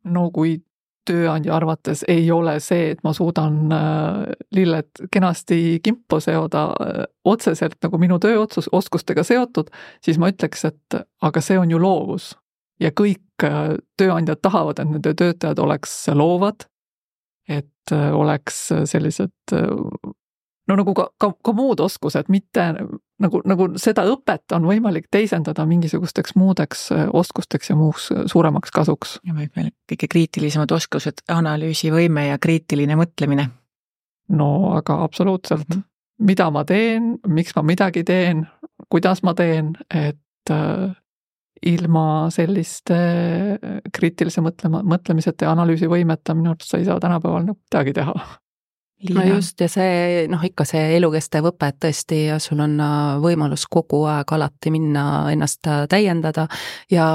no 0.05 0.29
kui 0.31 0.59
tööandja 1.05 1.53
arvates 1.53 2.01
ei 2.09 2.31
ole 2.33 2.55
see, 2.63 2.89
et 2.95 3.03
ma 3.05 3.13
suudan 3.13 3.59
äh, 3.73 4.23
lilled 4.55 5.05
kenasti 5.11 5.79
kimpu 5.83 6.19
seoda 6.23 6.65
äh, 6.71 7.03
otseselt 7.25 7.77
nagu 7.83 7.99
minu 8.01 8.19
tööotsus, 8.19 8.69
oskustega 8.71 9.23
seotud, 9.23 9.69
siis 10.01 10.17
ma 10.21 10.31
ütleks, 10.33 10.65
et 10.71 10.99
aga 11.21 11.43
see 11.43 11.59
on 11.59 11.71
ju 11.71 11.81
loovus 11.81 12.33
ja 12.79 12.91
kõik 12.91 13.43
äh, 13.43 13.75
tööandjad 13.97 14.41
tahavad, 14.41 14.79
et 14.79 14.91
nende 14.91 15.13
töötajad 15.13 15.59
oleks 15.59 15.97
loovad, 16.13 16.67
et 17.47 17.93
äh, 17.93 18.11
oleks 18.15 18.67
sellised 18.89 19.55
no 20.67 20.77
nagu 20.77 20.93
ka, 20.97 21.09
ka, 21.21 21.31
ka 21.45 21.53
muud 21.55 21.81
oskused, 21.83 22.29
mitte 22.33 22.67
nagu, 23.21 23.41
nagu 23.47 23.67
seda 23.81 24.05
õpet 24.09 24.55
on 24.57 24.67
võimalik 24.67 25.07
teisendada 25.13 25.65
mingisugusteks 25.69 26.35
muudeks 26.39 26.87
äh, 26.95 27.05
oskusteks 27.13 27.71
ja 27.71 27.77
muuks 27.79 28.09
suuremaks 28.31 28.73
kasuks. 28.75 29.19
ja 29.25 29.35
võib-olla 29.37 29.71
kõige 29.91 30.09
kriitilisemad 30.11 30.71
oskused, 30.75 31.25
analüüsivõime 31.31 32.29
ja 32.29 32.39
kriitiline 32.41 32.97
mõtlemine. 32.99 33.49
no 34.29 34.49
aga 34.75 35.03
absoluutselt 35.03 35.69
mm, 35.69 35.75
-hmm. 35.75 36.25
mida 36.31 36.49
ma 36.51 36.65
teen, 36.65 37.17
miks 37.27 37.55
ma 37.55 37.63
midagi 37.63 38.03
teen, 38.03 38.47
kuidas 38.89 39.23
ma 39.23 39.33
teen, 39.33 39.75
et 39.89 40.51
ilma 41.65 42.29
selliste 42.33 42.95
äh, 42.95 43.83
kriitilise 43.93 44.43
mõtlema, 44.45 44.83
mõtlemiseta 44.85 45.47
ja 45.47 45.53
analüüsivõimeta 45.55 46.37
minu 46.37 46.53
arust 46.53 46.71
sa 46.71 46.81
ei 46.81 46.87
saa 46.87 47.01
tänapäeval 47.01 47.47
nagu 47.47 47.59
midagi 47.59 47.95
teha. 47.97 48.15
no 49.11 49.23
just, 49.27 49.59
ja 49.61 49.67
see 49.69 50.25
noh, 50.31 50.41
ikka 50.45 50.63
see 50.65 50.95
elukestev 50.95 51.49
õpe, 51.49 51.67
et 51.69 51.77
tõesti 51.83 52.19
sul 52.41 52.61
on 52.63 52.77
äh, 52.81 53.15
võimalus 53.23 53.65
kogu 53.69 54.03
aeg 54.09 54.29
alati 54.37 54.71
minna 54.73 55.05
ennast 55.33 55.67
äh, 55.69 55.83
täiendada 55.89 56.45
ja, 56.93 57.07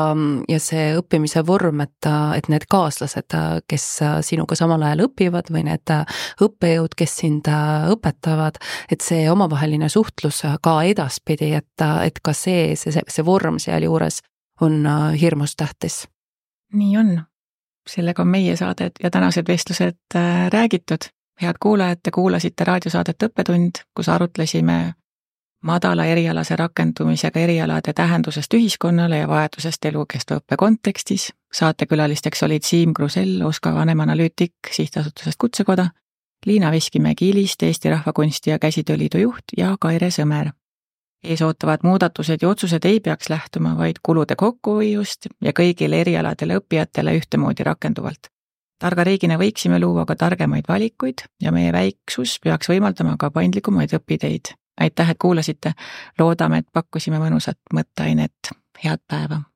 ja 0.50 0.58
see 0.62 0.90
õppimise 0.98 1.44
vorm, 1.46 1.84
et, 1.86 2.10
et 2.36 2.50
need 2.50 2.66
kaaslased, 2.70 3.36
kes 3.70 3.86
sinuga 4.26 4.58
samal 4.58 4.82
ajal 4.86 5.06
õpivad 5.06 5.52
või 5.54 5.64
need 5.70 5.94
õppejõud, 6.42 6.98
kes 6.98 7.16
sind 7.22 7.46
õpetavad, 7.94 8.58
et 8.90 9.06
see 9.06 9.30
omavaheline 9.30 9.88
suhtlus 9.88 10.42
ka 10.62 10.80
edaspidi, 10.90 11.54
et, 11.62 11.86
et 12.02 12.18
ka 12.18 12.34
see, 12.34 12.74
see, 12.74 12.98
see 13.06 13.26
vorm 13.26 13.62
sealjuures 13.62 14.20
on 14.60 14.86
äh, 14.86 15.20
hirmus 15.20 15.56
tähtis. 15.56 16.08
nii 16.72 16.96
on. 16.96 17.22
sellega 17.88 18.22
on 18.22 18.28
meie 18.28 18.56
saadet 18.56 18.92
ja 19.02 19.10
tänased 19.10 19.48
vestlused 19.48 19.96
äh, 20.14 20.50
räägitud. 20.52 21.10
head 21.42 21.56
kuulajad, 21.60 21.98
te 22.02 22.10
kuulasite 22.10 22.64
raadiosaadet 22.64 23.22
Õppetund, 23.22 23.70
kus 23.94 24.08
arutlesime 24.08 24.94
madala 25.62 26.04
erialase 26.04 26.56
rakendumisega 26.56 27.40
erialade 27.40 27.92
tähendusest 27.92 28.54
ühiskonnale 28.54 29.18
ja 29.18 29.28
vajadusest 29.28 29.84
elukestva 29.84 30.36
õppe 30.36 30.56
kontekstis. 30.56 31.32
saatekülalisteks 31.52 32.42
olid 32.42 32.62
Siim 32.62 32.94
Krusell, 32.94 33.42
OSKA 33.42 33.74
vanemanalüütik 33.74 34.54
sihtasutusest 34.72 35.38
Kutsekoda, 35.38 35.88
Liina 36.46 36.70
Veskimäe 36.70 37.14
Kiilist, 37.14 37.62
Eesti 37.62 37.90
Rahvakunsti 37.90 38.50
ja 38.50 38.58
Käsitööliidu 38.58 39.18
juht 39.18 39.44
ja 39.56 39.76
Kaire 39.80 40.08
Sõmer 40.08 40.52
ees 41.24 41.42
ootavad 41.42 41.84
muudatused 41.84 42.42
ja 42.42 42.48
otsused 42.48 42.84
ei 42.84 43.00
peaks 43.00 43.28
lähtuma 43.30 43.76
vaid 43.78 44.00
kulude 44.02 44.36
kokkuhoiust 44.36 45.26
ja 45.44 45.52
kõigile 45.52 46.00
erialadele 46.00 46.60
õppijatele 46.60 47.16
ühtemoodi 47.20 47.64
rakenduvalt. 47.64 48.30
targa 48.78 49.04
riigina 49.04 49.36
võiksime 49.38 49.80
luua 49.80 50.06
ka 50.06 50.16
targemaid 50.16 50.64
valikuid 50.68 51.26
ja 51.42 51.52
meie 51.52 51.72
väiksus 51.72 52.38
peaks 52.44 52.68
võimaldama 52.68 53.16
ka 53.18 53.30
paindlikumaid 53.30 53.92
õpiteid. 53.92 54.54
aitäh, 54.80 55.10
et 55.10 55.18
kuulasite, 55.18 55.72
loodame, 56.18 56.58
et 56.58 56.66
pakkusime 56.72 57.18
mõnusat 57.18 57.58
mõtteainet, 57.74 58.56
head 58.84 59.00
päeva! 59.08 59.49